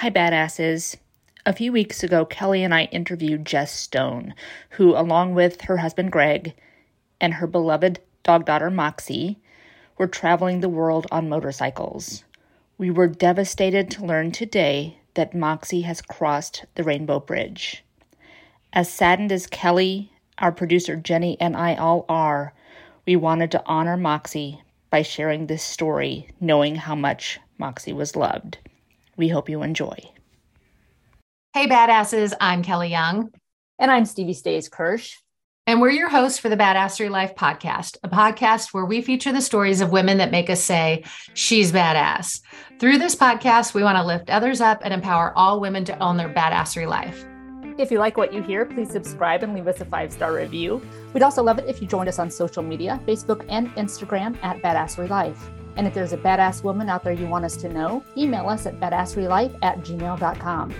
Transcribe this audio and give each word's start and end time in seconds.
Hi, 0.00 0.08
badasses. 0.08 0.96
A 1.44 1.52
few 1.52 1.72
weeks 1.72 2.02
ago, 2.02 2.24
Kelly 2.24 2.64
and 2.64 2.72
I 2.72 2.84
interviewed 2.84 3.44
Jess 3.44 3.70
Stone, 3.70 4.32
who, 4.70 4.96
along 4.96 5.34
with 5.34 5.60
her 5.60 5.76
husband 5.76 6.10
Greg 6.10 6.54
and 7.20 7.34
her 7.34 7.46
beloved 7.46 8.00
dog 8.22 8.46
daughter 8.46 8.70
Moxie, 8.70 9.40
were 9.98 10.06
traveling 10.06 10.60
the 10.60 10.70
world 10.70 11.06
on 11.10 11.28
motorcycles. 11.28 12.24
We 12.78 12.90
were 12.90 13.08
devastated 13.08 13.90
to 13.90 14.06
learn 14.06 14.32
today 14.32 14.96
that 15.16 15.34
Moxie 15.34 15.82
has 15.82 16.00
crossed 16.00 16.64
the 16.76 16.82
Rainbow 16.82 17.20
Bridge. 17.20 17.84
As 18.72 18.90
saddened 18.90 19.32
as 19.32 19.46
Kelly, 19.46 20.14
our 20.38 20.50
producer 20.50 20.96
Jenny, 20.96 21.38
and 21.38 21.54
I 21.54 21.74
all 21.74 22.06
are, 22.08 22.54
we 23.04 23.16
wanted 23.16 23.50
to 23.50 23.62
honor 23.66 23.98
Moxie 23.98 24.62
by 24.88 25.02
sharing 25.02 25.46
this 25.46 25.62
story, 25.62 26.30
knowing 26.40 26.76
how 26.76 26.94
much 26.94 27.38
Moxie 27.58 27.92
was 27.92 28.16
loved. 28.16 28.56
We 29.20 29.28
hope 29.28 29.50
you 29.50 29.62
enjoy. 29.62 29.98
Hey, 31.52 31.66
badasses. 31.68 32.32
I'm 32.40 32.62
Kelly 32.62 32.88
Young. 32.88 33.30
And 33.78 33.90
I'm 33.90 34.06
Stevie 34.06 34.32
Stays 34.32 34.70
Kirsch. 34.70 35.14
And 35.66 35.78
we're 35.78 35.90
your 35.90 36.08
hosts 36.08 36.38
for 36.38 36.48
the 36.48 36.56
Badassery 36.56 37.10
Life 37.10 37.34
podcast, 37.34 37.98
a 38.02 38.08
podcast 38.08 38.72
where 38.72 38.86
we 38.86 39.02
feature 39.02 39.30
the 39.30 39.42
stories 39.42 39.82
of 39.82 39.92
women 39.92 40.16
that 40.16 40.30
make 40.30 40.48
us 40.48 40.62
say, 40.62 41.04
she's 41.34 41.70
badass. 41.70 42.40
Through 42.78 42.96
this 42.96 43.14
podcast, 43.14 43.74
we 43.74 43.82
want 43.82 43.98
to 43.98 44.06
lift 44.06 44.30
others 44.30 44.62
up 44.62 44.80
and 44.84 44.94
empower 44.94 45.36
all 45.36 45.60
women 45.60 45.84
to 45.84 45.98
own 45.98 46.16
their 46.16 46.32
badassery 46.32 46.88
life. 46.88 47.22
If 47.76 47.90
you 47.90 47.98
like 47.98 48.16
what 48.16 48.32
you 48.32 48.40
hear, 48.42 48.64
please 48.64 48.90
subscribe 48.90 49.42
and 49.42 49.52
leave 49.52 49.68
us 49.68 49.82
a 49.82 49.84
five 49.84 50.14
star 50.14 50.32
review. 50.32 50.80
We'd 51.12 51.22
also 51.22 51.42
love 51.42 51.58
it 51.58 51.68
if 51.68 51.82
you 51.82 51.86
joined 51.86 52.08
us 52.08 52.18
on 52.18 52.30
social 52.30 52.62
media 52.62 52.98
Facebook 53.06 53.44
and 53.50 53.68
Instagram 53.72 54.42
at 54.42 54.62
Badassery 54.62 55.10
Life. 55.10 55.50
And 55.76 55.86
if 55.86 55.94
there's 55.94 56.12
a 56.12 56.18
badass 56.18 56.62
woman 56.62 56.88
out 56.88 57.04
there 57.04 57.12
you 57.12 57.26
want 57.26 57.44
us 57.44 57.56
to 57.58 57.68
know, 57.68 58.04
email 58.16 58.48
us 58.48 58.66
at 58.66 58.78
badasserylife 58.80 59.56
at 59.62 59.78
gmail.com. 59.80 60.74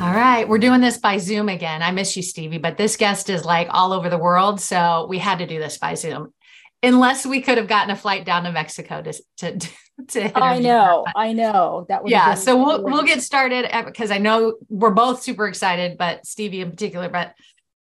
All 0.00 0.18
right, 0.18 0.46
we're 0.46 0.58
doing 0.58 0.80
this 0.80 0.98
by 0.98 1.16
Zoom 1.18 1.48
again. 1.48 1.82
I 1.82 1.90
miss 1.90 2.16
you, 2.16 2.22
Stevie, 2.22 2.58
but 2.58 2.76
this 2.76 2.96
guest 2.96 3.30
is 3.30 3.44
like 3.44 3.68
all 3.70 3.92
over 3.92 4.10
the 4.10 4.18
world. 4.18 4.60
So 4.60 5.06
we 5.08 5.18
had 5.18 5.38
to 5.38 5.46
do 5.46 5.58
this 5.58 5.78
by 5.78 5.94
Zoom 5.94 6.34
unless 6.82 7.24
we 7.24 7.40
could 7.40 7.58
have 7.58 7.68
gotten 7.68 7.90
a 7.90 7.96
flight 7.96 8.24
down 8.24 8.44
to 8.44 8.52
Mexico 8.52 9.02
to, 9.02 9.12
to 9.38 9.68
I 10.34 10.58
know, 10.58 11.04
her. 11.06 11.12
I 11.16 11.32
know 11.32 11.86
that. 11.88 12.02
Yeah, 12.06 12.34
so 12.34 12.56
we'll 12.56 12.84
we'll 12.84 13.04
get 13.04 13.22
started 13.22 13.66
because 13.86 14.10
I 14.10 14.18
know 14.18 14.56
we're 14.68 14.90
both 14.90 15.22
super 15.22 15.46
excited, 15.46 15.98
but 15.98 16.26
Stevie 16.26 16.60
in 16.60 16.70
particular. 16.70 17.08
But 17.08 17.34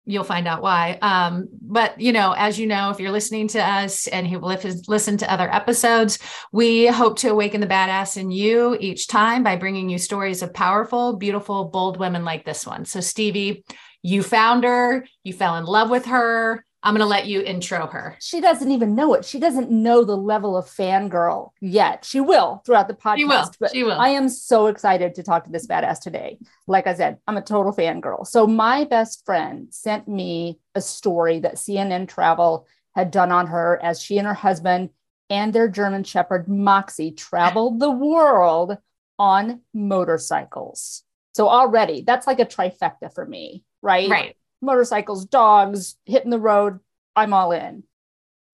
you'll 0.08 0.24
find 0.24 0.48
out 0.48 0.62
why. 0.62 0.98
Um, 1.02 1.48
but 1.60 2.00
you 2.00 2.12
know, 2.12 2.32
as 2.32 2.58
you 2.58 2.66
know, 2.66 2.90
if 2.90 2.98
you're 2.98 3.12
listening 3.12 3.46
to 3.48 3.62
us 3.62 4.06
and 4.06 4.26
you've 4.26 4.42
listened 4.42 5.20
to 5.20 5.30
other 5.30 5.54
episodes, 5.54 6.18
we 6.50 6.86
hope 6.86 7.18
to 7.18 7.28
awaken 7.28 7.60
the 7.60 7.66
badass 7.66 8.16
in 8.16 8.30
you 8.30 8.76
each 8.80 9.06
time 9.06 9.42
by 9.42 9.56
bringing 9.56 9.90
you 9.90 9.98
stories 9.98 10.42
of 10.42 10.54
powerful, 10.54 11.16
beautiful, 11.16 11.66
bold 11.66 11.98
women 11.98 12.24
like 12.24 12.46
this 12.46 12.66
one. 12.66 12.86
So 12.86 13.00
Stevie, 13.00 13.64
you 14.02 14.22
found 14.22 14.64
her, 14.64 15.06
you 15.24 15.34
fell 15.34 15.56
in 15.56 15.66
love 15.66 15.90
with 15.90 16.06
her 16.06 16.64
I'm 16.88 16.94
going 16.94 17.00
to 17.00 17.06
let 17.06 17.26
you 17.26 17.42
intro 17.42 17.86
her. 17.86 18.16
She 18.18 18.40
doesn't 18.40 18.70
even 18.70 18.94
know 18.94 19.12
it. 19.12 19.22
She 19.22 19.38
doesn't 19.38 19.70
know 19.70 20.04
the 20.04 20.16
level 20.16 20.56
of 20.56 20.64
fangirl 20.64 21.50
yet. 21.60 22.06
She 22.06 22.18
will 22.18 22.62
throughout 22.64 22.88
the 22.88 22.94
podcast. 22.94 23.18
She 23.18 23.24
will. 23.26 23.52
But 23.60 23.72
she 23.72 23.84
will. 23.84 24.00
I 24.00 24.08
am 24.08 24.30
so 24.30 24.68
excited 24.68 25.14
to 25.16 25.22
talk 25.22 25.44
to 25.44 25.50
this 25.50 25.66
badass 25.66 26.00
today. 26.00 26.38
Like 26.66 26.86
I 26.86 26.94
said, 26.94 27.18
I'm 27.26 27.36
a 27.36 27.42
total 27.42 27.74
fangirl. 27.74 28.26
So 28.26 28.46
my 28.46 28.84
best 28.84 29.26
friend 29.26 29.66
sent 29.68 30.08
me 30.08 30.60
a 30.74 30.80
story 30.80 31.40
that 31.40 31.56
CNN 31.56 32.08
Travel 32.08 32.66
had 32.94 33.10
done 33.10 33.32
on 33.32 33.48
her 33.48 33.78
as 33.82 34.02
she 34.02 34.16
and 34.16 34.26
her 34.26 34.32
husband 34.32 34.88
and 35.28 35.52
their 35.52 35.68
German 35.68 36.04
Shepherd 36.04 36.48
Moxie 36.48 37.10
traveled 37.10 37.80
the 37.80 37.90
world 37.90 38.78
on 39.18 39.60
motorcycles. 39.74 41.02
So 41.34 41.50
already 41.50 42.00
that's 42.00 42.26
like 42.26 42.40
a 42.40 42.46
trifecta 42.46 43.12
for 43.12 43.26
me, 43.26 43.62
right? 43.82 44.08
Right 44.08 44.36
motorcycles, 44.60 45.24
dogs, 45.24 45.96
hitting 46.04 46.30
the 46.30 46.38
road. 46.38 46.80
I'm 47.14 47.32
all 47.32 47.52
in. 47.52 47.84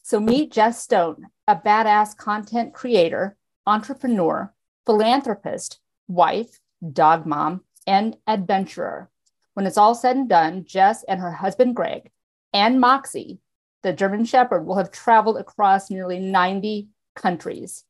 So 0.03 0.21
meet 0.21 0.53
Jess 0.53 0.83
Stone, 0.83 1.27
a 1.49 1.57
badass 1.57 2.17
content 2.17 2.75
creator, 2.75 3.37
entrepreneur, 3.67 4.53
philanthropist, 4.85 5.81
wife, 6.09 6.61
dog 6.93 7.27
mom, 7.27 7.63
and 7.87 8.17
adventurer. 8.27 9.11
When 9.55 9.67
it's 9.67 9.79
all 9.79 9.95
said 9.95 10.17
and 10.17 10.29
done, 10.29 10.65
Jess 10.65 11.05
and 11.05 11.21
her 11.21 11.33
husband 11.33 11.77
Greg 11.77 12.11
and 12.53 12.81
Moxie, 12.81 13.41
the 13.83 13.93
German 13.93 14.25
Shepherd, 14.25 14.67
will 14.67 14.77
have 14.77 14.91
traveled 14.91 15.37
across 15.39 15.91
nearly 15.91 16.19
90 16.19 16.89
countries. 17.15 17.85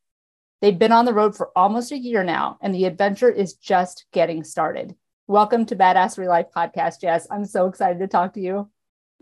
They've 0.61 0.79
been 0.79 0.93
on 0.93 1.05
the 1.05 1.15
road 1.15 1.37
for 1.37 1.51
almost 1.57 1.93
a 1.93 1.99
year 1.99 2.25
now, 2.25 2.59
and 2.61 2.75
the 2.75 2.85
adventure 2.85 3.31
is 3.31 3.55
just 3.55 4.07
getting 4.13 4.45
started. 4.45 4.95
Welcome 5.27 5.65
to 5.67 5.77
Badassery 5.77 6.29
Life 6.29 6.49
podcast, 6.55 7.01
Jess. 7.01 7.27
I'm 7.31 7.47
so 7.47 7.67
excited 7.67 7.99
to 8.01 8.07
talk 8.07 8.35
to 8.35 8.41
you. 8.41 8.71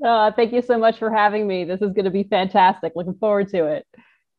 Uh, 0.04 0.32
thank 0.32 0.52
you 0.52 0.60
so 0.60 0.76
much 0.76 0.98
for 0.98 1.12
having 1.12 1.46
me. 1.46 1.62
This 1.64 1.80
is 1.80 1.92
going 1.92 2.06
to 2.06 2.10
be 2.10 2.24
fantastic. 2.24 2.94
Looking 2.96 3.14
forward 3.14 3.50
to 3.50 3.66
it. 3.66 3.86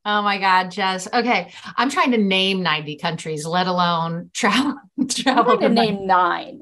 Oh 0.03 0.21
my 0.21 0.37
God, 0.39 0.71
Jess. 0.71 1.07
Okay. 1.13 1.53
I'm 1.77 1.89
trying 1.89 2.11
to 2.11 2.17
name 2.17 2.63
90 2.63 2.97
countries, 2.97 3.45
let 3.45 3.67
alone 3.67 4.29
travel. 4.33 4.75
travel 5.07 5.57
to 5.57 5.69
name 5.69 6.05
nine. 6.05 6.59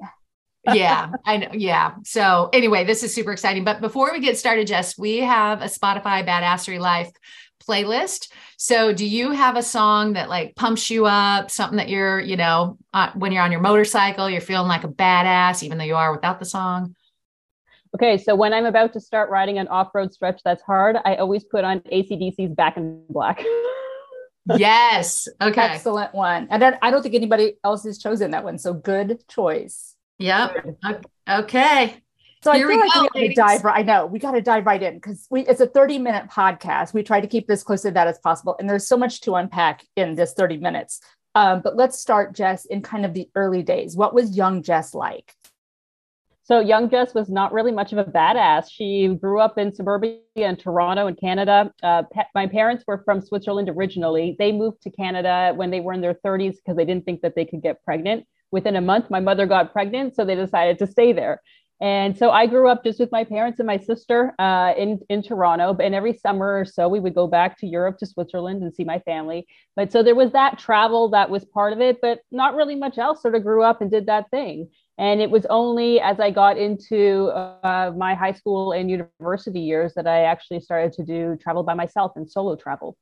yeah, 0.72 1.12
I 1.26 1.38
know. 1.38 1.50
Yeah. 1.52 1.96
So 2.04 2.52
anyway, 2.54 2.84
this 2.84 3.02
is 3.02 3.12
super 3.12 3.32
exciting. 3.32 3.64
But 3.64 3.82
before 3.82 4.12
we 4.12 4.20
get 4.20 4.38
started, 4.38 4.68
Jess, 4.68 4.96
we 5.00 5.18
have 5.18 5.64
a 5.64 5.66
Spotify 5.66 6.24
Badassery 6.24 6.80
Life 6.80 7.12
playlist. 7.68 8.30
So, 8.58 8.94
do 8.94 9.06
you 9.06 9.32
have 9.32 9.58
a 9.58 9.64
song 9.64 10.14
that 10.14 10.30
like 10.30 10.56
pumps 10.56 10.90
you 10.90 11.06
up, 11.06 11.52
something 11.52 11.78
that 11.78 11.90
you're, 11.90 12.20
you 12.20 12.38
know, 12.38 12.78
uh, 12.94 13.12
when 13.16 13.32
you're 13.32 13.44
on 13.44 13.52
your 13.52 13.62
motorcycle, 13.62 14.30
you're 14.30 14.42
feeling 14.42 14.68
like 14.68 14.84
a 14.84 14.88
badass, 14.90 15.64
even 15.64 15.78
though 15.78 15.84
you 15.84 15.96
are 15.96 16.12
without 16.12 16.40
the 16.40 16.46
song? 16.46 16.96
Okay, 17.96 18.18
so 18.18 18.36
when 18.36 18.54
I'm 18.54 18.66
about 18.66 18.94
to 18.94 19.02
start 19.02 19.30
riding 19.30 19.58
an 19.58 19.68
off 19.68 19.94
road 19.94 20.14
stretch 20.14 20.42
that's 20.46 20.62
hard, 20.62 20.96
I 21.04 21.16
always 21.16 21.44
put 21.44 21.64
on 21.64 21.82
ACDC's 21.82 22.54
Back 22.54 22.78
in 22.78 23.04
Black. 23.10 23.44
yes. 24.56 25.28
Okay. 25.42 25.62
Excellent 25.62 26.14
one. 26.14 26.48
And 26.50 26.62
then 26.62 26.78
I 26.82 26.90
don't 26.90 27.04
think 27.04 27.16
anybody 27.16 27.56
else 27.64 27.84
has 27.84 27.98
chosen 27.98 28.32
that 28.32 28.44
one. 28.44 28.58
So, 28.58 28.74
good 28.74 29.28
choice. 29.28 29.96
Yep. 30.20 30.78
Okay. 31.28 32.02
So 32.44 32.54
Here 32.54 32.68
I 32.68 32.72
feel 32.72 32.80
like 32.80 32.94
go, 32.94 33.02
we 33.02 33.08
got 33.08 33.28
to 33.28 33.34
dive 33.36 33.64
right. 33.64 33.80
I 33.80 33.84
know 33.84 34.06
we 34.08 34.18
got 34.18 34.32
to 34.32 34.42
dive 34.42 34.66
right 34.66 34.82
in 34.82 34.96
because 34.96 35.28
we 35.30 35.46
it's 35.46 35.62
a 35.62 35.68
30 35.68 36.00
minute 36.00 36.28
podcast. 36.30 36.94
We 36.94 37.04
try 37.04 37.22
to 37.22 37.28
keep 37.28 37.48
this 37.48 37.62
close 37.62 37.84
to 37.84 37.92
that 37.92 38.08
as 38.08 38.18
possible. 38.18 38.56
And 38.60 38.68
there's 38.68 38.88
so 38.88 38.98
much 38.98 39.22
to 39.22 39.36
unpack 39.36 39.86
in 39.96 40.16
this 40.16 40.34
30 40.34 40.58
minutes. 40.58 41.02
Um, 41.36 41.62
but 41.64 41.76
let's 41.76 42.00
start, 42.00 42.34
Jess, 42.34 42.66
in 42.66 42.82
kind 42.82 43.06
of 43.06 43.14
the 43.14 43.30
early 43.36 43.62
days. 43.62 43.96
What 43.96 44.14
was 44.14 44.36
young 44.36 44.64
Jess 44.64 44.94
like? 44.96 45.34
So 46.44 46.60
young 46.60 46.90
Jess 46.90 47.14
was 47.14 47.30
not 47.30 47.54
really 47.54 47.72
much 47.72 47.94
of 47.94 48.00
a 48.00 48.04
badass. 48.04 48.66
She 48.72 49.08
grew 49.08 49.40
up 49.40 49.60
in 49.60 49.72
suburbia 49.72 50.18
in 50.36 50.58
Toronto 50.58 51.08
in 51.08 51.16
Canada. 51.16 51.72
Uh, 51.84 52.04
my 52.34 52.48
parents 52.48 52.84
were 52.88 53.04
from 53.06 53.22
Switzerland 53.22 53.70
originally. 53.70 54.36
They 54.40 54.52
moved 54.52 54.82
to 54.82 54.90
Canada 54.90 55.54
when 55.56 55.70
they 55.70 55.80
were 55.80 55.94
in 55.94 56.02
their 56.02 56.16
30s 56.16 56.56
because 56.56 56.76
they 56.76 56.86
didn't 56.86 57.06
think 57.06 57.22
that 57.22 57.36
they 57.36 57.46
could 57.46 57.62
get 57.62 57.84
pregnant. 57.86 58.26
Within 58.52 58.76
a 58.76 58.82
month, 58.82 59.10
my 59.10 59.22
mother 59.22 59.46
got 59.46 59.72
pregnant, 59.72 60.14
so 60.14 60.26
they 60.26 60.36
decided 60.36 60.78
to 60.80 60.88
stay 60.88 61.14
there. 61.14 61.42
And 61.82 62.16
so 62.16 62.30
I 62.30 62.46
grew 62.46 62.70
up 62.70 62.84
just 62.84 63.00
with 63.00 63.12
my 63.12 63.24
parents 63.24 63.60
and 63.60 63.66
my 63.66 63.80
sister 63.80 64.36
uh, 64.38 64.74
in 64.78 65.00
in 65.10 65.24
Toronto. 65.24 65.76
And 65.82 65.96
every 65.96 66.16
summer 66.16 66.60
or 66.60 66.64
so, 66.64 66.88
we 66.88 67.00
would 67.00 67.16
go 67.16 67.26
back 67.26 67.58
to 67.60 67.68
Europe 67.68 67.98
to 67.98 68.06
Switzerland 68.06 68.62
and 68.62 68.74
see 68.74 68.84
my 68.84 69.00
family. 69.00 69.48
But 69.76 69.92
so 69.92 70.04
there 70.04 70.14
was 70.14 70.32
that 70.34 70.60
travel 70.60 71.10
that 71.10 71.32
was 71.32 71.44
part 71.44 71.74
of 71.74 71.82
it, 71.82 71.98
but 72.00 72.20
not 72.32 72.56
really 72.56 72.76
much 72.76 73.00
else. 73.00 73.24
Sort 73.24 73.34
of 73.34 73.42
grew 73.42 73.64
up 73.64 73.82
and 73.82 73.90
did 73.90 74.06
that 74.06 74.30
thing. 74.30 74.70
And 75.00 75.20
it 75.20 75.32
was 75.32 75.48
only 75.50 76.00
as 76.00 76.20
I 76.20 76.30
got 76.30 76.60
into 76.60 77.30
uh, 77.30 77.92
my 77.98 78.14
high 78.14 78.34
school 78.34 78.74
and 78.74 78.92
university 78.92 79.62
years 79.62 79.96
that 79.96 80.06
I 80.06 80.26
actually 80.26 80.60
started 80.60 80.94
to 80.94 81.04
do 81.04 81.36
travel 81.42 81.64
by 81.64 81.74
myself 81.74 82.12
and 82.16 82.30
solo 82.30 82.56
travel. 82.56 82.96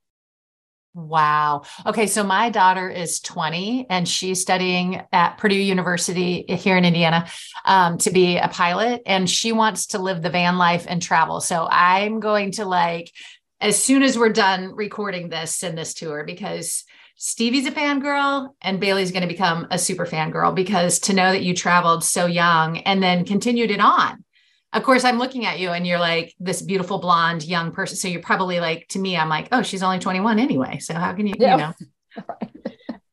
Wow. 0.92 1.62
Okay. 1.86 2.08
So 2.08 2.24
my 2.24 2.50
daughter 2.50 2.88
is 2.88 3.20
20 3.20 3.86
and 3.88 4.08
she's 4.08 4.40
studying 4.40 5.02
at 5.12 5.38
Purdue 5.38 5.54
University 5.54 6.44
here 6.48 6.76
in 6.76 6.84
Indiana 6.84 7.28
um, 7.64 7.98
to 7.98 8.10
be 8.10 8.38
a 8.38 8.48
pilot. 8.48 9.02
And 9.06 9.30
she 9.30 9.52
wants 9.52 9.86
to 9.88 10.00
live 10.00 10.20
the 10.20 10.30
van 10.30 10.58
life 10.58 10.86
and 10.88 11.00
travel. 11.00 11.40
So 11.40 11.68
I'm 11.70 12.18
going 12.18 12.52
to 12.52 12.64
like, 12.64 13.12
as 13.60 13.80
soon 13.80 14.02
as 14.02 14.18
we're 14.18 14.32
done 14.32 14.74
recording 14.74 15.28
this, 15.28 15.54
send 15.54 15.78
this 15.78 15.94
to 15.94 16.10
her 16.10 16.24
because 16.24 16.84
Stevie's 17.14 17.66
a 17.66 17.70
fangirl 17.70 18.54
and 18.60 18.80
Bailey's 18.80 19.12
going 19.12 19.22
to 19.22 19.28
become 19.28 19.68
a 19.70 19.78
super 19.78 20.06
fangirl 20.06 20.54
because 20.54 20.98
to 21.00 21.12
know 21.12 21.30
that 21.30 21.42
you 21.42 21.54
traveled 21.54 22.02
so 22.02 22.26
young 22.26 22.78
and 22.78 23.00
then 23.00 23.24
continued 23.26 23.70
it 23.70 23.80
on 23.80 24.24
of 24.72 24.82
course 24.82 25.04
i'm 25.04 25.18
looking 25.18 25.46
at 25.46 25.58
you 25.58 25.70
and 25.70 25.86
you're 25.86 25.98
like 25.98 26.34
this 26.38 26.62
beautiful 26.62 26.98
blonde 26.98 27.44
young 27.44 27.72
person 27.72 27.96
so 27.96 28.08
you're 28.08 28.22
probably 28.22 28.60
like 28.60 28.86
to 28.88 28.98
me 28.98 29.16
i'm 29.16 29.28
like 29.28 29.48
oh 29.52 29.62
she's 29.62 29.82
only 29.82 29.98
21 29.98 30.38
anyway 30.38 30.78
so 30.78 30.94
how 30.94 31.12
can 31.12 31.26
you 31.26 31.34
yeah. 31.38 31.52
you 31.52 31.86
know 32.16 32.24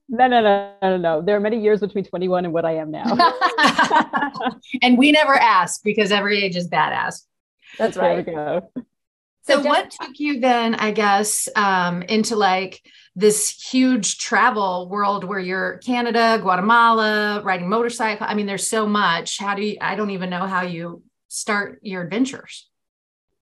No, 0.09 0.27
no, 0.27 0.41
no, 0.41 0.73
no, 0.81 0.97
no. 0.97 1.21
There 1.21 1.35
are 1.35 1.39
many 1.39 1.61
years 1.61 1.81
between 1.81 2.05
21 2.05 2.45
and 2.45 2.53
what 2.53 2.63
I 2.63 2.77
am 2.77 2.91
now. 2.91 3.17
and 4.81 4.97
we 4.97 5.11
never 5.11 5.35
ask 5.35 5.83
because 5.83 6.11
every 6.11 6.41
age 6.41 6.55
is 6.55 6.69
badass. 6.69 7.23
That's 7.77 7.97
right. 7.97 8.25
So, 8.25 8.71
so 9.43 9.61
what 9.61 9.91
took 9.91 10.17
you 10.17 10.39
then, 10.39 10.75
I 10.75 10.91
guess, 10.91 11.49
um, 11.55 12.03
into 12.03 12.37
like 12.37 12.81
this 13.15 13.49
huge 13.49 14.17
travel 14.17 14.87
world 14.89 15.25
where 15.25 15.39
you're 15.39 15.77
Canada, 15.79 16.39
Guatemala, 16.41 17.41
riding 17.43 17.67
motorcycle? 17.67 18.27
I 18.29 18.33
mean, 18.33 18.45
there's 18.45 18.67
so 18.67 18.87
much. 18.87 19.37
How 19.39 19.55
do 19.55 19.61
you, 19.61 19.77
I 19.81 19.95
don't 19.95 20.11
even 20.11 20.29
know 20.29 20.47
how 20.47 20.61
you 20.61 21.03
start 21.27 21.79
your 21.81 22.03
adventures 22.03 22.69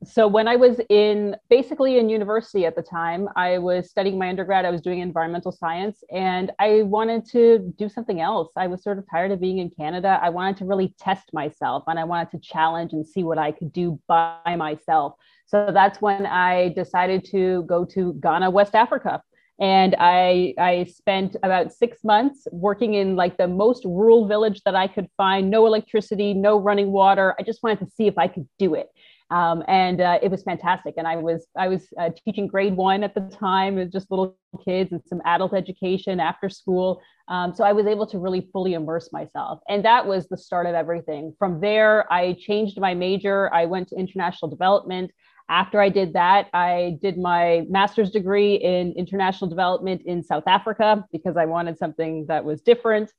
so 0.04 0.28
when 0.28 0.48
I 0.48 0.56
was 0.56 0.80
in 0.90 1.36
basically 1.50 1.98
in 1.98 2.10
university 2.10 2.66
at 2.66 2.76
the 2.76 2.82
time, 2.82 3.28
I 3.36 3.58
was 3.58 3.90
studying 3.90 4.20
my 4.20 4.30
undergrad. 4.30 4.66
I 4.66 4.70
was 4.70 4.82
doing 4.82 5.00
environmental 5.00 5.52
science 5.52 6.04
and 6.12 6.52
I 6.60 6.84
wanted 6.84 7.26
to 7.32 7.74
do 7.78 7.90
something 7.90 8.20
else. 8.20 8.52
I 8.56 8.68
was 8.68 8.84
sort 8.84 8.98
of 8.98 9.06
tired 9.10 9.32
of 9.32 9.40
being 9.40 9.60
in 9.60 9.70
Canada. 9.70 10.20
I 10.22 10.30
wanted 10.30 10.58
to 10.58 10.66
really 10.66 10.94
test 11.00 11.34
myself 11.34 11.84
and 11.88 11.98
I 11.98 12.04
wanted 12.04 12.32
to 12.32 12.40
challenge 12.40 12.94
and 12.94 13.08
see 13.08 13.24
what 13.24 13.38
I 13.38 13.52
could 13.52 13.72
do 13.72 14.00
by 14.08 14.56
myself. 14.58 15.14
So 15.48 15.72
that's 15.74 16.02
when 16.02 16.26
I 16.26 16.70
decided 16.70 17.26
to 17.32 17.64
go 17.64 17.86
to 17.86 18.14
Ghana, 18.14 18.50
West 18.52 18.76
Africa. 18.76 19.24
And 19.60 19.96
I, 20.00 20.54
I 20.58 20.84
spent 20.86 21.38
about 21.42 21.72
six 21.72 22.04
months 22.04 22.48
working 22.52 22.96
in 22.96 23.16
like 23.16 23.38
the 23.38 23.48
most 23.48 23.86
rural 23.86 24.28
village 24.28 24.62
that 24.66 24.76
I 24.76 24.88
could 24.88 25.08
find, 25.16 25.50
no 25.50 25.66
electricity, 25.66 26.34
no 26.34 26.60
running 26.60 26.92
water. 26.92 27.36
I 27.40 27.44
just 27.44 27.64
wanted 27.64 27.80
to 27.80 27.88
see 27.90 28.08
if 28.08 28.18
I 28.18 28.28
could 28.28 28.48
do 28.60 28.76
it 28.76 28.90
um, 29.32 29.64
and 29.68 30.02
uh, 30.02 30.20
it 30.22 30.30
was 30.30 30.44
fantastic. 30.44 30.96
And 30.98 31.08
I 31.08 31.16
was 31.16 31.48
I 31.58 31.68
was 31.68 31.88
uh, 32.00 32.10
teaching 32.24 32.48
grade 32.48 32.76
one 32.76 33.04
at 33.04 33.16
the 33.16 33.22
time, 33.22 33.76
with 33.76 33.92
just 33.92 34.12
little 34.12 34.38
kids 34.64 34.92
and 34.92 35.02
some 35.08 35.22
adult 35.26 35.54
education 35.54 36.20
after 36.20 36.50
school. 36.50 37.02
Um, 37.28 37.54
so 37.54 37.64
I 37.64 37.74
was 37.74 37.88
able 37.88 38.06
to 38.08 38.20
really 38.20 38.48
fully 38.54 38.74
immerse 38.74 39.12
myself, 39.12 39.62
and 39.68 39.84
that 39.84 40.06
was 40.06 40.28
the 40.28 40.38
start 40.38 40.68
of 40.68 40.76
everything. 40.76 41.34
From 41.40 41.60
there, 41.60 42.12
I 42.14 42.34
changed 42.40 42.80
my 42.80 42.94
major. 42.94 43.52
I 43.54 43.66
went 43.66 43.90
to 43.90 43.96
international 43.96 44.50
development. 44.50 45.12
After 45.50 45.80
I 45.80 45.90
did 45.90 46.14
that, 46.14 46.48
I 46.54 46.98
did 47.02 47.18
my 47.18 47.66
master's 47.70 48.10
degree 48.10 48.56
in 48.56 48.94
international 48.94 49.50
development 49.50 50.02
in 50.06 50.24
South 50.24 50.48
Africa 50.48 51.06
because 51.12 51.38
I 51.38 51.46
wanted 51.46 51.78
something 51.78 52.26
that 52.28 52.44
was 52.44 52.62
different. 52.62 53.12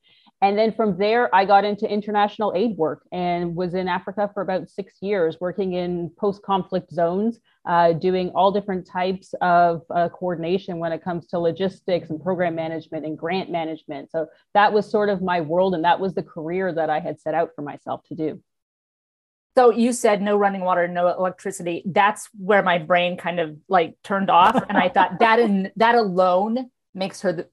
And 0.43 0.59
then 0.59 0.73
from 0.75 0.99
there, 0.99 1.35
I 1.35 1.47
got 1.47 1.65
into 1.65 1.89
international 1.89 2.53
aid 2.55 2.77
work 2.77 3.07
and 3.11 3.57
was 3.57 3.73
in 3.73 3.89
Africa 3.89 4.31
for 4.35 4.43
about 4.43 4.69
six 4.69 4.97
years, 5.01 5.39
working 5.41 5.73
in 5.73 6.11
post 6.19 6.43
conflict 6.43 6.93
zones, 6.93 7.41
uh, 7.65 7.95
doing 7.95 8.31
all 8.35 8.53
different 8.53 8.87
types 8.87 9.35
of 9.41 9.83
uh, 9.95 10.11
coordination 10.11 10.79
when 10.79 10.93
it 10.93 11.03
comes 11.03 11.27
to 11.29 11.39
logistics 11.39 12.11
and 12.11 12.21
program 12.21 12.55
management 12.55 13.07
and 13.07 13.17
grant 13.17 13.51
management. 13.51 14.11
So 14.11 14.27
that 14.53 14.73
was 14.73 14.91
sort 14.91 15.09
of 15.09 15.23
my 15.23 15.41
world, 15.41 15.75
and 15.75 15.85
that 15.85 16.01
was 16.01 16.13
the 16.13 16.23
career 16.23 16.71
that 16.75 16.91
I 16.91 17.01
had 17.01 17.19
set 17.19 17.33
out 17.33 17.51
for 17.57 17.63
myself 17.63 18.03
to 18.09 18.15
do. 18.15 18.43
So 19.57 19.71
you 19.71 19.93
said 19.93 20.21
no 20.21 20.37
running 20.37 20.61
water, 20.61 20.87
no 20.87 21.09
electricity. 21.09 21.83
That's 21.87 22.29
where 22.37 22.63
my 22.63 22.79
brain 22.79 23.17
kind 23.17 23.41
of 23.41 23.57
like 23.69 23.97
turned 24.03 24.29
off, 24.29 24.55
and 24.69 24.77
I 24.77 24.89
thought 24.89 25.19
that 25.21 25.39
in 25.39 25.71
that 25.77 25.95
alone 25.95 26.71
makes 26.95 27.23
her 27.23 27.33
the, 27.33 27.49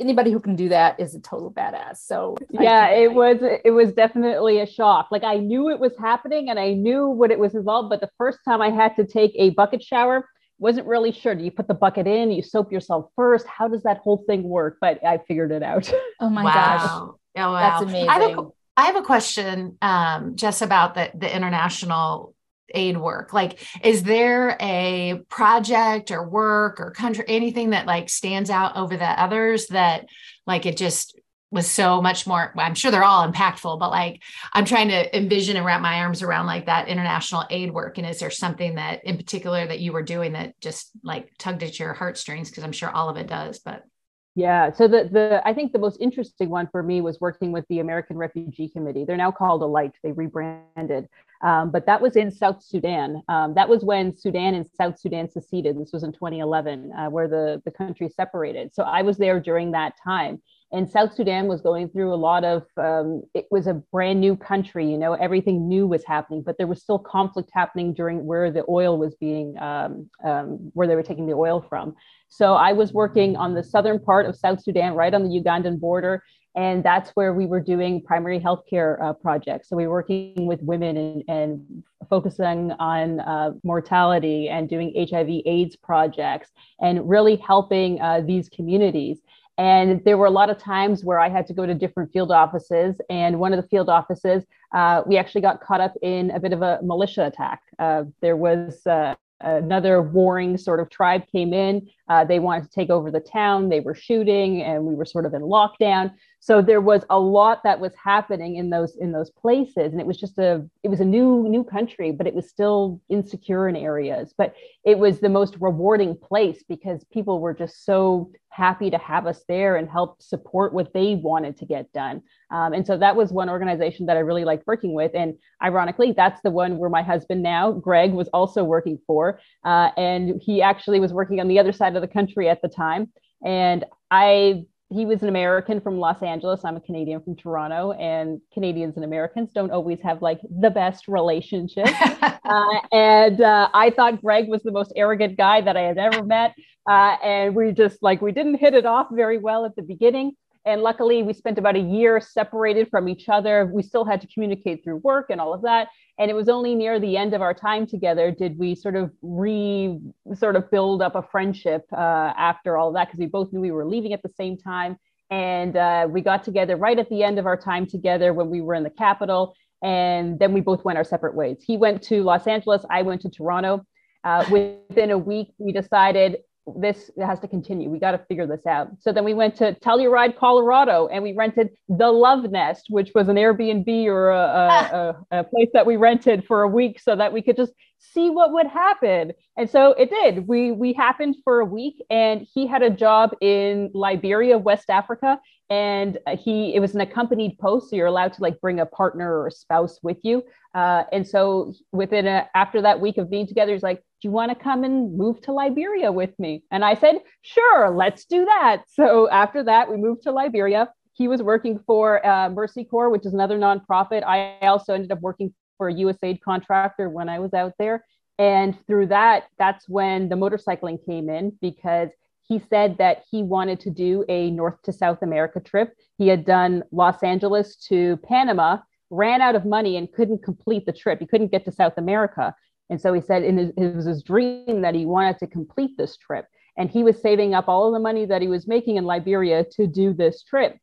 anybody 0.00 0.30
who 0.30 0.40
can 0.40 0.56
do 0.56 0.70
that 0.70 0.98
is 0.98 1.14
a 1.14 1.20
total 1.20 1.52
badass. 1.52 1.98
So 1.98 2.36
yeah, 2.50 2.88
it 2.90 3.12
was 3.12 3.38
it 3.42 3.70
was 3.70 3.92
definitely 3.92 4.60
a 4.60 4.66
shock. 4.66 5.08
Like 5.10 5.24
I 5.24 5.36
knew 5.36 5.68
it 5.68 5.78
was 5.78 5.92
happening 5.98 6.48
and 6.48 6.58
I 6.58 6.72
knew 6.72 7.08
what 7.08 7.30
it 7.30 7.38
was 7.38 7.54
involved, 7.54 7.90
but 7.90 8.00
the 8.00 8.10
first 8.16 8.38
time 8.44 8.62
I 8.62 8.70
had 8.70 8.96
to 8.96 9.06
take 9.06 9.32
a 9.36 9.50
bucket 9.50 9.82
shower, 9.82 10.26
wasn't 10.58 10.86
really 10.86 11.12
sure. 11.12 11.34
Do 11.34 11.44
you 11.44 11.50
put 11.50 11.68
the 11.68 11.74
bucket 11.74 12.06
in? 12.06 12.30
You 12.30 12.42
soap 12.42 12.72
yourself 12.72 13.10
first? 13.16 13.46
How 13.46 13.68
does 13.68 13.82
that 13.82 13.98
whole 13.98 14.24
thing 14.26 14.44
work? 14.44 14.78
But 14.80 15.04
I 15.04 15.18
figured 15.18 15.52
it 15.52 15.62
out. 15.62 15.92
Oh 16.20 16.30
my 16.30 16.44
wow. 16.44 16.52
gosh. 16.52 16.90
Oh 17.36 17.52
wow. 17.52 17.60
That's 17.60 17.82
amazing. 17.82 18.54
I 18.76 18.86
have 18.86 18.96
a, 18.96 19.02
question 19.02 19.78
um, 19.82 20.36
just 20.36 20.62
about 20.62 20.94
the 20.94 21.10
the 21.14 21.34
international 21.34 22.34
aid 22.72 22.96
work. 22.96 23.32
Like 23.32 23.60
is 23.82 24.02
there 24.02 24.56
a 24.60 25.20
project 25.28 26.10
or 26.10 26.28
work 26.28 26.80
or 26.80 26.90
country 26.90 27.24
anything 27.28 27.70
that 27.70 27.86
like 27.86 28.08
stands 28.08 28.50
out 28.50 28.76
over 28.76 28.96
the 28.96 29.04
others 29.04 29.68
that 29.68 30.06
like 30.46 30.66
it 30.66 30.76
just 30.76 31.18
was 31.50 31.70
so 31.70 32.02
much 32.02 32.26
more 32.26 32.52
i'm 32.56 32.74
sure 32.74 32.90
they're 32.90 33.04
all 33.04 33.30
impactful 33.30 33.78
but 33.78 33.90
like 33.90 34.20
i'm 34.54 34.64
trying 34.64 34.88
to 34.88 35.16
envision 35.16 35.56
and 35.56 35.64
wrap 35.64 35.80
my 35.80 36.00
arms 36.00 36.20
around 36.20 36.46
like 36.46 36.66
that 36.66 36.88
international 36.88 37.44
aid 37.48 37.72
work. 37.72 37.96
And 37.96 38.06
is 38.06 38.18
there 38.18 38.30
something 38.30 38.74
that 38.74 39.04
in 39.04 39.16
particular 39.16 39.64
that 39.64 39.78
you 39.78 39.92
were 39.92 40.02
doing 40.02 40.32
that 40.32 40.60
just 40.60 40.90
like 41.04 41.30
tugged 41.38 41.62
at 41.62 41.78
your 41.78 41.92
heartstrings? 41.92 42.50
Because 42.50 42.64
i'm 42.64 42.72
sure 42.72 42.90
all 42.90 43.08
of 43.08 43.16
it 43.16 43.28
does 43.28 43.60
but 43.60 43.84
yeah. 44.34 44.72
So 44.72 44.88
the 44.88 45.08
the 45.12 45.40
I 45.44 45.54
think 45.54 45.72
the 45.72 45.78
most 45.78 46.00
interesting 46.00 46.50
one 46.50 46.66
for 46.66 46.82
me 46.82 47.00
was 47.00 47.20
working 47.20 47.52
with 47.52 47.64
the 47.68 47.78
American 47.78 48.16
Refugee 48.16 48.68
Committee. 48.68 49.04
They're 49.04 49.16
now 49.16 49.30
called 49.30 49.62
Alight. 49.62 49.92
They 50.02 50.10
rebranded, 50.10 51.08
um, 51.42 51.70
but 51.70 51.86
that 51.86 52.00
was 52.00 52.16
in 52.16 52.32
South 52.32 52.60
Sudan. 52.60 53.22
Um, 53.28 53.54
that 53.54 53.68
was 53.68 53.84
when 53.84 54.16
Sudan 54.16 54.54
and 54.54 54.66
South 54.76 54.98
Sudan 54.98 55.30
seceded. 55.30 55.80
This 55.80 55.92
was 55.92 56.02
in 56.02 56.12
2011, 56.12 56.92
uh, 56.92 57.10
where 57.10 57.28
the 57.28 57.62
the 57.64 57.70
country 57.70 58.08
separated. 58.08 58.74
So 58.74 58.82
I 58.82 59.02
was 59.02 59.18
there 59.18 59.38
during 59.38 59.70
that 59.70 59.92
time, 60.02 60.42
and 60.72 60.90
South 60.90 61.14
Sudan 61.14 61.46
was 61.46 61.60
going 61.60 61.88
through 61.88 62.12
a 62.12 62.16
lot 62.16 62.44
of. 62.44 62.64
Um, 62.76 63.22
it 63.34 63.46
was 63.50 63.66
a 63.66 63.74
brand 63.74 64.20
new 64.20 64.36
country. 64.36 64.90
You 64.90 64.98
know, 64.98 65.14
everything 65.14 65.68
new 65.68 65.86
was 65.86 66.04
happening, 66.04 66.42
but 66.42 66.58
there 66.58 66.66
was 66.66 66.82
still 66.82 66.98
conflict 66.98 67.50
happening 67.52 67.94
during 67.94 68.26
where 68.26 68.50
the 68.50 68.64
oil 68.68 68.98
was 68.98 69.14
being, 69.14 69.56
um, 69.60 70.10
um, 70.24 70.70
where 70.74 70.88
they 70.88 70.96
were 70.96 71.02
taking 71.02 71.26
the 71.26 71.34
oil 71.34 71.64
from. 71.68 71.94
So 72.28 72.54
I 72.54 72.72
was 72.72 72.92
working 72.92 73.36
on 73.36 73.54
the 73.54 73.62
southern 73.62 74.00
part 74.00 74.26
of 74.26 74.36
South 74.36 74.62
Sudan, 74.62 74.94
right 74.94 75.14
on 75.14 75.22
the 75.22 75.28
Ugandan 75.28 75.78
border. 75.78 76.22
And 76.56 76.84
that's 76.84 77.10
where 77.10 77.34
we 77.34 77.46
were 77.46 77.60
doing 77.60 78.00
primary 78.00 78.38
healthcare 78.38 79.02
uh, 79.02 79.12
projects. 79.12 79.68
So 79.68 79.76
we 79.76 79.86
were 79.86 79.94
working 79.94 80.46
with 80.46 80.60
women 80.62 80.96
and, 80.96 81.24
and 81.26 81.84
focusing 82.08 82.70
on 82.78 83.20
uh, 83.20 83.52
mortality 83.64 84.48
and 84.48 84.68
doing 84.68 84.94
HIV 84.96 85.42
AIDS 85.46 85.74
projects 85.74 86.50
and 86.80 87.08
really 87.08 87.36
helping 87.36 88.00
uh, 88.00 88.20
these 88.24 88.48
communities. 88.48 89.18
And 89.56 90.02
there 90.04 90.18
were 90.18 90.26
a 90.26 90.30
lot 90.30 90.50
of 90.50 90.58
times 90.58 91.04
where 91.04 91.20
I 91.20 91.28
had 91.28 91.46
to 91.46 91.54
go 91.54 91.64
to 91.64 91.74
different 91.74 92.12
field 92.12 92.32
offices. 92.32 92.96
And 93.08 93.38
one 93.38 93.52
of 93.52 93.62
the 93.62 93.68
field 93.68 93.88
offices, 93.88 94.44
uh, 94.74 95.02
we 95.06 95.16
actually 95.16 95.42
got 95.42 95.60
caught 95.60 95.80
up 95.80 95.94
in 96.02 96.30
a 96.32 96.40
bit 96.40 96.52
of 96.52 96.62
a 96.62 96.80
militia 96.82 97.26
attack. 97.26 97.60
Uh, 97.78 98.04
there 98.20 98.36
was 98.36 98.84
uh, 98.86 99.14
another 99.40 100.02
warring 100.02 100.56
sort 100.56 100.80
of 100.80 100.90
tribe 100.90 101.22
came 101.30 101.52
in. 101.52 101.88
Uh, 102.08 102.24
they 102.24 102.38
wanted 102.38 102.64
to 102.64 102.70
take 102.70 102.90
over 102.90 103.10
the 103.10 103.20
town. 103.20 103.68
They 103.68 103.80
were 103.80 103.94
shooting, 103.94 104.62
and 104.62 104.84
we 104.84 104.94
were 104.94 105.04
sort 105.04 105.26
of 105.26 105.34
in 105.34 105.42
lockdown. 105.42 106.12
So 106.40 106.60
there 106.60 106.80
was 106.80 107.04
a 107.08 107.18
lot 107.18 107.62
that 107.64 107.80
was 107.80 107.92
happening 108.02 108.56
in 108.56 108.68
those 108.68 108.96
in 108.96 109.12
those 109.12 109.30
places, 109.30 109.92
and 109.92 110.00
it 110.00 110.06
was 110.06 110.18
just 110.18 110.38
a 110.38 110.66
it 110.82 110.88
was 110.88 111.00
a 111.00 111.04
new 111.04 111.46
new 111.48 111.64
country, 111.64 112.12
but 112.12 112.26
it 112.26 112.34
was 112.34 112.48
still 112.48 113.00
insecure 113.08 113.68
in 113.68 113.76
areas. 113.76 114.34
But 114.36 114.54
it 114.84 114.98
was 114.98 115.20
the 115.20 115.30
most 115.30 115.56
rewarding 115.60 116.16
place 116.16 116.62
because 116.68 117.04
people 117.04 117.40
were 117.40 117.54
just 117.54 117.84
so 117.86 118.30
happy 118.54 118.88
to 118.88 118.98
have 118.98 119.26
us 119.26 119.42
there 119.48 119.74
and 119.76 119.90
help 119.90 120.22
support 120.22 120.72
what 120.72 120.92
they 120.94 121.16
wanted 121.16 121.56
to 121.56 121.66
get 121.66 121.92
done. 121.92 122.22
Um, 122.52 122.72
and 122.72 122.86
so 122.86 122.96
that 122.96 123.16
was 123.16 123.32
one 123.32 123.50
organization 123.50 124.06
that 124.06 124.16
I 124.16 124.20
really 124.20 124.44
liked 124.44 124.64
working 124.66 124.94
with. 124.94 125.10
And 125.14 125.34
ironically, 125.62 126.12
that's 126.12 126.40
the 126.42 126.52
one 126.52 126.78
where 126.78 126.90
my 126.90 127.02
husband 127.02 127.42
now, 127.42 127.72
Greg, 127.72 128.12
was 128.12 128.28
also 128.28 128.62
working 128.62 128.98
for. 129.08 129.40
Uh, 129.64 129.90
and 129.96 130.40
he 130.40 130.62
actually 130.62 131.00
was 131.00 131.12
working 131.12 131.40
on 131.40 131.48
the 131.48 131.58
other 131.58 131.72
side 131.72 131.96
of 131.96 132.02
the 132.02 132.08
country 132.08 132.48
at 132.48 132.62
the 132.62 132.68
time. 132.68 133.10
And 133.44 133.84
I 134.10 134.66
he 134.94 135.04
was 135.04 135.22
an 135.22 135.28
American 135.28 135.80
from 135.80 135.98
Los 135.98 136.22
Angeles. 136.22 136.60
I'm 136.64 136.76
a 136.76 136.80
Canadian 136.80 137.20
from 137.20 137.34
Toronto, 137.34 137.92
and 137.92 138.40
Canadians 138.52 138.94
and 138.94 139.04
Americans 139.04 139.50
don't 139.52 139.72
always 139.72 139.98
have 140.02 140.22
like 140.22 140.40
the 140.60 140.70
best 140.70 141.08
relationship. 141.08 141.88
uh, 142.22 142.80
and 142.92 143.40
uh, 143.40 143.68
I 143.74 143.90
thought 143.90 144.22
Greg 144.22 144.48
was 144.48 144.62
the 144.62 144.70
most 144.70 144.92
arrogant 144.94 145.36
guy 145.36 145.60
that 145.60 145.76
I 145.76 145.82
had 145.82 145.98
ever 145.98 146.22
met, 146.22 146.54
uh, 146.88 147.16
and 147.24 147.56
we 147.56 147.72
just 147.72 148.02
like 148.02 148.22
we 148.22 148.30
didn't 148.30 148.54
hit 148.54 148.74
it 148.74 148.86
off 148.86 149.08
very 149.10 149.38
well 149.38 149.64
at 149.64 149.74
the 149.74 149.82
beginning. 149.82 150.32
And 150.66 150.82
luckily, 150.82 151.22
we 151.22 151.34
spent 151.34 151.58
about 151.58 151.76
a 151.76 151.80
year 151.80 152.20
separated 152.20 152.88
from 152.88 153.08
each 153.08 153.28
other. 153.28 153.70
We 153.72 153.82
still 153.82 154.04
had 154.04 154.20
to 154.22 154.26
communicate 154.26 154.82
through 154.82 154.96
work 154.98 155.26
and 155.28 155.40
all 155.40 155.52
of 155.52 155.62
that. 155.62 155.88
And 156.18 156.30
it 156.30 156.34
was 156.34 156.48
only 156.48 156.74
near 156.74 156.98
the 156.98 157.16
end 157.16 157.34
of 157.34 157.42
our 157.42 157.52
time 157.52 157.86
together 157.86 158.30
did 158.30 158.58
we 158.58 158.74
sort 158.74 158.96
of 158.96 159.10
re 159.20 159.98
sort 160.34 160.56
of 160.56 160.70
build 160.70 161.02
up 161.02 161.16
a 161.16 161.22
friendship 161.22 161.84
uh, 161.92 162.32
after 162.36 162.78
all 162.78 162.88
of 162.88 162.94
that 162.94 163.08
because 163.08 163.18
we 163.18 163.26
both 163.26 163.52
knew 163.52 163.60
we 163.60 163.72
were 163.72 163.84
leaving 163.84 164.12
at 164.12 164.22
the 164.22 164.28
same 164.28 164.56
time. 164.56 164.96
And 165.30 165.76
uh, 165.76 166.06
we 166.08 166.20
got 166.20 166.44
together 166.44 166.76
right 166.76 166.98
at 166.98 167.08
the 167.10 167.22
end 167.24 167.38
of 167.38 167.46
our 167.46 167.56
time 167.56 167.86
together 167.86 168.32
when 168.32 168.48
we 168.48 168.60
were 168.60 168.74
in 168.74 168.84
the 168.84 168.90
capital. 168.90 169.54
And 169.82 170.38
then 170.38 170.54
we 170.54 170.60
both 170.60 170.84
went 170.84 170.96
our 170.96 171.04
separate 171.04 171.34
ways. 171.34 171.58
He 171.62 171.76
went 171.76 172.02
to 172.04 172.22
Los 172.22 172.46
Angeles, 172.46 172.86
I 172.88 173.02
went 173.02 173.20
to 173.22 173.28
Toronto. 173.28 173.84
Uh, 174.22 174.42
within 174.50 175.10
a 175.10 175.18
week, 175.18 175.48
we 175.58 175.72
decided 175.72 176.38
this 176.66 177.10
has 177.20 177.38
to 177.40 177.48
continue. 177.48 177.90
We 177.90 177.98
got 177.98 178.12
to 178.12 178.18
figure 178.18 178.46
this 178.46 178.66
out. 178.66 178.88
So 179.00 179.12
then 179.12 179.24
we 179.24 179.34
went 179.34 179.54
to 179.56 179.74
Telluride, 179.74 180.36
Colorado, 180.36 181.08
and 181.08 181.22
we 181.22 181.32
rented 181.32 181.70
the 181.88 182.10
Love 182.10 182.50
Nest, 182.50 182.86
which 182.88 183.10
was 183.14 183.28
an 183.28 183.36
Airbnb 183.36 184.06
or 184.06 184.30
a, 184.30 184.36
a, 184.38 185.26
a, 185.30 185.40
a, 185.40 185.44
place 185.44 185.68
that 185.74 185.84
we 185.84 185.96
rented 185.96 186.46
for 186.46 186.62
a 186.62 186.68
week 186.68 186.98
so 187.00 187.14
that 187.16 187.32
we 187.32 187.42
could 187.42 187.56
just 187.56 187.72
see 187.98 188.30
what 188.30 188.52
would 188.52 188.66
happen. 188.66 189.32
And 189.56 189.68
so 189.68 189.92
it 189.92 190.10
did. 190.10 190.46
We 190.48 190.72
we 190.72 190.92
happened 190.92 191.36
for 191.44 191.60
a 191.60 191.64
week, 191.64 192.02
and 192.10 192.46
he 192.52 192.66
had 192.66 192.82
a 192.82 192.90
job 192.90 193.34
in 193.40 193.90
Liberia, 193.94 194.58
West 194.58 194.90
Africa, 194.90 195.38
and 195.70 196.18
he 196.38 196.74
it 196.74 196.80
was 196.80 196.94
an 196.94 197.00
accompanied 197.00 197.58
post, 197.58 197.90
so 197.90 197.96
you're 197.96 198.06
allowed 198.06 198.32
to 198.34 198.42
like 198.42 198.60
bring 198.60 198.80
a 198.80 198.86
partner 198.86 199.38
or 199.38 199.48
a 199.48 199.52
spouse 199.52 199.98
with 200.02 200.18
you. 200.22 200.42
Uh, 200.74 201.04
and 201.12 201.26
so 201.26 201.72
within 201.92 202.26
a, 202.26 202.48
after 202.54 202.82
that 202.82 203.00
week 203.00 203.18
of 203.18 203.30
being 203.30 203.46
together, 203.46 203.72
he's 203.72 203.82
like, 203.82 203.98
"Do 203.98 204.04
you 204.24 204.30
want 204.30 204.50
to 204.50 204.54
come 204.54 204.84
and 204.84 205.16
move 205.16 205.40
to 205.42 205.52
Liberia 205.52 206.10
with 206.10 206.38
me?" 206.38 206.62
And 206.70 206.84
I 206.84 206.94
said, 206.94 207.16
"Sure, 207.42 207.90
let's 207.90 208.24
do 208.24 208.44
that." 208.44 208.82
So 208.94 209.28
after 209.30 209.62
that, 209.64 209.90
we 209.90 209.96
moved 209.96 210.22
to 210.22 210.32
Liberia. 210.32 210.90
He 211.12 211.28
was 211.28 211.42
working 211.42 211.78
for 211.86 212.24
uh, 212.26 212.48
Mercy 212.50 212.84
Corps, 212.84 213.10
which 213.10 213.26
is 213.26 213.34
another 213.34 213.58
nonprofit. 213.58 214.24
I 214.24 214.58
also 214.66 214.94
ended 214.94 215.12
up 215.12 215.20
working 215.20 215.52
for 215.78 215.88
a 215.88 215.94
USAID 215.94 216.40
contractor 216.40 217.08
when 217.08 217.28
I 217.28 217.38
was 217.38 217.54
out 217.54 217.74
there. 217.78 218.04
And 218.38 218.76
through 218.86 219.06
that, 219.08 219.44
that's 219.58 219.88
when 219.88 220.28
the 220.28 220.34
motorcycling 220.34 221.04
came 221.06 221.28
in 221.28 221.52
because 221.60 222.08
he 222.42 222.58
said 222.58 222.98
that 222.98 223.24
he 223.30 223.42
wanted 223.42 223.80
to 223.80 223.90
do 223.90 224.24
a 224.28 224.50
North 224.50 224.82
to 224.82 224.92
South 224.92 225.22
America 225.22 225.60
trip. 225.60 225.94
He 226.18 226.28
had 226.28 226.44
done 226.44 226.82
Los 226.90 227.22
Angeles 227.22 227.76
to 227.88 228.16
Panama 228.18 228.78
ran 229.10 229.40
out 229.40 229.54
of 229.54 229.64
money 229.64 229.96
and 229.96 230.12
couldn't 230.12 230.42
complete 230.42 230.86
the 230.86 230.92
trip. 230.92 231.20
He 231.20 231.26
couldn't 231.26 231.52
get 231.52 231.64
to 231.66 231.72
South 231.72 231.94
America. 231.96 232.54
And 232.90 233.00
so 233.00 233.12
he 233.12 233.20
said 233.20 233.42
in 233.42 233.56
his, 233.56 233.70
it 233.76 233.94
was 233.94 234.04
his 234.04 234.22
dream 234.22 234.82
that 234.82 234.94
he 234.94 235.06
wanted 235.06 235.38
to 235.38 235.46
complete 235.46 235.96
this 235.96 236.16
trip. 236.16 236.46
And 236.76 236.90
he 236.90 237.02
was 237.02 237.20
saving 237.22 237.54
up 237.54 237.68
all 237.68 237.86
of 237.86 237.92
the 237.92 238.00
money 238.00 238.26
that 238.26 238.42
he 238.42 238.48
was 238.48 238.66
making 238.66 238.96
in 238.96 239.04
Liberia 239.04 239.64
to 239.72 239.86
do 239.86 240.12
this 240.12 240.42
trip. 240.42 240.76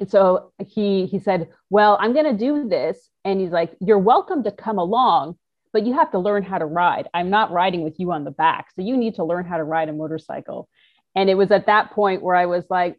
And 0.00 0.10
so 0.10 0.52
he 0.66 1.06
he 1.06 1.18
said, 1.18 1.48
"Well, 1.70 1.96
I'm 2.00 2.12
going 2.12 2.26
to 2.26 2.44
do 2.44 2.68
this." 2.68 3.10
And 3.24 3.40
he's 3.40 3.50
like, 3.50 3.76
"You're 3.80 3.98
welcome 3.98 4.42
to 4.44 4.52
come 4.52 4.78
along, 4.78 5.38
but 5.72 5.86
you 5.86 5.94
have 5.94 6.10
to 6.12 6.18
learn 6.18 6.42
how 6.42 6.58
to 6.58 6.66
ride. 6.66 7.08
I'm 7.14 7.30
not 7.30 7.52
riding 7.52 7.82
with 7.82 7.98
you 7.98 8.12
on 8.12 8.24
the 8.24 8.30
back. 8.30 8.70
So 8.74 8.82
you 8.82 8.96
need 8.96 9.14
to 9.16 9.24
learn 9.24 9.44
how 9.44 9.56
to 9.56 9.64
ride 9.64 9.88
a 9.88 9.92
motorcycle." 9.92 10.68
And 11.14 11.30
it 11.30 11.34
was 11.36 11.50
at 11.50 11.66
that 11.66 11.92
point 11.92 12.22
where 12.22 12.36
I 12.36 12.46
was 12.46 12.64
like, 12.70 12.98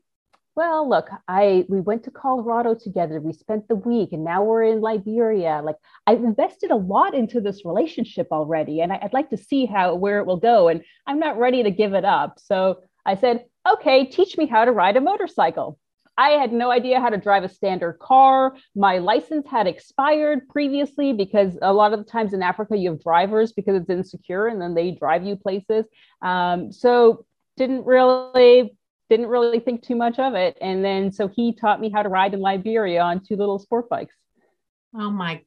well 0.56 0.88
look 0.88 1.10
i 1.28 1.66
we 1.70 1.80
went 1.80 2.04
to 2.04 2.12
colorado 2.12 2.74
together 2.74 3.20
we 3.20 3.34
spent 3.34 3.68
the 3.68 3.76
week 3.76 4.10
and 4.12 4.24
now 4.24 4.44
we're 4.44 4.64
in 4.64 4.82
liberia 4.82 5.62
like 5.64 5.76
i've 6.08 6.24
invested 6.24 6.72
a 6.72 6.76
lot 6.76 7.14
into 7.14 7.40
this 7.40 7.66
relationship 7.66 8.28
already 8.32 8.82
and 8.82 8.92
I, 8.92 9.00
would 9.02 9.14
like 9.14 9.30
to 9.30 9.38
see 9.38 9.66
how 9.66 9.96
where 9.96 10.20
it 10.20 10.26
will 10.26 10.38
go 10.38 10.68
and 10.68 10.84
i'm 11.08 11.20
not 11.20 11.38
ready 11.38 11.64
to 11.64 11.72
give 11.72 11.94
it 11.94 12.06
up 12.06 12.40
so 12.40 12.82
i 13.06 13.16
said 13.16 13.46
okay 13.70 14.06
teach 14.06 14.38
me 14.38 14.48
how 14.48 14.66
to 14.66 14.72
ride 14.72 14.98
a 14.98 15.02
motorcycle 15.02 15.80
I 16.20 16.32
had 16.32 16.52
no 16.52 16.70
idea 16.70 17.00
how 17.00 17.08
to 17.08 17.16
drive 17.16 17.46
a 17.46 17.50
standard 17.50 17.98
car. 18.00 18.58
My 18.76 18.98
license 18.98 19.48
had 19.50 19.68
expired 19.68 20.50
previously 20.50 21.14
because 21.14 21.58
a 21.62 21.72
lot 21.72 21.94
of 21.94 22.00
the 22.00 22.12
times 22.12 22.34
in 22.34 22.44
Africa 22.44 22.76
you 22.76 22.90
have 22.90 23.02
drivers 23.02 23.54
because 23.54 23.78
it's 23.78 23.90
insecure 23.90 24.48
and 24.48 24.62
then 24.62 24.74
they 24.74 24.92
drive 24.92 25.24
you 25.24 25.38
places. 25.38 25.86
Um, 26.22 26.74
so 26.74 27.26
didn't 27.56 27.86
really 27.86 28.78
didn't 29.10 29.28
really 29.28 29.60
think 29.60 29.82
too 29.82 29.96
much 29.96 30.20
of 30.20 30.36
it. 30.36 30.58
And 30.62 30.86
then 30.86 31.12
so 31.12 31.28
he 31.28 31.54
taught 31.54 31.82
me 31.82 31.90
how 31.90 32.04
to 32.04 32.10
ride 32.10 32.34
in 32.34 32.40
Liberia 32.40 33.02
on 33.02 33.22
two 33.22 33.36
little 33.36 33.60
sport 33.60 33.90
bikes. 33.90 34.16
Oh 34.94 35.10
my, 35.10 35.42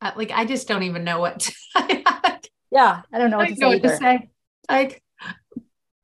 uh, 0.00 0.12
like 0.16 0.30
I 0.30 0.44
just 0.44 0.68
don't 0.68 0.84
even 0.84 1.04
know 1.04 1.20
what. 1.20 1.40
To, 1.40 1.52
yeah, 2.70 3.02
I 3.12 3.18
don't 3.18 3.30
know 3.30 3.38
what, 3.38 3.48
to, 3.48 3.54
know 3.56 3.68
what 3.68 3.82
to, 3.82 3.96
say 3.96 4.30
Like, 4.68 5.02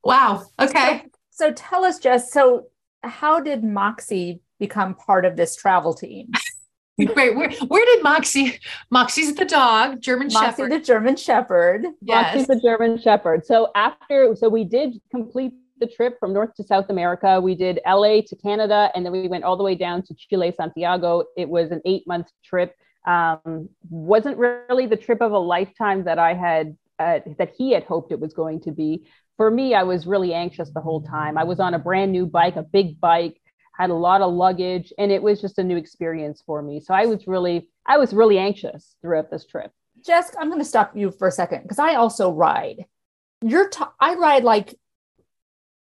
wow. 0.05 0.45
Okay. 0.61 1.05
So, 1.31 1.49
so 1.49 1.53
tell 1.53 1.85
us, 1.85 1.99
Jess. 1.99 2.33
So, 2.33 2.67
how 3.03 3.41
did 3.41 3.65
Moxie 3.65 4.41
become 4.59 4.95
part 4.95 5.25
of 5.25 5.37
this 5.37 5.57
travel 5.57 5.95
team? 5.95 6.31
Wait, 6.99 7.15
where 7.15 7.51
where 7.51 7.85
did 7.85 8.03
Moxie? 8.03 8.59
Moxie's 8.91 9.35
the 9.35 9.45
dog, 9.45 10.01
German 10.01 10.29
Moxie 10.33 10.47
Shepherd. 10.47 10.73
the 10.73 10.81
German 10.81 11.17
Shepherd. 11.17 11.87
Yes. 12.01 12.25
Moxie's 12.25 12.47
the 12.47 12.61
German 12.61 12.99
Shepherd. 12.99 13.45
So 13.45 13.71
after, 13.75 14.35
so 14.35 14.49
we 14.49 14.65
did 14.65 14.99
complete 15.11 15.53
the 15.79 15.87
trip 15.87 16.19
from 16.19 16.33
North 16.33 16.55
to 16.55 16.65
South 16.65 16.91
America. 16.91 17.41
We 17.41 17.55
did 17.55 17.81
LA 17.87 18.21
to 18.27 18.37
Canada, 18.37 18.91
and 18.95 19.05
then 19.05 19.13
we 19.13 19.29
went 19.29 19.45
all 19.45 19.57
the 19.57 19.65
way 19.65 19.75
down 19.75 20.03
to 20.05 20.15
Chile, 20.15 20.53
Santiago. 20.57 21.25
It 21.37 21.49
was 21.49 21.71
an 21.71 21.81
eight 21.85 22.07
month 22.07 22.29
trip. 22.45 22.75
Um, 23.07 23.69
wasn't 23.89 24.37
really 24.37 24.87
the 24.87 24.97
trip 24.97 25.21
of 25.21 25.33
a 25.33 25.39
lifetime 25.39 26.05
that 26.05 26.19
I 26.19 26.35
had, 26.35 26.77
uh, 26.99 27.21
that 27.39 27.55
he 27.57 27.73
had 27.73 27.85
hoped 27.85 28.13
it 28.13 28.21
was 28.21 28.35
going 28.35 28.61
to 28.63 28.73
be. 28.73 29.07
For 29.37 29.51
me, 29.51 29.75
I 29.75 29.83
was 29.83 30.07
really 30.07 30.33
anxious 30.33 30.71
the 30.71 30.81
whole 30.81 31.03
time. 31.03 31.39
I 31.39 31.45
was 31.45 31.61
on 31.61 31.75
a 31.75 31.79
brand 31.79 32.11
new 32.11 32.27
bike, 32.27 32.57
a 32.57 32.63
big 32.63 33.01
bike, 33.01 33.41
had 33.79 33.91
a 33.91 33.95
lot 33.95 34.23
of 34.23 34.33
luggage, 34.33 34.93
and 34.99 35.13
it 35.13 35.23
was 35.23 35.41
just 35.41 35.59
a 35.59 35.65
new 35.65 35.77
experience 35.77 36.43
for 36.45 36.63
me. 36.63 36.81
So 36.81 36.95
I 36.95 37.07
was 37.07 37.27
really, 37.27 37.69
I 37.87 37.99
was 37.99 38.13
really 38.13 38.39
anxious 38.39 38.97
throughout 39.03 39.31
this 39.31 39.45
trip. 39.47 39.71
Jess, 40.05 40.35
I'm 40.39 40.49
going 40.49 40.61
to 40.61 40.65
stop 40.65 40.97
you 40.97 41.11
for 41.11 41.29
a 41.29 41.33
second 41.33 41.63
because 41.63 41.79
I 41.79 41.95
also 41.95 42.31
ride. 42.31 42.85
You're 43.43 43.69
t- 43.69 43.85
I 44.01 44.15
ride 44.15 44.45
like 44.45 44.75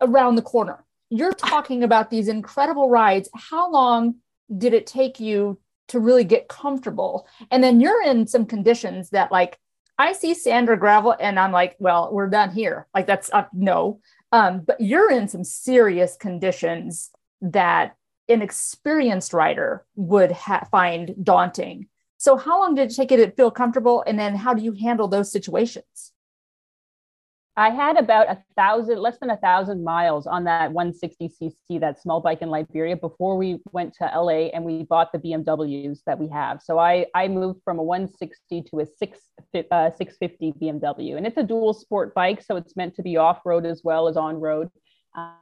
around 0.00 0.34
the 0.34 0.42
corner. 0.42 0.84
You're 1.10 1.32
talking 1.52 1.82
about 1.82 2.10
these 2.10 2.28
incredible 2.28 2.88
rides. 2.88 3.28
How 3.34 3.70
long 3.70 4.16
did 4.56 4.74
it 4.74 4.86
take 4.86 5.20
you 5.20 5.58
to 5.88 6.00
really 6.00 6.24
get 6.24 6.48
comfortable? 6.48 7.26
And 7.50 7.62
then 7.62 7.80
you're 7.80 8.02
in 8.02 8.26
some 8.26 8.46
conditions 8.46 9.10
that, 9.10 9.32
like, 9.32 9.58
I 9.98 10.12
see 10.12 10.34
sand 10.34 10.68
or 10.68 10.76
gravel 10.76 11.14
and 11.18 11.38
I'm 11.38 11.52
like, 11.52 11.76
well, 11.78 12.10
we're 12.12 12.28
done 12.28 12.50
here. 12.50 12.86
Like, 12.94 13.06
that's 13.06 13.30
uh, 13.32 13.44
no. 13.52 14.00
Um, 14.30 14.60
but 14.66 14.80
you're 14.80 15.10
in 15.10 15.28
some 15.28 15.44
serious 15.44 16.16
conditions 16.16 17.10
that 17.40 17.96
an 18.28 18.42
experienced 18.42 19.32
rider 19.32 19.84
would 19.94 20.32
ha- 20.32 20.66
find 20.70 21.14
daunting. 21.22 21.86
So, 22.18 22.36
how 22.36 22.60
long 22.60 22.74
did 22.74 22.90
it 22.90 22.94
take 22.94 23.10
you 23.10 23.18
to 23.18 23.30
feel 23.30 23.50
comfortable? 23.50 24.02
And 24.06 24.18
then, 24.18 24.34
how 24.34 24.54
do 24.54 24.62
you 24.62 24.72
handle 24.72 25.08
those 25.08 25.30
situations? 25.30 26.12
I 27.58 27.70
had 27.70 27.96
about 27.96 28.28
a 28.28 28.42
thousand, 28.54 28.98
less 28.98 29.18
than 29.18 29.30
a 29.30 29.36
thousand 29.38 29.82
miles 29.82 30.26
on 30.26 30.44
that 30.44 30.72
160cc, 30.72 31.80
that 31.80 31.98
small 32.00 32.20
bike 32.20 32.42
in 32.42 32.50
Liberia 32.50 32.96
before 32.96 33.38
we 33.38 33.60
went 33.72 33.94
to 33.94 34.04
LA 34.04 34.48
and 34.52 34.62
we 34.62 34.82
bought 34.82 35.10
the 35.10 35.18
BMWs 35.18 36.00
that 36.04 36.18
we 36.18 36.28
have. 36.28 36.60
So 36.62 36.78
I, 36.78 37.06
I 37.14 37.28
moved 37.28 37.60
from 37.64 37.78
a 37.78 37.82
160 37.82 38.62
to 38.70 38.80
a 38.80 38.86
six, 38.86 39.20
uh, 39.70 39.90
650 39.96 40.52
BMW 40.60 41.16
and 41.16 41.26
it's 41.26 41.38
a 41.38 41.42
dual 41.42 41.72
sport 41.72 42.14
bike. 42.14 42.42
So 42.42 42.56
it's 42.56 42.76
meant 42.76 42.94
to 42.96 43.02
be 43.02 43.16
off 43.16 43.40
road 43.46 43.64
as 43.64 43.80
well 43.82 44.06
as 44.06 44.18
on 44.18 44.36
road. 44.36 44.68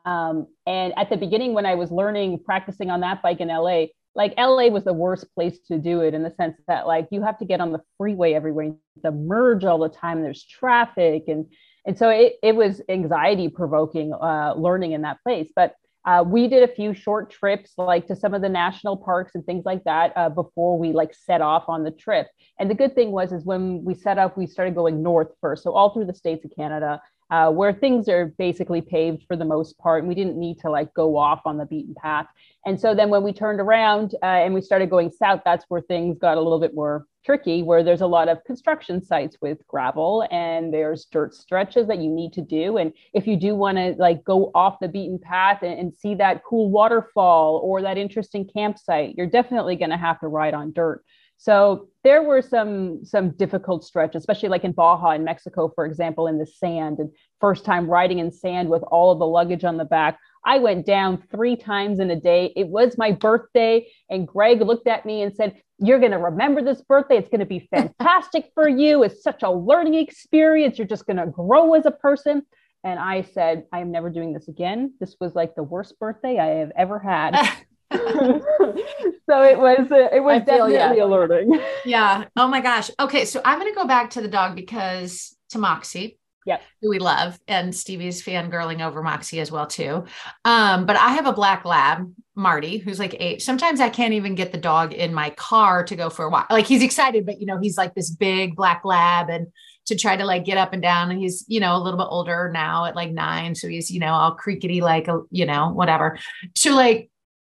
Um, 0.05 0.47
and 0.67 0.93
at 0.97 1.11
the 1.11 1.17
beginning, 1.17 1.53
when 1.53 1.67
I 1.67 1.75
was 1.75 1.91
learning, 1.91 2.45
practicing 2.45 2.91
on 2.91 3.01
that 3.01 3.23
bike 3.23 3.41
in 3.41 3.49
LA, 3.49 3.87
like 4.15 4.35
LA 4.39 4.69
was 4.69 4.85
the 4.85 4.93
worst 4.93 5.27
place 5.35 5.59
to 5.67 5.79
do 5.79 6.03
it 6.03 6.15
in 6.15 6.23
the 6.23 6.31
sense 6.31 6.57
that 6.69 6.87
like 6.87 7.09
you 7.11 7.23
have 7.23 7.39
to 7.39 7.45
get 7.45 7.61
on 7.61 7.73
the 7.73 7.81
freeway 7.99 8.35
everywhere, 8.35 8.73
the 9.03 9.11
merge 9.11 9.65
all 9.65 9.79
the 9.79 9.89
time. 9.89 10.23
There's 10.23 10.45
traffic 10.45 11.25
and 11.27 11.47
and 11.87 11.99
so 11.99 12.09
it, 12.09 12.35
it 12.43 12.57
was 12.57 12.81
anxiety 12.89 13.49
provoking 13.49 14.13
uh, 14.15 14.55
learning 14.57 14.93
in 14.93 15.03
that 15.03 15.23
place. 15.23 15.51
But 15.55 15.75
uh, 16.07 16.23
we 16.27 16.49
did 16.49 16.63
a 16.63 16.73
few 16.73 16.93
short 16.93 17.31
trips 17.31 17.73
like 17.79 18.07
to 18.07 18.15
some 18.15 18.35
of 18.35 18.43
the 18.43 18.49
national 18.49 18.97
parks 18.97 19.35
and 19.35 19.45
things 19.45 19.65
like 19.65 19.83
that 19.85 20.13
uh, 20.17 20.29
before 20.29 20.79
we 20.79 20.93
like 20.93 21.15
set 21.15 21.41
off 21.41 21.65
on 21.69 21.83
the 21.83 21.91
trip. 21.91 22.29
And 22.59 22.71
the 22.71 22.75
good 22.75 22.95
thing 22.95 23.11
was 23.11 23.33
is 23.33 23.45
when 23.45 23.83
we 23.85 23.95
set 23.95 24.19
up 24.19 24.37
we 24.37 24.47
started 24.47 24.75
going 24.75 25.03
north 25.03 25.29
first. 25.41 25.63
So 25.63 25.73
all 25.73 25.95
through 25.95 26.05
the 26.07 26.15
states 26.15 26.45
of 26.45 26.53
canada 26.55 27.01
uh, 27.31 27.51
where 27.51 27.73
things 27.73 28.09
are 28.09 28.27
basically 28.39 28.81
paved 28.81 29.25
for 29.27 29.37
the 29.37 29.45
most 29.45 29.79
part 29.79 30.01
and 30.01 30.09
we 30.09 30.15
didn't 30.15 30.39
need 30.39 30.59
to 30.61 30.71
like 30.71 30.93
go 30.95 31.17
off 31.17 31.41
on 31.45 31.57
the 31.57 31.67
beaten 31.67 31.95
path. 31.95 32.27
And 32.67 32.81
so 32.81 32.95
then 32.95 33.11
when 33.11 33.23
we 33.23 33.33
turned 33.33 33.61
around 33.61 34.15
uh, 34.23 34.27
and 34.27 34.55
we 34.55 34.61
started 34.61 34.91
going 34.91 35.11
south 35.11 35.41
that's 35.45 35.65
where 35.69 35.81
things 35.81 36.19
got 36.19 36.37
a 36.37 36.41
little 36.41 36.61
bit 36.61 36.75
more 36.75 37.07
tricky 37.25 37.63
where 37.63 37.83
there's 37.83 38.03
a 38.03 38.07
lot 38.07 38.29
of 38.29 38.45
construction 38.45 39.03
sites 39.03 39.39
with 39.41 39.67
gravel 39.67 40.27
and 40.31 40.75
there's 40.75 41.07
dirt 41.07 41.35
stretches 41.35 41.87
that 41.89 41.99
you 41.99 42.11
need 42.11 42.35
to 42.35 42.43
do. 42.43 42.77
And 42.77 42.93
if 43.15 43.27
you 43.27 43.37
do 43.37 43.55
want 43.55 43.79
to 43.79 43.95
like 43.99 44.23
go 44.25 44.51
off 44.55 44.79
the 44.81 44.89
beaten 44.89 45.19
path 45.19 45.63
and, 45.63 45.79
and, 45.79 45.95
see 45.95 46.15
that 46.17 46.43
cool 46.45 46.71
waterfall 46.71 47.61
or 47.63 47.81
that 47.81 47.97
interesting 47.97 48.47
campsite 48.47 49.15
you're 49.17 49.29
definitely 49.29 49.77
going 49.77 49.91
to 49.91 49.97
have 49.97 50.19
to 50.21 50.27
ride 50.27 50.53
on 50.53 50.73
dirt 50.73 51.05
so 51.37 51.89
there 52.03 52.23
were 52.23 52.43
some 52.43 53.05
some 53.05 53.31
difficult 53.31 53.85
stretches 53.85 54.21
especially 54.21 54.49
like 54.49 54.65
in 54.65 54.73
baja 54.73 55.11
in 55.11 55.25
mexico 55.25 55.71
for 55.75 55.85
example 55.87 56.27
in 56.27 56.39
the 56.39 56.47
sand 56.47 56.99
and 56.99 57.11
first 57.41 57.65
time 57.65 57.89
riding 57.89 58.19
in 58.19 58.31
sand 58.31 58.69
with 58.69 58.83
all 58.85 59.13
of 59.13 59.19
the 59.19 59.27
luggage 59.27 59.65
on 59.65 59.77
the 59.77 59.85
back 59.85 60.19
I 60.45 60.59
went 60.59 60.85
down 60.85 61.23
three 61.31 61.57
times 61.57 62.01
in 62.01 62.11
a 62.11 62.21
day. 62.21 62.53
It 62.55 62.69
was 62.69 62.99
my 62.99 63.13
birthday. 63.13 63.87
And 64.11 64.29
Greg 64.29 64.61
looked 64.61 64.87
at 64.87 65.07
me 65.07 65.23
and 65.23 65.35
said, 65.35 65.61
You're 65.79 65.99
going 65.99 66.13
to 66.13 66.19
remember 66.19 66.63
this 66.63 66.83
birthday. 66.83 67.17
It's 67.17 67.29
going 67.29 67.41
to 67.41 67.47
be 67.47 67.69
fantastic 67.71 68.51
for 68.55 68.69
you. 68.69 69.03
It's 69.03 69.23
such 69.23 69.43
a 69.43 69.51
learning 69.51 69.95
experience. 69.95 70.79
You're 70.79 70.87
just 70.87 71.07
going 71.07 71.17
to 71.17 71.27
grow 71.27 71.75
as 71.75 71.87
a 71.87 71.91
person. 71.91 72.43
And 72.85 72.99
I 72.99 73.23
said, 73.23 73.65
I 73.73 73.81
am 73.81 73.91
never 73.91 74.11
doing 74.11 74.35
this 74.35 74.49
again. 74.49 74.93
This 75.01 75.17
was 75.19 75.35
like 75.35 75.55
the 75.55 75.63
worst 75.63 75.99
birthday 75.99 76.39
I 76.39 76.59
have 76.59 76.73
ever 76.77 76.99
had. 76.99 77.35
so 79.27 79.43
it 79.43 79.59
was 79.59 79.91
uh, 79.91 80.09
it 80.13 80.23
was 80.23 80.43
definitely 80.45 80.99
a 80.99 81.07
learning. 81.07 81.61
Yeah. 81.85 82.25
Oh 82.37 82.49
my 82.49 82.61
gosh. 82.61 82.91
Okay, 82.99 83.25
so 83.25 83.41
I'm 83.45 83.59
going 83.59 83.73
to 83.73 83.77
go 83.77 83.87
back 83.87 84.11
to 84.11 84.21
the 84.21 84.29
dog 84.29 84.57
because 84.57 85.37
to 85.51 85.59
Moxie 85.59 86.19
Yep. 86.47 86.63
Who 86.83 86.91
we 86.91 86.99
love. 86.99 87.39
And 87.49 87.75
Stevie's 87.75 88.23
fangirling 88.23 88.85
over 88.85 89.03
Moxie 89.03 89.41
as 89.41 89.51
well, 89.51 89.67
too. 89.67 90.05
Um, 90.45 90.85
but 90.85 90.97
I 90.97 91.11
have 91.13 91.27
a 91.27 91.33
black 91.33 91.65
lab, 91.65 92.13
Marty, 92.35 92.79
who's 92.79 92.99
like 92.99 93.17
eight. 93.19 93.41
Sometimes 93.41 93.81
I 93.81 93.89
can't 93.89 94.13
even 94.13 94.35
get 94.35 94.53
the 94.53 94.59
dog 94.59 94.93
in 94.93 95.15
my 95.15 95.31
car 95.31 95.85
to 95.85 95.97
go 95.97 96.11
for 96.11 96.27
a 96.27 96.31
walk. 96.31 96.49
Like 96.51 96.67
he's 96.67 96.83
excited, 96.83 97.25
but 97.25 97.41
you 97.41 97.47
know, 97.47 97.59
he's 97.59 97.79
like 97.79 97.95
this 97.95 98.11
big 98.11 98.57
black 98.57 98.85
lab 98.85 99.31
and 99.31 99.47
to 99.87 99.97
try 99.97 100.17
to 100.17 100.25
like 100.25 100.45
get 100.45 100.59
up 100.59 100.73
and 100.75 100.83
down. 100.83 101.11
And 101.11 101.19
he's, 101.19 101.45
you 101.49 101.61
know, 101.61 101.77
a 101.77 101.83
little 101.83 101.99
bit 101.99 102.09
older 102.11 102.51
now 102.53 102.85
at 102.85 102.97
like 102.97 103.11
nine. 103.11 103.55
So 103.55 103.69
he's, 103.69 103.91
you 103.91 104.01
know, 104.01 104.13
all 104.13 104.37
creakety, 104.37 104.83
like, 104.83 105.09
you 105.31 105.47
know, 105.47 105.71
whatever. 105.71 106.19
So 106.57 106.75
like 106.75 107.11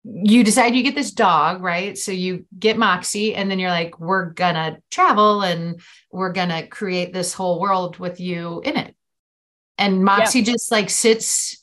you 0.07 0.43
decide 0.43 0.75
you 0.75 0.83
get 0.83 0.95
this 0.95 1.11
dog, 1.11 1.63
right? 1.63 1.97
So 1.97 2.11
you 2.11 2.45
get 2.57 2.77
Moxie, 2.77 3.33
and 3.33 3.49
then 3.49 3.57
you're 3.57 3.71
like, 3.71 3.99
we're 3.99 4.31
gonna 4.31 4.77
travel 4.91 5.41
and 5.41 5.81
we're 6.11 6.31
gonna 6.31 6.67
create 6.67 7.11
this 7.11 7.33
whole 7.33 7.59
world 7.59 7.97
with 7.97 8.19
you 8.19 8.61
in 8.63 8.77
it. 8.77 8.95
And 9.77 10.03
Moxie 10.03 10.39
yeah. 10.39 10.53
just 10.53 10.71
like 10.71 10.89
sits 10.89 11.57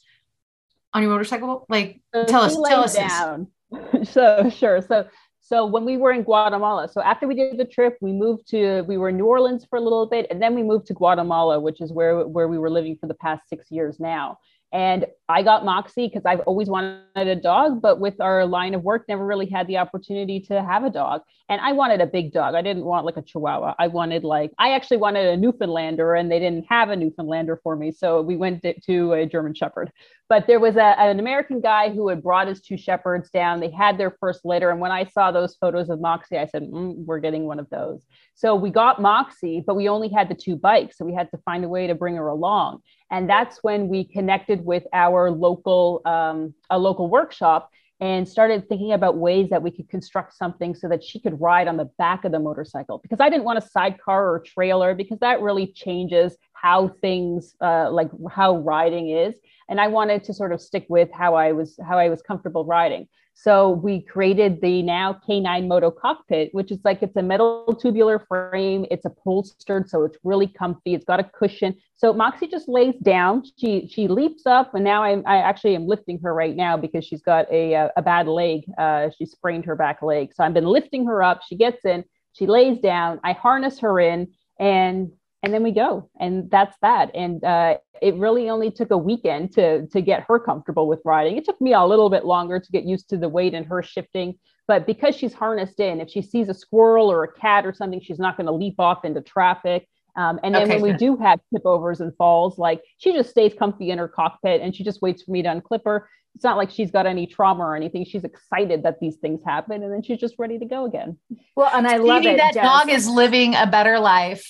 on 0.93 1.03
your 1.03 1.13
motorcycle. 1.13 1.67
Like, 1.69 2.01
so 2.13 2.25
tell 2.25 2.43
us, 2.43 2.57
tell 2.69 2.85
us 2.85 2.95
down. 2.97 3.47
so 4.05 4.51
sure. 4.51 4.83
So 4.83 5.07
so 5.41 5.67
when 5.67 5.85
we 5.85 5.97
were 5.97 6.13
in 6.13 6.23
Guatemala, 6.23 6.89
so 6.89 7.01
after 7.01 7.29
we 7.29 7.35
did 7.35 7.59
the 7.59 7.65
trip, 7.65 7.97
we 8.01 8.13
moved 8.13 8.49
to 8.49 8.83
we 8.83 8.97
were 8.97 9.11
in 9.11 9.17
New 9.17 9.27
Orleans 9.27 9.65
for 9.69 9.77
a 9.77 9.83
little 9.83 10.07
bit, 10.07 10.27
and 10.31 10.43
then 10.43 10.55
we 10.55 10.65
moved 10.65 10.87
to 10.89 10.95
Guatemala, 10.95 11.61
which 11.61 11.81
is 11.81 11.93
where 11.93 12.27
where 12.27 12.49
we 12.49 12.59
were 12.59 12.71
living 12.71 12.97
for 13.01 13.07
the 13.07 13.15
past 13.15 13.49
six 13.49 13.71
years 13.71 14.01
now. 14.01 14.39
And 14.73 15.07
I 15.29 15.43
got 15.43 15.65
Moxie 15.65 16.09
because 16.09 16.25
I've 16.25 16.41
always 16.41 16.69
wanted 16.69 17.03
a 17.15 17.37
dog, 17.37 17.83
but 17.83 18.01
with 18.01 18.21
our 18.21 18.47
line 18.47 18.75
of 18.75 18.83
work, 18.83 19.05
never 19.09 19.25
really 19.25 19.47
had 19.47 19.67
the 19.67 19.79
opportunity 19.79 20.41
to 20.49 20.63
have 20.63 20.85
a 20.85 20.91
dog. 20.91 21.21
And 21.53 21.61
I 21.61 21.73
wanted 21.73 22.01
a 22.01 22.07
big 22.07 22.33
dog. 22.33 22.55
I 22.55 22.63
didn't 22.63 22.87
want 22.87 23.05
like 23.05 23.19
a 23.19 23.21
Chihuahua. 23.21 23.75
I 23.79 23.87
wanted 23.87 24.25
like, 24.25 24.53
I 24.59 24.73
actually 24.73 24.97
wanted 24.97 25.27
a 25.27 25.37
Newfoundlander, 25.37 26.15
and 26.15 26.33
they 26.33 26.39
didn't 26.39 26.65
have 26.71 26.89
a 26.89 26.97
Newfoundlander 26.97 27.61
for 27.63 27.77
me. 27.77 27.93
So 27.93 28.23
we 28.23 28.39
went 28.39 28.65
to 28.87 29.13
a 29.13 29.27
German 29.27 29.53
Shepherd. 29.53 29.93
But 30.31 30.47
there 30.47 30.59
was 30.59 30.77
a, 30.77 30.99
an 30.99 31.21
American 31.21 31.61
guy 31.61 31.91
who 31.91 32.09
had 32.09 32.23
brought 32.23 32.49
his 32.49 32.63
two 32.63 32.79
Shepherds 32.79 33.29
down. 33.29 33.61
They 33.61 33.71
had 33.71 33.99
their 33.99 34.13
first 34.19 34.47
litter. 34.47 34.71
And 34.71 34.81
when 34.81 34.93
I 34.93 35.05
saw 35.05 35.31
those 35.31 35.55
photos 35.57 35.91
of 35.91 36.01
Moxie, 36.01 36.39
I 36.39 36.47
said, 36.47 36.63
mm, 36.63 36.95
we're 37.05 37.21
getting 37.21 37.45
one 37.45 37.59
of 37.59 37.69
those. 37.69 38.07
So 38.35 38.55
we 38.55 38.71
got 38.71 39.03
Moxie, 39.03 39.63
but 39.67 39.77
we 39.77 39.91
only 39.91 40.09
had 40.09 40.31
the 40.31 40.35
two 40.35 40.57
bikes. 40.57 40.97
So 40.97 41.05
we 41.05 41.13
had 41.13 41.31
to 41.33 41.39
find 41.45 41.67
a 41.67 41.69
way 41.69 41.87
to 41.87 41.95
bring 41.95 42.17
her 42.17 42.29
along. 42.29 42.81
And 43.11 43.29
that's 43.29 43.63
when 43.63 43.89
we 43.89 44.05
connected 44.05 44.65
with 44.65 44.85
our 44.95 45.31
local, 45.31 46.01
um, 46.07 46.55
a 46.71 46.79
local 46.79 47.11
workshop 47.11 47.69
and 48.03 48.29
started 48.29 48.69
thinking 48.69 48.93
about 48.93 49.17
ways 49.17 49.49
that 49.49 49.63
we 49.63 49.71
could 49.71 49.89
construct 49.89 50.35
something 50.35 50.75
so 50.75 50.89
that 50.89 51.05
she 51.05 51.21
could 51.21 51.41
ride 51.41 51.69
on 51.69 51.77
the 51.77 51.85
back 51.99 52.25
of 52.25 52.33
the 52.33 52.39
motorcycle 52.41 52.99
because 52.99 53.21
I 53.21 53.31
didn't 53.31 53.45
want 53.45 53.59
a 53.59 53.63
sidecar 53.63 54.29
or 54.29 54.37
a 54.39 54.43
trailer 54.43 54.93
because 54.93 55.21
that 55.21 55.41
really 55.41 55.69
changes 55.69 56.37
how 56.53 56.89
things 57.01 57.55
uh, 57.61 57.93
like 57.93 58.11
how 58.29 58.59
riding 58.59 59.11
is 59.11 59.37
and 59.69 59.81
I 59.81 59.87
wanted 59.87 60.25
to 60.25 60.35
sort 60.35 60.53
of 60.53 60.61
stick 60.61 60.85
with 60.89 61.11
how 61.13 61.37
I 61.37 61.53
was 61.53 61.79
how 61.89 61.97
I 61.97 62.09
was 62.09 62.21
comfortable 62.23 62.65
riding. 62.65 63.07
So 63.35 63.71
we 63.71 64.01
created 64.01 64.61
the 64.61 64.83
now 64.83 65.21
K9 65.29 65.67
Moto 65.67 65.91
cockpit, 65.91 66.51
which 66.53 66.71
is 66.71 66.79
like 66.85 67.03
it's 67.03 67.17
a 67.17 67.23
metal 67.23 67.77
tubular 67.81 68.19
frame. 68.19 68.87
It's 68.91 69.05
upholstered, 69.05 69.89
so 69.89 70.05
it's 70.05 70.17
really 70.23 70.47
comfy. 70.47 70.95
It's 70.95 71.05
got 71.05 71.19
a 71.19 71.25
cushion. 71.25 71.75
So 71.95 72.13
Moxie 72.13 72.47
just 72.47 72.69
lays 72.69 72.95
down. 73.03 73.43
She 73.59 73.89
she 73.89 74.07
leaps 74.07 74.47
up, 74.47 74.75
and 74.75 74.85
now 74.85 75.03
I'm 75.03 75.23
I 75.27 75.39
actually 75.39 75.75
am 75.75 75.87
lifting 75.87 76.21
her 76.23 76.35
right 76.35 76.55
now 76.55 76.77
because 76.77 77.05
she's 77.05 77.23
got 77.23 77.51
a 77.51 77.73
a, 77.73 77.91
a 77.97 78.03
bad 78.03 78.29
leg. 78.29 78.65
Uh, 78.79 79.11
she 79.17 79.27
sprained 79.27 79.65
her 79.65 79.77
back 79.77 80.03
leg. 80.03 80.33
So 80.35 80.45
I've 80.45 80.55
been 80.55 80.67
lifting 80.67 81.07
her 81.07 81.23
up. 81.23 81.41
She 81.47 81.57
gets 81.57 81.85
in. 81.85 82.05
She 82.35 82.47
lays 82.47 82.79
down. 82.79 83.19
I 83.25 83.33
harness 83.33 83.79
her 83.81 83.99
in, 83.99 84.29
and 84.61 85.11
and 85.43 85.53
then 85.53 85.63
we 85.63 85.73
go 85.73 86.09
and 86.21 86.51
that's 86.51 86.77
that 86.83 87.11
and 87.15 87.43
uh, 87.45 87.77
it 88.01 88.15
really 88.17 88.49
only 88.49 88.71
took 88.71 88.91
a 88.91 88.97
weekend 88.97 89.53
to 89.53 89.87
to 89.89 90.01
get 90.01 90.25
her 90.29 90.39
comfortable 90.39 90.87
with 90.87 91.01
riding 91.05 91.37
it 91.37 91.45
took 91.45 91.61
me 91.61 91.73
a 91.73 91.85
little 91.85 92.11
bit 92.11 92.25
longer 92.25 92.59
to 92.59 92.73
get 92.73 92.85
used 92.85 93.09
to 93.09 93.17
the 93.17 93.29
weight 93.29 93.55
and 93.55 93.67
her 93.67 93.83
shifting 93.83 94.35
but 94.69 94.87
because 94.87 95.17
she's 95.17 95.35
harnessed 95.35 95.81
in 95.81 96.01
if 96.01 96.09
she 96.11 96.23
sees 96.23 96.49
a 96.49 96.55
squirrel 96.55 97.11
or 97.11 97.25
a 97.25 97.33
cat 97.33 97.67
or 97.67 97.73
something 97.73 98.01
she's 98.01 98.19
not 98.19 98.37
going 98.37 98.47
to 98.47 98.53
leap 98.53 98.79
off 98.79 99.05
into 99.05 99.21
traffic 99.21 99.87
um, 100.15 100.39
and 100.43 100.55
then 100.55 100.65
okay, 100.65 100.75
when 100.75 100.83
we 100.83 100.93
do 100.93 101.17
have 101.17 101.41
tip 101.53 101.63
overs 101.65 102.01
and 102.01 102.15
falls 102.17 102.59
like 102.59 102.83
she 102.99 103.13
just 103.13 103.31
stays 103.31 103.55
comfy 103.59 103.91
in 103.91 103.99
her 103.99 104.09
cockpit 104.09 104.61
and 104.61 104.75
she 104.75 104.85
just 104.85 105.01
waits 105.03 105.23
for 105.23 105.31
me 105.31 105.43
to 105.43 105.49
unclip 105.49 105.81
her 105.85 106.09
it's 106.35 106.45
not 106.45 106.57
like 106.57 106.71
she's 106.71 106.91
got 106.91 107.05
any 107.05 107.27
trauma 107.27 107.63
or 107.63 107.77
anything. 107.77 108.07
She's 108.07 108.25
excited 108.25 108.85
that 108.85 109.01
these 109.01 109.17
things 109.17 109.43
happen, 109.45 109.83
and 109.83 109.93
then 109.93 110.03
she's 110.03 110.19
just 110.19 110.37
ready 110.39 110.59
to 110.59 110.65
go 110.65 110.87
again. 110.87 111.19
Well, 111.57 111.71
and 111.71 111.87
I 111.87 111.99
love 111.99 112.25
it. 112.25 112.39
That 112.39 112.55
Jess. 112.55 112.65
dog 112.65 112.89
is 112.89 113.07
living 113.07 113.55
a 113.55 113.67
better 113.67 114.01
life 114.01 114.43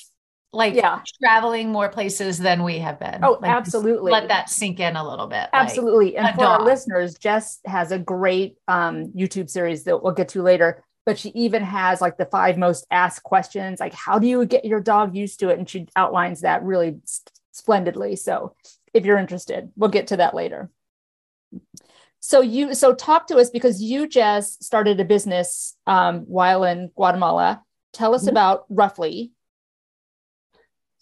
like 0.52 0.74
yeah. 0.74 1.00
traveling 1.22 1.70
more 1.70 1.88
places 1.88 2.38
than 2.38 2.62
we 2.62 2.78
have 2.78 3.00
been. 3.00 3.20
Oh, 3.22 3.38
like, 3.40 3.50
absolutely. 3.50 4.12
Let 4.12 4.28
that 4.28 4.50
sink 4.50 4.80
in 4.80 4.96
a 4.96 5.08
little 5.08 5.26
bit. 5.26 5.48
Absolutely. 5.52 6.12
Like 6.12 6.16
and 6.16 6.34
for 6.34 6.42
dog. 6.42 6.60
our 6.60 6.66
listeners, 6.66 7.14
Jess 7.14 7.60
has 7.64 7.90
a 7.90 7.98
great 7.98 8.58
um, 8.68 9.12
YouTube 9.16 9.48
series 9.48 9.84
that 9.84 10.02
we'll 10.02 10.12
get 10.12 10.28
to 10.30 10.42
later. 10.42 10.84
But 11.04 11.18
she 11.18 11.30
even 11.30 11.64
has 11.64 12.00
like 12.00 12.16
the 12.16 12.26
five 12.26 12.56
most 12.56 12.86
asked 12.90 13.24
questions, 13.24 13.80
like 13.80 13.92
how 13.92 14.20
do 14.20 14.26
you 14.28 14.46
get 14.46 14.64
your 14.64 14.78
dog 14.78 15.16
used 15.16 15.40
to 15.40 15.48
it? 15.48 15.58
And 15.58 15.68
she 15.68 15.88
outlines 15.96 16.42
that 16.42 16.62
really 16.62 17.00
splendidly. 17.50 18.14
So 18.14 18.54
if 18.94 19.04
you're 19.04 19.18
interested, 19.18 19.72
we'll 19.74 19.90
get 19.90 20.08
to 20.08 20.18
that 20.18 20.34
later. 20.34 20.70
So 22.20 22.40
you 22.40 22.74
so 22.74 22.94
talk 22.94 23.26
to 23.28 23.38
us 23.38 23.50
because 23.50 23.82
you 23.82 24.06
just 24.06 24.62
started 24.62 25.00
a 25.00 25.04
business 25.04 25.76
um, 25.88 26.20
while 26.20 26.62
in 26.62 26.92
Guatemala. 26.94 27.62
Tell 27.92 28.14
us 28.14 28.22
mm-hmm. 28.22 28.30
about 28.30 28.64
Ruffly 28.68 29.32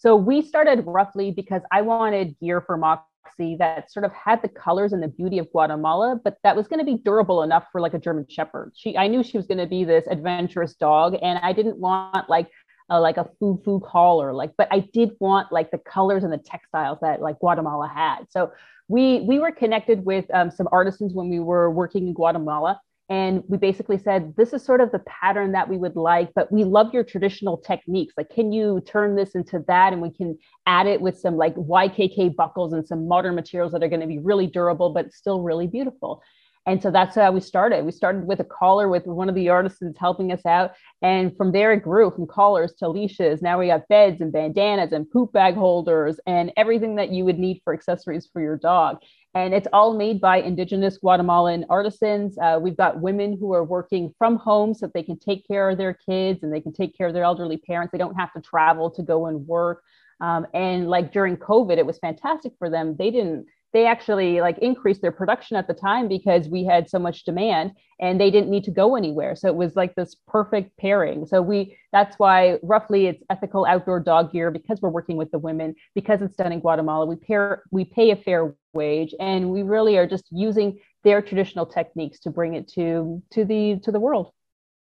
so 0.01 0.15
we 0.15 0.41
started 0.41 0.83
Ruffly 0.87 1.29
because 1.29 1.61
I 1.71 1.83
wanted 1.83 2.35
gear 2.39 2.59
for 2.59 2.75
Moxie 2.75 3.55
that 3.59 3.91
sort 3.91 4.03
of 4.03 4.11
had 4.13 4.41
the 4.41 4.47
colors 4.47 4.93
and 4.93 5.03
the 5.03 5.07
beauty 5.07 5.37
of 5.37 5.51
Guatemala, 5.51 6.19
but 6.23 6.37
that 6.43 6.55
was 6.55 6.67
going 6.67 6.79
to 6.79 6.85
be 6.85 6.97
durable 6.97 7.43
enough 7.43 7.65
for 7.71 7.79
like 7.79 7.93
a 7.93 7.99
German 7.99 8.25
Shepherd. 8.27 8.71
She, 8.75 8.97
I 8.97 9.07
knew 9.07 9.21
she 9.21 9.37
was 9.37 9.45
going 9.45 9.59
to 9.59 9.67
be 9.67 9.83
this 9.83 10.07
adventurous 10.09 10.73
dog, 10.73 11.17
and 11.21 11.37
I 11.43 11.53
didn't 11.53 11.77
want 11.77 12.31
like 12.31 12.49
a, 12.89 12.99
like 12.99 13.17
a 13.17 13.29
foo 13.39 13.61
foo 13.63 13.79
collar, 13.79 14.33
like, 14.33 14.53
but 14.57 14.67
I 14.71 14.79
did 14.91 15.11
want 15.19 15.51
like 15.51 15.69
the 15.69 15.77
colors 15.77 16.23
and 16.23 16.33
the 16.33 16.39
textiles 16.39 16.97
that 17.03 17.21
like 17.21 17.37
Guatemala 17.37 17.87
had. 17.87 18.25
So 18.31 18.51
we 18.87 19.19
we 19.21 19.37
were 19.37 19.51
connected 19.51 20.03
with 20.03 20.25
um, 20.33 20.49
some 20.49 20.67
artisans 20.71 21.13
when 21.13 21.29
we 21.29 21.39
were 21.39 21.69
working 21.69 22.07
in 22.07 22.13
Guatemala 22.15 22.81
and 23.11 23.43
we 23.49 23.57
basically 23.57 23.97
said 23.97 24.33
this 24.37 24.53
is 24.53 24.63
sort 24.63 24.79
of 24.79 24.89
the 24.93 24.99
pattern 24.99 25.51
that 25.51 25.67
we 25.67 25.77
would 25.77 25.97
like 25.97 26.29
but 26.33 26.49
we 26.49 26.63
love 26.63 26.93
your 26.93 27.03
traditional 27.03 27.57
techniques. 27.57 28.13
Like 28.15 28.29
can 28.29 28.53
you 28.53 28.81
turn 28.87 29.15
this 29.17 29.35
into 29.35 29.63
that? 29.67 29.91
And 29.91 30.01
we 30.01 30.11
can 30.11 30.37
add 30.65 30.87
it 30.87 31.01
with 31.01 31.17
some 31.17 31.35
like 31.35 31.53
ykk 31.55 32.35
buckles 32.37 32.71
and 32.71 32.87
some 32.87 33.09
modern 33.09 33.35
materials 33.35 33.73
that 33.73 33.83
are 33.83 33.89
going 33.89 33.99
to 33.99 34.07
be 34.07 34.19
really 34.19 34.47
durable 34.47 34.93
but 34.93 35.11
still 35.11 35.41
really 35.41 35.67
beautiful 35.67 36.23
and 36.67 36.81
so 36.81 36.91
that's 36.91 37.15
how 37.15 37.31
we 37.31 37.41
started. 37.41 37.85
We 37.85 37.91
started 37.91 38.27
with 38.27 38.39
a 38.39 38.43
collar 38.43 38.87
with 38.87 39.07
one 39.07 39.29
of 39.29 39.35
the 39.35 39.49
artisans 39.49 39.97
helping 39.99 40.31
us 40.31 40.45
out. 40.45 40.73
And 41.01 41.35
from 41.35 41.51
there 41.51 41.73
it 41.73 41.81
grew 41.81 42.11
from 42.11 42.27
collars 42.27 42.73
to 42.79 42.87
leashes. 42.87 43.41
Now 43.41 43.59
we 43.59 43.67
got 43.67 43.87
beds 43.87 44.21
and 44.21 44.31
bandanas 44.31 44.91
and 44.91 45.09
poop 45.09 45.31
bag 45.31 45.55
holders 45.55 46.19
and 46.27 46.51
everything 46.57 46.95
that 46.97 47.09
you 47.09 47.25
would 47.25 47.39
need 47.39 47.61
for 47.63 47.73
accessories 47.73 48.29
for 48.31 48.41
your 48.41 48.57
dog. 48.57 48.97
And 49.33 49.53
it's 49.55 49.67
all 49.73 49.97
made 49.97 50.21
by 50.21 50.37
indigenous 50.37 50.97
guatemalan 50.97 51.65
artisans. 51.69 52.37
Uh, 52.37 52.59
we've 52.61 52.77
got 52.77 53.01
women 53.01 53.37
who 53.39 53.53
are 53.53 53.63
working 53.63 54.13
from 54.19 54.35
home 54.35 54.75
so 54.75 54.85
that 54.85 54.93
they 54.93 55.03
can 55.03 55.17
take 55.17 55.47
care 55.47 55.69
of 55.69 55.77
their 55.79 55.93
kids 55.93 56.43
and 56.43 56.53
they 56.53 56.61
can 56.61 56.73
take 56.73 56.95
care 56.95 57.07
of 57.07 57.13
their 57.13 57.23
elderly 57.23 57.57
parents. 57.57 57.91
They 57.91 57.97
don't 57.97 58.15
have 58.15 58.33
to 58.33 58.41
travel 58.41 58.91
to 58.91 59.01
go 59.01 59.27
and 59.27 59.47
work. 59.47 59.81
Um, 60.19 60.45
and 60.53 60.87
like 60.87 61.11
during 61.11 61.35
covid 61.35 61.79
it 61.79 61.85
was 61.85 61.97
fantastic 61.97 62.53
for 62.59 62.69
them. 62.69 62.95
They 62.95 63.09
didn't 63.09 63.47
they 63.73 63.85
actually 63.85 64.41
like 64.41 64.57
increased 64.59 65.01
their 65.01 65.11
production 65.11 65.57
at 65.57 65.67
the 65.67 65.73
time 65.73 66.07
because 66.07 66.49
we 66.49 66.65
had 66.65 66.89
so 66.89 66.99
much 66.99 67.23
demand 67.23 67.71
and 67.99 68.19
they 68.19 68.31
didn't 68.31 68.49
need 68.49 68.63
to 68.65 68.71
go 68.71 68.95
anywhere. 68.95 69.35
So 69.35 69.47
it 69.47 69.55
was 69.55 69.75
like 69.75 69.95
this 69.95 70.15
perfect 70.27 70.77
pairing. 70.77 71.25
So 71.25 71.41
we 71.41 71.77
that's 71.91 72.17
why 72.17 72.57
Ruffly 72.63 73.07
it's 73.07 73.23
ethical 73.29 73.65
outdoor 73.65 73.99
dog 73.99 74.31
gear 74.31 74.51
because 74.51 74.81
we're 74.81 74.89
working 74.89 75.17
with 75.17 75.31
the 75.31 75.39
women 75.39 75.75
because 75.95 76.21
it's 76.21 76.35
done 76.35 76.51
in 76.51 76.59
guatemala 76.59 77.05
we 77.05 77.15
pair 77.15 77.63
we 77.71 77.85
pay 77.85 78.11
a 78.11 78.15
fair 78.15 78.55
wage 78.73 79.13
and 79.19 79.49
we 79.49 79.61
really 79.61 79.97
are 79.97 80.07
just 80.07 80.25
using 80.31 80.79
their 81.03 81.21
traditional 81.21 81.65
techniques 81.65 82.19
to 82.19 82.29
bring 82.29 82.55
it 82.55 82.67
to 82.69 83.21
to 83.31 83.45
the 83.45 83.79
to 83.83 83.91
the 83.91 83.99
world. 83.99 84.31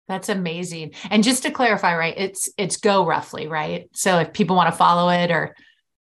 That's 0.06 0.30
amazing. 0.30 0.94
And 1.10 1.22
just 1.22 1.42
to 1.42 1.50
clarify 1.50 1.96
right 1.96 2.14
it's 2.16 2.48
it's 2.56 2.76
go 2.76 3.04
Ruffly 3.04 3.48
right? 3.48 3.88
So 3.92 4.18
if 4.18 4.32
people 4.32 4.56
want 4.56 4.70
to 4.70 4.76
follow 4.76 5.08
it 5.10 5.30
or 5.30 5.54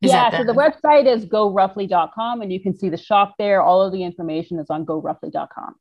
is 0.02 0.12
yeah, 0.12 0.30
so 0.30 0.44
the 0.44 0.54
website 0.54 1.08
is 1.08 1.26
goruffly.com 1.26 2.42
and 2.42 2.54
you 2.54 2.60
can 2.60 2.78
see 2.78 2.90
the 2.90 2.98
shop 2.98 3.34
there. 3.40 3.62
All 3.62 3.82
of 3.82 3.92
the 3.92 4.04
information 4.04 4.60
is 4.60 4.68
on 4.70 4.86
goruffly.com. 4.86 5.76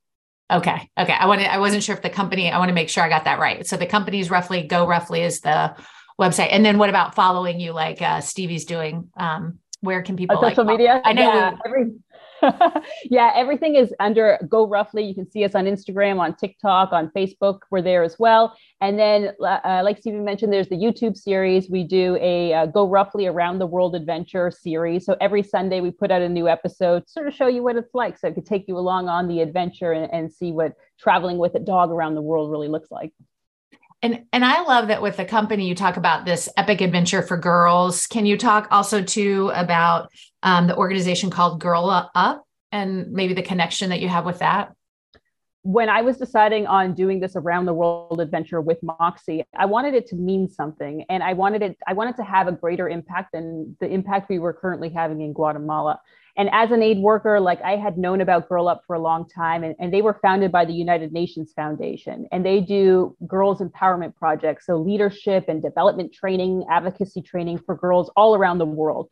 Okay. 0.51 0.91
Okay. 0.99 1.13
I 1.13 1.27
wanted 1.27 1.47
I 1.49 1.59
wasn't 1.59 1.83
sure 1.83 1.95
if 1.95 2.03
the 2.03 2.11
company, 2.11 2.51
I 2.51 2.59
want 2.59 2.69
to 2.69 2.75
make 2.75 2.89
sure 2.89 3.03
I 3.03 3.09
got 3.09 3.25
that 3.25 3.39
right. 3.39 3.67
So 3.67 3.77
the 3.77 3.87
company's 3.87 4.31
Ruffly 4.31 4.63
go 4.63 4.87
Ruffly 4.87 5.23
is 5.23 5.41
the 5.41 5.75
website. 6.21 6.49
And 6.51 6.65
then 6.65 6.79
what 6.79 6.89
about 6.89 7.15
following 7.15 7.61
you 7.61 7.73
like 7.73 8.01
uh, 8.01 8.21
Stevie's 8.21 8.65
doing? 8.65 9.11
Um, 9.17 9.59
where 9.81 10.03
can 10.03 10.17
people 10.17 10.41
social 10.41 10.65
like, 10.65 10.79
media? 10.79 11.03
I 11.05 11.13
know 11.13 11.23
yeah, 11.23 11.57
every 11.67 11.93
yeah, 13.05 13.33
everything 13.35 13.75
is 13.75 13.93
under 14.01 14.39
Go 14.49 14.67
Ruffly. 14.67 15.05
You 15.05 15.15
can 15.15 15.31
see 15.31 15.45
us 15.45 15.55
on 15.55 15.65
Instagram, 15.65 16.19
on 16.19 16.35
TikTok, 16.37 16.93
on 16.93 17.11
Facebook. 17.17 17.61
We're 17.71 17.83
there 17.83 18.03
as 18.03 18.19
well. 18.19 18.57
And 18.81 18.99
then, 18.99 19.33
uh, 19.41 19.81
like 19.85 19.99
Stephen 19.99 20.25
mentioned, 20.25 20.53
there's 20.53 20.69
the 20.69 20.77
YouTube 20.77 21.17
series. 21.17 21.71
We 21.71 21.85
do 21.85 22.19
a 22.21 22.53
uh, 22.53 22.67
Go 22.67 22.89
Ruffly 22.89 23.27
Around 23.27 23.59
the 23.59 23.67
World 23.67 23.95
Adventure 23.95 24.51
series. 24.51 25.05
So 25.05 25.17
every 25.21 25.43
Sunday 25.43 25.81
we 25.81 25.91
put 25.91 26.11
out 26.11 26.23
a 26.23 26.29
new 26.29 26.49
episode, 26.49 27.09
sort 27.09 27.27
of 27.27 27.35
show 27.35 27.47
you 27.47 27.63
what 27.63 27.77
it's 27.77 27.95
like. 27.95 28.19
So 28.19 28.29
it 28.29 28.35
could 28.35 28.47
take 28.47 28.69
you 28.69 28.79
along 28.79 29.09
on 29.09 29.29
the 29.29 29.41
adventure 29.41 29.93
and, 29.93 30.13
and 30.13 30.33
see 30.33 30.53
what 30.53 30.73
traveling 30.99 31.39
with 31.39 31.55
a 31.55 31.61
dog 31.61 31.91
around 31.91 32.15
the 32.15 32.23
world 32.23 32.51
really 32.51 32.69
looks 32.69 32.91
like. 32.91 33.13
And 34.03 34.25
and 34.33 34.45
I 34.45 34.63
love 34.63 34.89
that 34.89 35.03
with 35.03 35.17
the 35.17 35.25
company 35.25 35.67
you 35.67 35.75
talk 35.75 35.97
about 35.97 36.25
this 36.25 36.49
epic 36.57 36.81
adventure 36.81 37.23
for 37.23 37.37
girls. 37.37 38.07
Can 38.07 38.27
you 38.27 38.37
talk 38.37 38.69
also 38.71 39.03
too 39.03 39.51
about 39.55 40.11
um, 40.43 40.67
the 40.67 40.77
organization 40.77 41.31
called 41.31 41.61
Girl 41.61 41.89
Up 42.15 42.45
and 42.73 43.11
maybe 43.13 43.35
the 43.35 43.43
connection 43.43 43.91
that 43.91 44.01
you 44.01 44.09
have 44.09 44.27
with 44.27 44.41
that? 44.41 44.73
When 45.67 45.89
I 45.89 46.01
was 46.01 46.17
deciding 46.17 46.69
on 46.69 46.95
doing 46.95 47.19
this 47.19 47.35
around 47.35 47.67
the 47.67 47.75
world 47.75 48.21
adventure 48.21 48.61
with 48.61 48.79
Moxie, 48.85 49.43
I 49.59 49.67
wanted 49.67 49.95
it 49.95 50.07
to 50.11 50.15
mean 50.15 50.49
something, 50.49 51.05
and 51.09 51.25
I 51.25 51.33
wanted 51.33 51.61
it. 51.61 51.77
I 51.89 51.93
wanted 51.93 52.15
to 52.19 52.23
have 52.23 52.47
a 52.47 52.53
greater 52.53 52.89
impact 52.89 53.33
than 53.33 53.77
the 53.81 53.89
impact 53.89 54.31
we 54.31 54.39
were 54.39 54.53
currently 54.53 54.89
having 54.91 55.23
in 55.23 55.33
Guatemala. 55.33 55.99
And 56.37 56.49
as 56.53 56.71
an 56.71 56.85
aid 56.85 56.99
worker, 56.99 57.41
like 57.41 57.61
I 57.63 57.73
had 57.73 57.99
known 57.99 58.21
about 58.21 58.49
Girl 58.49 58.69
Up 58.69 58.83
for 58.87 58.95
a 58.95 59.01
long 59.01 59.29
time, 59.29 59.65
and, 59.65 59.75
and 59.81 59.93
they 59.93 60.03
were 60.03 60.21
founded 60.23 60.53
by 60.53 60.65
the 60.65 60.73
United 60.73 61.13
Nations 61.13 61.53
Foundation, 61.57 62.29
and 62.31 62.47
they 62.47 62.61
do 62.61 63.17
girls 63.27 63.61
empowerment 63.61 64.15
projects, 64.15 64.67
so 64.67 64.77
leadership 64.77 65.47
and 65.49 65.61
development 65.61 66.13
training, 66.13 66.65
advocacy 66.71 67.23
training 67.23 67.59
for 67.59 67.75
girls 67.75 68.09
all 68.15 68.37
around 68.37 68.59
the 68.59 68.67
world. 68.67 69.11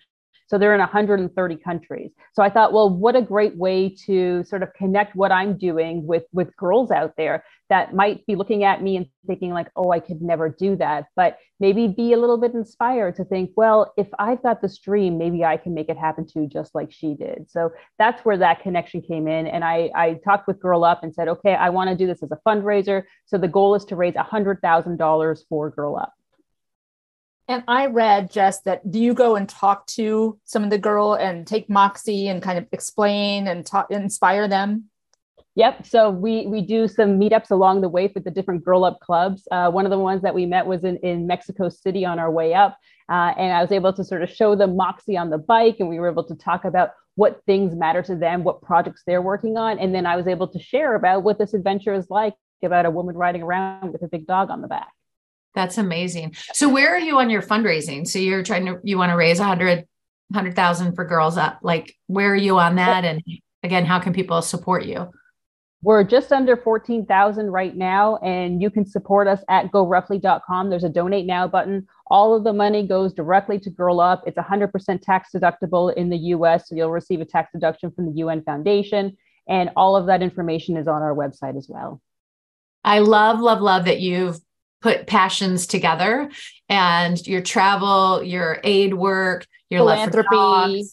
So 0.54 0.58
they're 0.58 0.72
in 0.72 0.78
130 0.78 1.56
countries. 1.56 2.12
So 2.32 2.40
I 2.40 2.48
thought, 2.48 2.72
well, 2.72 2.88
what 2.88 3.16
a 3.16 3.22
great 3.22 3.56
way 3.56 3.88
to 4.06 4.44
sort 4.44 4.62
of 4.62 4.72
connect 4.74 5.16
what 5.16 5.32
I'm 5.32 5.58
doing 5.58 6.06
with 6.06 6.22
with 6.32 6.56
girls 6.56 6.92
out 6.92 7.14
there 7.16 7.42
that 7.70 7.92
might 7.92 8.24
be 8.26 8.36
looking 8.36 8.62
at 8.62 8.80
me 8.80 8.96
and 8.96 9.06
thinking 9.26 9.50
like, 9.50 9.66
oh, 9.74 9.90
I 9.90 9.98
could 9.98 10.22
never 10.22 10.48
do 10.48 10.76
that, 10.76 11.06
but 11.16 11.38
maybe 11.58 11.88
be 11.88 12.12
a 12.12 12.16
little 12.16 12.38
bit 12.38 12.54
inspired 12.54 13.16
to 13.16 13.24
think, 13.24 13.50
well, 13.56 13.92
if 13.96 14.06
I've 14.20 14.44
got 14.44 14.62
this 14.62 14.78
dream, 14.78 15.18
maybe 15.18 15.44
I 15.44 15.56
can 15.56 15.74
make 15.74 15.88
it 15.88 15.98
happen 15.98 16.24
too, 16.24 16.46
just 16.46 16.72
like 16.72 16.92
she 16.92 17.14
did. 17.14 17.50
So 17.50 17.72
that's 17.98 18.24
where 18.24 18.36
that 18.36 18.62
connection 18.62 19.02
came 19.02 19.26
in. 19.26 19.48
And 19.48 19.64
I, 19.64 19.90
I 19.96 20.20
talked 20.24 20.46
with 20.46 20.60
Girl 20.60 20.84
Up 20.84 21.02
and 21.02 21.12
said, 21.12 21.26
okay, 21.26 21.56
I 21.56 21.70
want 21.70 21.90
to 21.90 21.96
do 21.96 22.06
this 22.06 22.22
as 22.22 22.30
a 22.30 22.38
fundraiser. 22.48 23.02
So 23.26 23.38
the 23.38 23.48
goal 23.48 23.74
is 23.74 23.84
to 23.86 23.96
raise 23.96 24.14
$100,000 24.14 25.38
for 25.48 25.70
Girl 25.70 25.96
Up. 25.96 26.12
And 27.46 27.62
I 27.68 27.86
read 27.86 28.30
just 28.30 28.64
that 28.64 28.90
do 28.90 28.98
you 28.98 29.12
go 29.12 29.36
and 29.36 29.48
talk 29.48 29.86
to 29.88 30.38
some 30.44 30.64
of 30.64 30.70
the 30.70 30.78
girl 30.78 31.14
and 31.14 31.46
take 31.46 31.68
Moxie 31.68 32.28
and 32.28 32.42
kind 32.42 32.58
of 32.58 32.66
explain 32.72 33.46
and 33.46 33.66
talk 33.66 33.90
inspire 33.90 34.48
them? 34.48 34.84
Yep. 35.56 35.86
So 35.86 36.10
we 36.10 36.46
we 36.46 36.62
do 36.62 36.88
some 36.88 37.20
meetups 37.20 37.50
along 37.50 37.82
the 37.82 37.88
way 37.88 38.10
with 38.12 38.24
the 38.24 38.30
different 38.30 38.64
girl 38.64 38.84
up 38.84 38.98
clubs. 39.00 39.46
Uh, 39.52 39.70
one 39.70 39.84
of 39.84 39.90
the 39.90 39.98
ones 39.98 40.22
that 40.22 40.34
we 40.34 40.46
met 40.46 40.66
was 40.66 40.82
in, 40.84 40.96
in 40.98 41.26
Mexico 41.26 41.68
City 41.68 42.04
on 42.04 42.18
our 42.18 42.30
way 42.30 42.54
up. 42.54 42.76
Uh, 43.08 43.34
and 43.36 43.52
I 43.52 43.60
was 43.60 43.70
able 43.70 43.92
to 43.92 44.02
sort 44.02 44.22
of 44.22 44.30
show 44.30 44.56
them 44.56 44.76
Moxie 44.76 45.16
on 45.16 45.30
the 45.30 45.38
bike, 45.38 45.76
and 45.78 45.88
we 45.88 46.00
were 46.00 46.10
able 46.10 46.24
to 46.24 46.34
talk 46.34 46.64
about 46.64 46.90
what 47.16 47.42
things 47.46 47.76
matter 47.76 48.02
to 48.02 48.16
them, 48.16 48.42
what 48.42 48.62
projects 48.62 49.02
they're 49.06 49.22
working 49.22 49.56
on. 49.56 49.78
And 49.78 49.94
then 49.94 50.06
I 50.06 50.16
was 50.16 50.26
able 50.26 50.48
to 50.48 50.58
share 50.58 50.96
about 50.96 51.22
what 51.22 51.38
this 51.38 51.54
adventure 51.54 51.94
is 51.94 52.08
like 52.10 52.34
about 52.64 52.86
a 52.86 52.90
woman 52.90 53.14
riding 53.14 53.42
around 53.42 53.92
with 53.92 54.02
a 54.02 54.08
big 54.08 54.26
dog 54.26 54.48
on 54.50 54.62
the 54.62 54.68
back. 54.68 54.93
That's 55.54 55.78
amazing. 55.78 56.34
So 56.52 56.68
where 56.68 56.94
are 56.94 56.98
you 56.98 57.18
on 57.18 57.30
your 57.30 57.42
fundraising? 57.42 58.06
So 58.06 58.18
you're 58.18 58.42
trying 58.42 58.66
to 58.66 58.78
you 58.82 58.98
want 58.98 59.10
to 59.10 59.16
raise 59.16 59.38
a 59.38 59.44
hundred 59.44 59.86
hundred 60.32 60.56
thousand 60.56 60.94
for 60.94 61.04
girls 61.04 61.36
up. 61.36 61.60
Like 61.62 61.94
where 62.06 62.32
are 62.32 62.36
you 62.36 62.58
on 62.58 62.76
that? 62.76 63.04
And 63.04 63.22
again, 63.62 63.84
how 63.84 64.00
can 64.00 64.12
people 64.12 64.42
support 64.42 64.84
you? 64.84 65.10
We're 65.84 66.02
just 66.02 66.32
under 66.32 66.56
14,000 66.56 67.50
right 67.50 67.76
now, 67.76 68.16
and 68.16 68.62
you 68.62 68.70
can 68.70 68.86
support 68.86 69.28
us 69.28 69.40
at 69.50 69.70
goruffly.com. 69.70 70.70
There's 70.70 70.82
a 70.82 70.88
donate 70.88 71.26
now 71.26 71.46
button. 71.46 71.86
All 72.06 72.34
of 72.34 72.42
the 72.42 72.54
money 72.54 72.86
goes 72.86 73.12
directly 73.12 73.58
to 73.60 73.68
Girl 73.68 74.00
Up. 74.00 74.22
It's 74.26 74.38
100% 74.38 75.02
tax 75.02 75.28
deductible 75.34 75.94
in 75.94 76.08
the 76.08 76.16
US, 76.16 76.70
so 76.70 76.74
you'll 76.74 76.90
receive 76.90 77.20
a 77.20 77.26
tax 77.26 77.52
deduction 77.52 77.90
from 77.90 78.06
the 78.06 78.12
UN 78.20 78.42
Foundation. 78.44 79.14
And 79.46 79.72
all 79.76 79.94
of 79.94 80.06
that 80.06 80.22
information 80.22 80.78
is 80.78 80.88
on 80.88 81.02
our 81.02 81.14
website 81.14 81.58
as 81.58 81.68
well. 81.68 82.00
I 82.82 83.00
love, 83.00 83.40
love, 83.40 83.60
love 83.60 83.84
that 83.84 84.00
you've 84.00 84.40
put 84.84 85.06
passions 85.06 85.66
together 85.66 86.30
and 86.68 87.26
your 87.26 87.40
travel, 87.40 88.22
your 88.22 88.60
aid 88.62 88.92
work, 88.92 89.46
your 89.70 89.80
philanthropy. 89.80 90.84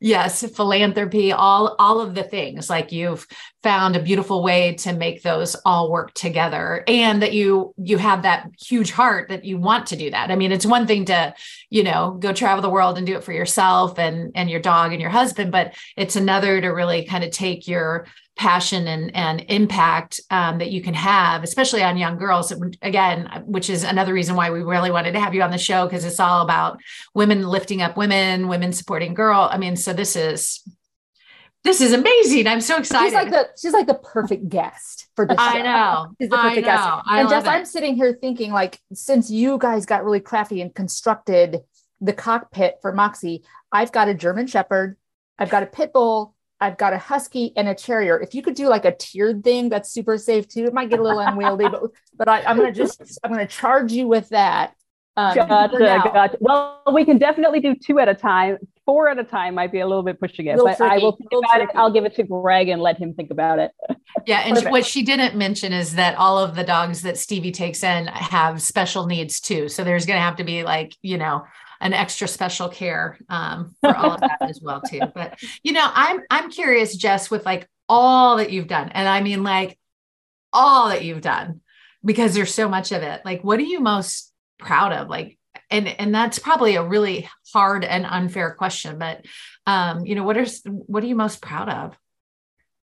Yes, 0.00 0.44
philanthropy, 0.54 1.32
all 1.32 1.76
all 1.78 2.00
of 2.00 2.16
the 2.16 2.24
things 2.24 2.68
like 2.68 2.90
you've 2.90 3.24
found 3.62 3.94
a 3.94 4.02
beautiful 4.02 4.42
way 4.42 4.74
to 4.74 4.92
make 4.92 5.22
those 5.22 5.54
all 5.64 5.92
work 5.92 6.12
together 6.12 6.82
and 6.88 7.22
that 7.22 7.32
you 7.32 7.72
you 7.78 7.98
have 7.98 8.22
that 8.22 8.50
huge 8.60 8.90
heart 8.90 9.28
that 9.28 9.44
you 9.44 9.58
want 9.58 9.86
to 9.86 9.96
do 9.96 10.10
that. 10.10 10.32
I 10.32 10.36
mean, 10.36 10.50
it's 10.50 10.66
one 10.66 10.88
thing 10.88 11.04
to, 11.04 11.32
you 11.70 11.84
know, 11.84 12.18
go 12.20 12.32
travel 12.32 12.62
the 12.62 12.68
world 12.68 12.98
and 12.98 13.06
do 13.06 13.16
it 13.16 13.24
for 13.24 13.32
yourself 13.32 13.96
and 13.96 14.32
and 14.34 14.50
your 14.50 14.60
dog 14.60 14.90
and 14.90 15.00
your 15.00 15.10
husband, 15.10 15.52
but 15.52 15.74
it's 15.96 16.16
another 16.16 16.60
to 16.60 16.68
really 16.68 17.04
kind 17.04 17.22
of 17.22 17.30
take 17.30 17.68
your 17.68 18.06
passion 18.36 18.86
and, 18.86 19.14
and 19.16 19.44
impact 19.48 20.20
um, 20.30 20.58
that 20.58 20.70
you 20.70 20.82
can 20.82 20.94
have, 20.94 21.42
especially 21.42 21.82
on 21.82 21.96
young 21.96 22.18
girls. 22.18 22.52
Again, 22.82 23.44
which 23.46 23.70
is 23.70 23.82
another 23.82 24.12
reason 24.12 24.36
why 24.36 24.50
we 24.50 24.62
really 24.62 24.90
wanted 24.90 25.12
to 25.12 25.20
have 25.20 25.34
you 25.34 25.42
on 25.42 25.50
the 25.50 25.58
show 25.58 25.86
because 25.86 26.04
it's 26.04 26.20
all 26.20 26.42
about 26.42 26.78
women 27.14 27.46
lifting 27.46 27.82
up 27.82 27.96
women, 27.96 28.48
women 28.48 28.72
supporting 28.72 29.14
girl. 29.14 29.48
I 29.50 29.58
mean, 29.58 29.76
so 29.76 29.92
this 29.92 30.16
is 30.16 30.62
this 31.66 31.80
is 31.80 31.92
amazing. 31.92 32.46
I'm 32.46 32.60
so 32.60 32.76
excited. 32.76 33.06
She's 33.06 33.14
like 33.14 33.30
the 33.30 33.48
she's 33.60 33.72
like 33.72 33.86
the 33.88 33.94
perfect 33.94 34.48
guest 34.48 35.08
for 35.16 35.26
show. 35.28 35.34
I 35.36 35.62
know. 35.62 36.14
She's 36.20 36.30
the 36.30 36.36
perfect 36.36 36.64
guest. 36.64 36.88
and 37.10 37.28
Jess, 37.28 37.44
I'm 37.44 37.64
sitting 37.64 37.96
here 37.96 38.16
thinking 38.20 38.52
like 38.52 38.80
since 38.92 39.30
you 39.30 39.58
guys 39.58 39.84
got 39.84 40.04
really 40.04 40.20
crafty 40.20 40.60
and 40.60 40.72
constructed 40.72 41.62
the 42.00 42.12
cockpit 42.12 42.76
for 42.82 42.92
Moxie, 42.92 43.42
I've 43.72 43.90
got 43.90 44.08
a 44.08 44.14
German 44.14 44.46
Shepherd, 44.46 44.96
I've 45.40 45.50
got 45.50 45.64
a 45.64 45.66
pit 45.66 45.92
bull, 45.92 46.35
I've 46.60 46.78
got 46.78 46.92
a 46.92 46.98
husky 46.98 47.52
and 47.56 47.68
a 47.68 47.74
terrier. 47.74 48.18
If 48.18 48.34
you 48.34 48.42
could 48.42 48.54
do 48.54 48.68
like 48.68 48.84
a 48.84 48.94
tiered 48.94 49.44
thing, 49.44 49.68
that's 49.68 49.90
super 49.90 50.16
safe 50.16 50.48
too. 50.48 50.64
It 50.64 50.72
might 50.72 50.88
get 50.88 51.00
a 51.00 51.02
little 51.02 51.20
unwieldy, 51.20 51.68
but 51.68 51.82
but 52.16 52.28
I, 52.28 52.40
am 52.50 52.56
gonna 52.56 52.72
just 52.72 53.18
I'm 53.22 53.30
gonna 53.30 53.46
charge 53.46 53.92
you 53.92 54.08
with 54.08 54.28
that. 54.30 54.74
Um, 55.18 55.34
gotcha, 55.34 55.78
gotcha. 55.78 56.36
Well, 56.40 56.82
we 56.92 57.04
can 57.04 57.18
definitely 57.18 57.60
do 57.60 57.74
two 57.74 57.98
at 57.98 58.08
a 58.08 58.14
time. 58.14 58.58
Four 58.84 59.08
at 59.08 59.18
a 59.18 59.24
time 59.24 59.54
might 59.54 59.72
be 59.72 59.80
a 59.80 59.86
little 59.86 60.02
bit 60.02 60.20
pushing 60.20 60.46
it, 60.46 60.58
but 60.58 60.76
tricky. 60.76 60.94
I 60.94 60.98
will 60.98 61.16
think 61.16 61.30
about 61.32 61.56
tricky. 61.56 61.70
it. 61.74 61.76
I'll 61.76 61.90
give 61.90 62.04
it 62.04 62.14
to 62.16 62.22
Greg 62.22 62.68
and 62.68 62.80
let 62.80 62.98
him 62.98 63.14
think 63.14 63.30
about 63.30 63.58
it. 63.58 63.72
Yeah, 64.26 64.40
and 64.40 64.70
what 64.70 64.84
she 64.84 65.02
didn't 65.02 65.36
mention 65.36 65.72
is 65.72 65.94
that 65.94 66.16
all 66.16 66.38
of 66.38 66.54
the 66.54 66.64
dogs 66.64 67.02
that 67.02 67.16
Stevie 67.18 67.52
takes 67.52 67.82
in 67.82 68.06
have 68.06 68.60
special 68.62 69.06
needs 69.06 69.40
too. 69.40 69.68
So 69.68 69.84
there's 69.84 70.06
going 70.06 70.16
to 70.16 70.22
have 70.22 70.36
to 70.36 70.44
be 70.44 70.64
like 70.64 70.94
you 71.02 71.18
know 71.18 71.44
an 71.80 71.92
extra 71.92 72.28
special 72.28 72.68
care 72.68 73.18
um, 73.28 73.74
for 73.80 73.96
all 73.96 74.12
of 74.12 74.20
that 74.20 74.38
as 74.42 74.60
well 74.60 74.80
too. 74.80 75.00
But 75.14 75.38
you 75.62 75.72
know, 75.72 75.88
I'm 75.92 76.20
I'm 76.30 76.50
curious, 76.50 76.96
Jess, 76.96 77.30
with 77.30 77.44
like 77.44 77.68
all 77.88 78.36
that 78.38 78.50
you've 78.50 78.68
done, 78.68 78.90
and 78.90 79.08
I 79.08 79.22
mean 79.22 79.42
like 79.42 79.78
all 80.52 80.88
that 80.88 81.04
you've 81.04 81.20
done, 81.20 81.60
because 82.04 82.34
there's 82.34 82.54
so 82.54 82.68
much 82.68 82.92
of 82.92 83.02
it. 83.02 83.22
Like, 83.24 83.42
what 83.42 83.58
are 83.58 83.64
you 83.64 83.80
most 83.80 84.32
proud 84.58 84.92
of? 84.92 85.08
Like, 85.08 85.38
and 85.70 85.88
and 85.88 86.14
that's 86.14 86.38
probably 86.38 86.76
a 86.76 86.82
really 86.82 87.28
hard 87.52 87.84
and 87.84 88.06
unfair 88.06 88.54
question, 88.54 88.98
but 88.98 89.24
um, 89.66 90.06
you 90.06 90.14
know, 90.14 90.24
what 90.24 90.36
are 90.36 90.46
what 90.64 91.02
are 91.02 91.06
you 91.06 91.16
most 91.16 91.42
proud 91.42 91.68
of? 91.68 91.96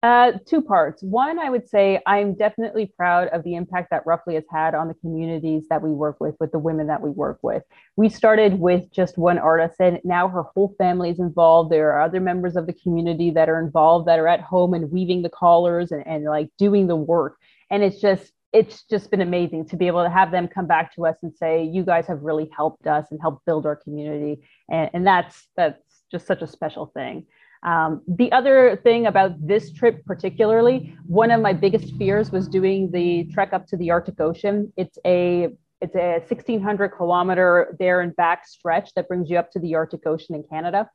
Uh, 0.02 0.32
two 0.46 0.62
parts. 0.62 1.04
One, 1.04 1.40
I 1.40 1.50
would 1.50 1.68
say 1.68 2.00
I'm 2.06 2.34
definitely 2.34 2.86
proud 2.86 3.28
of 3.30 3.44
the 3.44 3.56
impact 3.56 3.90
that 3.92 4.06
Ruffly 4.06 4.36
has 4.36 4.46
had 4.50 4.74
on 4.74 4.88
the 4.88 4.94
communities 4.94 5.66
that 5.70 5.82
we 5.82 5.92
work 5.92 6.22
with, 6.22 6.36
with 6.40 6.54
the 6.54 6.60
women 6.60 6.88
that 6.88 7.02
we 7.02 7.10
work 7.10 7.40
with. 7.42 7.64
We 7.98 8.08
started 8.08 8.62
with 8.62 8.90
just 8.94 9.18
one 9.18 9.38
artist, 9.38 9.76
and 9.82 10.00
now 10.06 10.30
her 10.30 10.44
whole 10.44 10.74
family 10.78 11.10
is 11.10 11.20
involved. 11.20 11.70
There 11.70 11.92
are 11.92 12.02
other 12.02 12.22
members 12.22 12.56
of 12.56 12.66
the 12.66 12.72
community 12.72 13.30
that 13.32 13.50
are 13.50 13.60
involved 13.60 14.08
that 14.08 14.20
are 14.20 14.28
at 14.30 14.40
home 14.40 14.74
and 14.74 14.90
weaving 14.90 15.22
the 15.22 15.30
collars 15.30 15.92
and, 15.92 16.08
and 16.08 16.24
like 16.24 16.50
doing 16.58 16.88
the 16.88 16.96
work. 16.96 17.36
And 17.70 17.84
it's 17.84 18.00
just, 18.00 18.32
it's 18.54 18.84
just 18.84 19.12
been 19.12 19.20
amazing 19.20 19.68
to 19.68 19.76
be 19.76 19.88
able 19.88 20.04
to 20.04 20.10
have 20.10 20.32
them 20.32 20.48
come 20.48 20.66
back 20.66 20.96
to 20.96 21.08
us 21.08 21.18
and 21.24 21.36
say, 21.36 21.66
you 21.66 21.84
guys 21.84 22.08
have 22.08 22.22
really 22.22 22.50
helped 22.56 22.88
us 22.88 23.08
and 23.12 23.20
helped 23.20 23.46
build 23.46 23.66
our 23.66 23.76
community. 23.76 24.48
And, 24.72 24.90
and 24.94 25.06
that's, 25.06 25.50
that's 25.58 25.84
just 26.10 26.26
such 26.26 26.42
a 26.42 26.48
special 26.48 26.86
thing. 26.86 27.26
Um, 27.63 28.02
the 28.08 28.32
other 28.32 28.80
thing 28.84 29.08
about 29.08 29.32
this 29.45 29.72
trip, 29.74 30.06
particularly, 30.06 30.95
one 31.06 31.32
of 31.32 31.41
my 31.41 31.54
biggest 31.54 31.95
fears 31.98 32.32
was 32.32 32.48
doing 32.48 32.89
the 32.91 33.26
trek 33.34 33.52
up 33.52 33.67
to 33.67 33.78
the 33.78 33.91
Arctic 33.91 34.19
Ocean. 34.19 34.72
It's 34.78 34.98
a 35.06 35.50
it's 35.82 35.95
a 35.95 36.19
1600 36.28 36.89
kilometer 36.89 37.76
there 37.80 38.02
and 38.02 38.13
back 38.15 38.45
stretch 38.45 38.93
that 38.95 39.08
brings 39.08 39.30
you 39.30 39.38
up 39.38 39.52
to 39.52 39.60
the 39.60 39.76
Arctic 39.76 40.06
Ocean 40.06 40.36
in 40.36 40.43
Canada. 40.43 40.89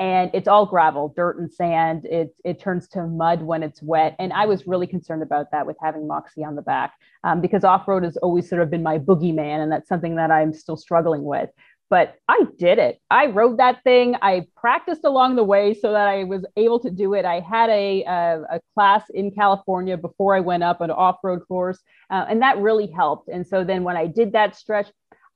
And 0.00 0.30
it's 0.32 0.46
all 0.46 0.64
gravel, 0.64 1.12
dirt 1.16 1.38
and 1.40 1.52
sand. 1.52 2.04
It, 2.04 2.32
it 2.44 2.60
turns 2.60 2.86
to 2.90 3.04
mud 3.04 3.42
when 3.42 3.64
it's 3.64 3.82
wet. 3.82 4.14
And 4.20 4.32
I 4.32 4.46
was 4.46 4.64
really 4.64 4.86
concerned 4.86 5.24
about 5.24 5.50
that 5.50 5.66
with 5.66 5.76
having 5.82 6.06
Moxie 6.06 6.44
on 6.44 6.54
the 6.54 6.62
back 6.62 6.92
um, 7.24 7.40
because 7.40 7.64
off 7.64 7.88
road 7.88 8.04
has 8.04 8.16
always 8.18 8.48
sort 8.48 8.62
of 8.62 8.70
been 8.70 8.84
my 8.84 9.00
boogeyman. 9.00 9.60
And 9.60 9.72
that's 9.72 9.88
something 9.88 10.14
that 10.14 10.30
I'm 10.30 10.52
still 10.52 10.76
struggling 10.76 11.24
with. 11.24 11.50
But 11.90 12.16
I 12.28 12.42
did 12.58 12.78
it. 12.78 13.00
I 13.10 13.26
rode 13.26 13.58
that 13.58 13.82
thing. 13.82 14.16
I 14.20 14.46
practiced 14.56 15.04
along 15.04 15.36
the 15.36 15.44
way 15.44 15.74
so 15.74 15.92
that 15.92 16.06
I 16.06 16.24
was 16.24 16.44
able 16.56 16.80
to 16.80 16.90
do 16.90 17.14
it. 17.14 17.24
I 17.24 17.40
had 17.40 17.70
a, 17.70 18.04
a, 18.04 18.42
a 18.56 18.60
class 18.74 19.04
in 19.10 19.30
California 19.30 19.96
before 19.96 20.36
I 20.36 20.40
went 20.40 20.62
up 20.62 20.80
an 20.80 20.90
off 20.90 21.16
road 21.22 21.40
course, 21.48 21.78
uh, 22.10 22.26
and 22.28 22.42
that 22.42 22.58
really 22.58 22.86
helped. 22.86 23.28
And 23.28 23.46
so 23.46 23.64
then 23.64 23.84
when 23.84 23.96
I 23.96 24.06
did 24.06 24.32
that 24.32 24.56
stretch, 24.56 24.88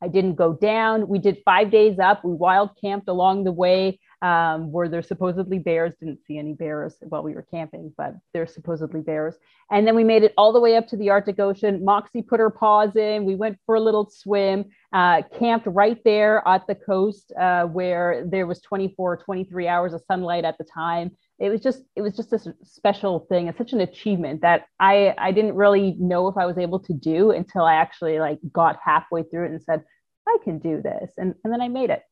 I 0.02 0.08
didn't 0.08 0.34
go 0.34 0.54
down. 0.54 1.08
We 1.08 1.18
did 1.18 1.38
five 1.44 1.70
days 1.70 1.98
up. 1.98 2.24
We 2.24 2.32
wild 2.32 2.70
camped 2.80 3.08
along 3.08 3.44
the 3.44 3.52
way 3.52 4.00
um, 4.22 4.70
where 4.70 4.88
there's 4.88 5.08
supposedly 5.08 5.58
bears. 5.58 5.94
Didn't 5.98 6.24
see 6.24 6.38
any 6.38 6.54
bears 6.54 6.94
while 7.00 7.22
we 7.22 7.34
were 7.34 7.42
camping, 7.42 7.92
but 7.98 8.14
there's 8.32 8.54
supposedly 8.54 9.00
bears. 9.00 9.34
And 9.70 9.86
then 9.86 9.96
we 9.96 10.04
made 10.04 10.22
it 10.22 10.32
all 10.38 10.52
the 10.52 10.60
way 10.60 10.76
up 10.76 10.86
to 10.88 10.96
the 10.96 11.10
Arctic 11.10 11.40
Ocean. 11.40 11.84
Moxie 11.84 12.22
put 12.22 12.38
her 12.38 12.50
paws 12.50 12.94
in. 12.94 13.24
We 13.24 13.34
went 13.34 13.58
for 13.66 13.74
a 13.74 13.80
little 13.80 14.08
swim, 14.08 14.66
uh, 14.92 15.22
camped 15.38 15.66
right 15.66 15.98
there 16.04 16.46
at 16.46 16.66
the 16.68 16.74
coast 16.74 17.32
uh, 17.38 17.64
where 17.64 18.24
there 18.26 18.46
was 18.46 18.60
24, 18.60 19.18
23 19.18 19.68
hours 19.68 19.92
of 19.92 20.02
sunlight 20.06 20.44
at 20.44 20.56
the 20.56 20.64
time. 20.64 21.10
It 21.40 21.50
was 21.50 21.60
just, 21.60 21.82
it 21.96 22.02
was 22.02 22.14
just 22.14 22.32
a 22.32 22.54
special 22.62 23.26
thing. 23.28 23.48
It's 23.48 23.58
such 23.58 23.72
an 23.72 23.80
achievement 23.80 24.42
that 24.42 24.66
I, 24.78 25.14
I 25.18 25.32
didn't 25.32 25.56
really 25.56 25.96
know 25.98 26.28
if 26.28 26.36
I 26.36 26.46
was 26.46 26.58
able 26.58 26.78
to 26.80 26.92
do 26.92 27.32
until 27.32 27.64
I 27.64 27.74
actually 27.74 28.20
like 28.20 28.38
got 28.52 28.78
halfway 28.84 29.24
through 29.24 29.46
it 29.46 29.50
and 29.50 29.62
said, 29.62 29.82
I 30.28 30.36
can 30.44 30.60
do 30.60 30.80
this. 30.80 31.10
And, 31.18 31.34
and 31.42 31.52
then 31.52 31.60
I 31.60 31.66
made 31.66 31.90
it. 31.90 32.02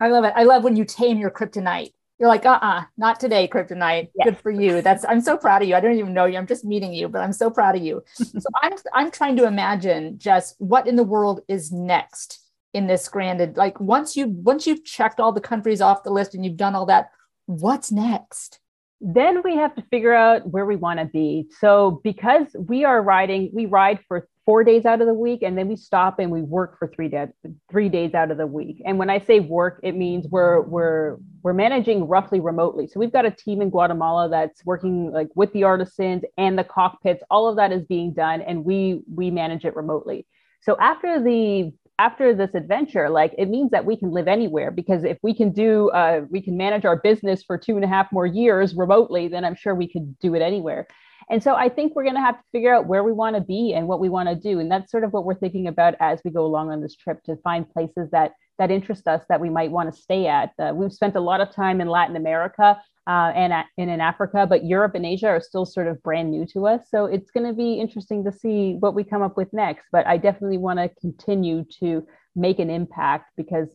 I 0.00 0.08
love 0.08 0.24
it. 0.24 0.32
I 0.36 0.44
love 0.44 0.64
when 0.64 0.76
you 0.76 0.84
tame 0.84 1.18
your 1.18 1.30
kryptonite. 1.30 1.92
You're 2.18 2.28
like, 2.28 2.44
uh-uh, 2.44 2.82
not 2.96 3.20
today, 3.20 3.46
kryptonite. 3.46 4.10
Yes. 4.14 4.24
Good 4.24 4.38
for 4.38 4.50
you. 4.50 4.82
That's 4.82 5.04
I'm 5.04 5.20
so 5.20 5.36
proud 5.36 5.62
of 5.62 5.68
you. 5.68 5.76
I 5.76 5.80
don't 5.80 5.96
even 5.96 6.14
know 6.14 6.24
you. 6.24 6.36
I'm 6.36 6.48
just 6.48 6.64
meeting 6.64 6.92
you, 6.92 7.08
but 7.08 7.20
I'm 7.20 7.32
so 7.32 7.48
proud 7.48 7.76
of 7.76 7.82
you. 7.82 8.02
so 8.14 8.48
I'm 8.62 8.72
I'm 8.92 9.10
trying 9.10 9.36
to 9.36 9.46
imagine 9.46 10.18
just 10.18 10.56
what 10.58 10.88
in 10.88 10.96
the 10.96 11.04
world 11.04 11.42
is 11.48 11.70
next 11.70 12.40
in 12.74 12.86
this 12.86 13.08
granted. 13.08 13.56
Like 13.56 13.80
once 13.80 14.16
you 14.16 14.28
once 14.28 14.66
you've 14.66 14.84
checked 14.84 15.20
all 15.20 15.32
the 15.32 15.40
countries 15.40 15.80
off 15.80 16.02
the 16.02 16.10
list 16.10 16.34
and 16.34 16.44
you've 16.44 16.56
done 16.56 16.74
all 16.74 16.86
that, 16.86 17.10
what's 17.46 17.92
next? 17.92 18.58
Then 19.00 19.42
we 19.44 19.54
have 19.54 19.76
to 19.76 19.82
figure 19.82 20.14
out 20.14 20.48
where 20.48 20.66
we 20.66 20.74
want 20.74 20.98
to 20.98 21.04
be. 21.04 21.46
So 21.60 22.00
because 22.02 22.48
we 22.58 22.84
are 22.84 23.00
riding, 23.00 23.50
we 23.52 23.66
ride 23.66 24.00
for 24.08 24.28
four 24.48 24.64
days 24.64 24.86
out 24.86 25.02
of 25.02 25.06
the 25.06 25.12
week 25.12 25.42
and 25.42 25.58
then 25.58 25.68
we 25.68 25.76
stop 25.76 26.18
and 26.18 26.30
we 26.30 26.40
work 26.40 26.78
for 26.78 26.88
three 26.88 27.06
days 27.06 27.28
three 27.70 27.90
days 27.90 28.14
out 28.14 28.30
of 28.30 28.38
the 28.38 28.46
week. 28.46 28.80
And 28.86 28.98
when 28.98 29.10
i 29.10 29.18
say 29.18 29.40
work 29.40 29.78
it 29.82 29.94
means 29.94 30.26
we're 30.30 30.62
we're 30.62 31.18
we're 31.42 31.52
managing 31.52 32.08
Ruffly 32.08 32.40
remotely. 32.40 32.86
So 32.86 32.98
we've 32.98 33.12
got 33.12 33.26
a 33.26 33.30
team 33.30 33.60
in 33.60 33.68
guatemala 33.68 34.30
that's 34.30 34.64
working 34.64 35.12
like 35.12 35.28
with 35.34 35.52
the 35.52 35.64
artisans 35.64 36.22
and 36.38 36.58
the 36.58 36.64
cockpits. 36.64 37.22
All 37.30 37.46
of 37.46 37.56
that 37.56 37.72
is 37.72 37.84
being 37.84 38.14
done 38.14 38.40
and 38.40 38.64
we 38.64 39.02
we 39.14 39.30
manage 39.30 39.66
it 39.66 39.76
remotely. 39.76 40.26
So 40.62 40.78
after 40.80 41.22
the 41.22 41.70
after 41.98 42.34
this 42.34 42.54
adventure 42.54 43.10
like 43.10 43.34
it 43.36 43.50
means 43.50 43.70
that 43.72 43.84
we 43.84 43.96
can 43.96 44.12
live 44.12 44.28
anywhere 44.28 44.70
because 44.70 45.04
if 45.04 45.18
we 45.22 45.34
can 45.34 45.52
do 45.52 45.90
uh, 45.90 46.22
we 46.30 46.40
can 46.40 46.56
manage 46.56 46.86
our 46.86 46.96
business 46.96 47.42
for 47.42 47.58
two 47.58 47.76
and 47.76 47.84
a 47.84 47.88
half 47.88 48.10
more 48.12 48.24
years 48.24 48.74
remotely 48.74 49.26
then 49.26 49.44
i'm 49.44 49.56
sure 49.56 49.74
we 49.74 49.88
could 49.88 50.16
do 50.20 50.36
it 50.36 50.40
anywhere 50.40 50.86
and 51.30 51.42
so 51.42 51.54
I 51.54 51.68
think 51.68 51.94
we're 51.94 52.04
going 52.04 52.14
to 52.14 52.20
have 52.20 52.38
to 52.38 52.44
figure 52.52 52.74
out 52.74 52.86
where 52.86 53.04
we 53.04 53.12
want 53.12 53.36
to 53.36 53.42
be 53.42 53.74
and 53.74 53.86
what 53.86 54.00
we 54.00 54.08
want 54.08 54.28
to 54.28 54.34
do. 54.34 54.58
And 54.60 54.70
that's 54.70 54.90
sort 54.90 55.04
of 55.04 55.12
what 55.12 55.24
we're 55.24 55.34
thinking 55.34 55.66
about 55.66 55.94
as 56.00 56.20
we 56.24 56.30
go 56.30 56.44
along 56.44 56.70
on 56.70 56.80
this 56.80 56.96
trip 56.96 57.22
to 57.24 57.36
find 57.36 57.70
places 57.70 58.10
that 58.12 58.32
that 58.58 58.70
interest 58.70 59.06
us 59.06 59.22
that 59.28 59.40
we 59.40 59.48
might 59.48 59.70
want 59.70 59.92
to 59.92 60.00
stay 60.00 60.26
at. 60.26 60.50
Uh, 60.58 60.72
we've 60.74 60.92
spent 60.92 61.14
a 61.14 61.20
lot 61.20 61.40
of 61.40 61.50
time 61.50 61.80
in 61.80 61.88
Latin 61.88 62.16
America 62.16 62.80
uh, 63.06 63.32
and, 63.34 63.52
and 63.52 63.90
in 63.90 64.00
Africa, 64.00 64.46
but 64.48 64.64
Europe 64.64 64.94
and 64.94 65.06
Asia 65.06 65.28
are 65.28 65.40
still 65.40 65.64
sort 65.64 65.86
of 65.86 66.02
brand 66.02 66.30
new 66.30 66.44
to 66.46 66.66
us. 66.66 66.82
So 66.90 67.06
it's 67.06 67.30
going 67.30 67.46
to 67.46 67.52
be 67.52 67.74
interesting 67.74 68.24
to 68.24 68.32
see 68.32 68.74
what 68.80 68.94
we 68.94 69.04
come 69.04 69.22
up 69.22 69.36
with 69.36 69.52
next. 69.52 69.86
But 69.92 70.06
I 70.06 70.16
definitely 70.16 70.58
want 70.58 70.80
to 70.80 70.90
continue 71.00 71.64
to 71.80 72.06
make 72.34 72.58
an 72.58 72.68
impact 72.68 73.30
because 73.36 73.68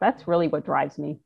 that's 0.00 0.26
really 0.26 0.48
what 0.48 0.64
drives 0.64 0.98
me. 0.98 1.18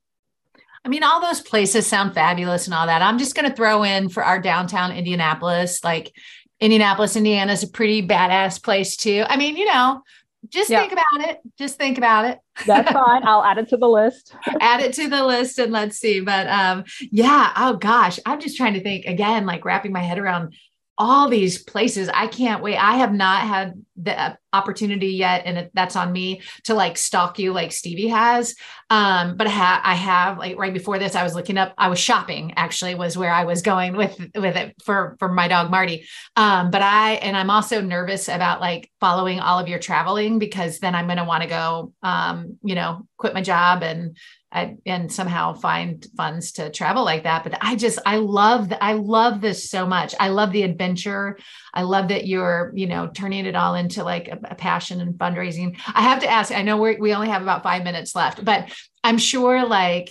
I 0.84 0.88
mean, 0.88 1.02
all 1.02 1.20
those 1.20 1.40
places 1.40 1.86
sound 1.86 2.14
fabulous 2.14 2.66
and 2.66 2.74
all 2.74 2.86
that. 2.86 3.00
I'm 3.00 3.18
just 3.18 3.34
going 3.34 3.48
to 3.48 3.56
throw 3.56 3.84
in 3.84 4.10
for 4.10 4.22
our 4.22 4.38
downtown 4.38 4.92
Indianapolis, 4.92 5.82
like 5.82 6.12
Indianapolis, 6.60 7.16
Indiana 7.16 7.52
is 7.52 7.62
a 7.62 7.68
pretty 7.68 8.06
badass 8.06 8.62
place 8.62 8.96
too. 8.96 9.24
I 9.28 9.36
mean, 9.36 9.56
you 9.56 9.64
know, 9.64 10.02
just 10.48 10.68
think 10.68 10.92
about 10.92 11.28
it. 11.28 11.40
Just 11.58 11.76
think 11.76 11.98
about 11.98 12.26
it. 12.26 12.38
That's 12.66 12.90
fine. 12.92 13.26
I'll 13.26 13.42
add 13.42 13.58
it 13.58 13.68
to 13.70 13.76
the 13.76 13.88
list. 13.88 14.34
add 14.60 14.80
it 14.80 14.92
to 14.94 15.08
the 15.08 15.24
list 15.24 15.58
and 15.58 15.72
let's 15.72 15.98
see. 15.98 16.20
But 16.20 16.46
um, 16.48 16.84
yeah, 17.00 17.52
oh 17.56 17.76
gosh, 17.76 18.18
I'm 18.26 18.40
just 18.40 18.56
trying 18.56 18.74
to 18.74 18.82
think 18.82 19.06
again, 19.06 19.46
like 19.46 19.64
wrapping 19.64 19.92
my 19.92 20.00
head 20.00 20.18
around 20.18 20.54
all 20.96 21.28
these 21.28 21.62
places. 21.62 22.08
I 22.12 22.28
can't 22.28 22.62
wait. 22.62 22.76
I 22.76 22.96
have 22.96 23.12
not 23.12 23.40
had 23.40 23.82
the 23.96 24.38
opportunity 24.52 25.08
yet, 25.08 25.42
and 25.44 25.70
that's 25.74 25.96
on 25.96 26.12
me 26.12 26.42
to 26.64 26.74
like 26.74 26.96
stalk 26.96 27.38
you 27.38 27.52
like 27.52 27.72
Stevie 27.72 28.08
has. 28.08 28.54
Um, 28.90 29.36
but 29.36 29.48
I, 29.48 29.50
ha- 29.50 29.82
I 29.84 29.94
have 29.94 30.38
like 30.38 30.56
right 30.56 30.72
before 30.72 30.98
this, 30.98 31.16
I 31.16 31.24
was 31.24 31.34
looking 31.34 31.58
up. 31.58 31.74
I 31.78 31.88
was 31.88 31.98
shopping. 31.98 32.54
Actually, 32.56 32.94
was 32.94 33.16
where 33.16 33.32
I 33.32 33.44
was 33.44 33.62
going 33.62 33.96
with 33.96 34.16
with 34.34 34.56
it 34.56 34.74
for 34.84 35.16
for 35.18 35.28
my 35.32 35.48
dog 35.48 35.70
Marty. 35.70 36.06
Um, 36.36 36.70
but 36.70 36.82
I 36.82 37.14
and 37.14 37.36
I'm 37.36 37.50
also 37.50 37.80
nervous 37.80 38.28
about 38.28 38.60
like 38.60 38.90
following 39.00 39.40
all 39.40 39.58
of 39.58 39.68
your 39.68 39.80
traveling 39.80 40.38
because 40.38 40.78
then 40.78 40.94
I'm 40.94 41.06
going 41.06 41.18
to 41.18 41.24
want 41.24 41.42
to 41.42 41.48
go. 41.48 41.92
Um, 42.02 42.58
you 42.62 42.76
know, 42.76 43.06
quit 43.16 43.34
my 43.34 43.42
job 43.42 43.82
and 43.82 44.16
I, 44.54 44.76
and 44.86 45.12
somehow 45.12 45.54
find 45.54 46.06
funds 46.16 46.52
to 46.52 46.70
travel 46.70 47.04
like 47.04 47.24
that. 47.24 47.42
But 47.42 47.58
I 47.60 47.74
just, 47.74 47.98
I 48.06 48.18
love. 48.18 48.72
I 48.80 48.92
love 48.92 49.40
this 49.40 49.68
so 49.68 49.86
much. 49.86 50.14
I 50.20 50.28
love 50.28 50.52
the 50.52 50.62
adventure. 50.62 51.38
I 51.72 51.82
love 51.82 52.08
that 52.08 52.26
you're, 52.26 52.72
you 52.74 52.86
know, 52.86 53.08
turning 53.08 53.46
it 53.46 53.56
all 53.56 53.74
into 53.74 54.04
like 54.04 54.28
a, 54.28 54.38
a 54.50 54.54
passion 54.54 55.00
and 55.00 55.14
fundraising. 55.14 55.78
I 55.92 56.02
have 56.02 56.20
to 56.20 56.28
ask, 56.28 56.52
I 56.52 56.62
know 56.62 56.76
we 56.76 56.96
we 56.96 57.14
only 57.14 57.28
have 57.28 57.42
about 57.42 57.64
five 57.64 57.82
minutes 57.82 58.14
left, 58.14 58.44
but 58.44 58.72
I'm 59.02 59.18
sure 59.18 59.66
like 59.66 60.10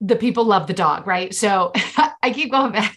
the 0.00 0.16
people 0.16 0.44
love 0.44 0.66
the 0.66 0.74
dog, 0.74 1.06
right? 1.06 1.34
So 1.34 1.72
I 2.22 2.30
keep 2.32 2.50
going 2.52 2.72
back. 2.72 2.96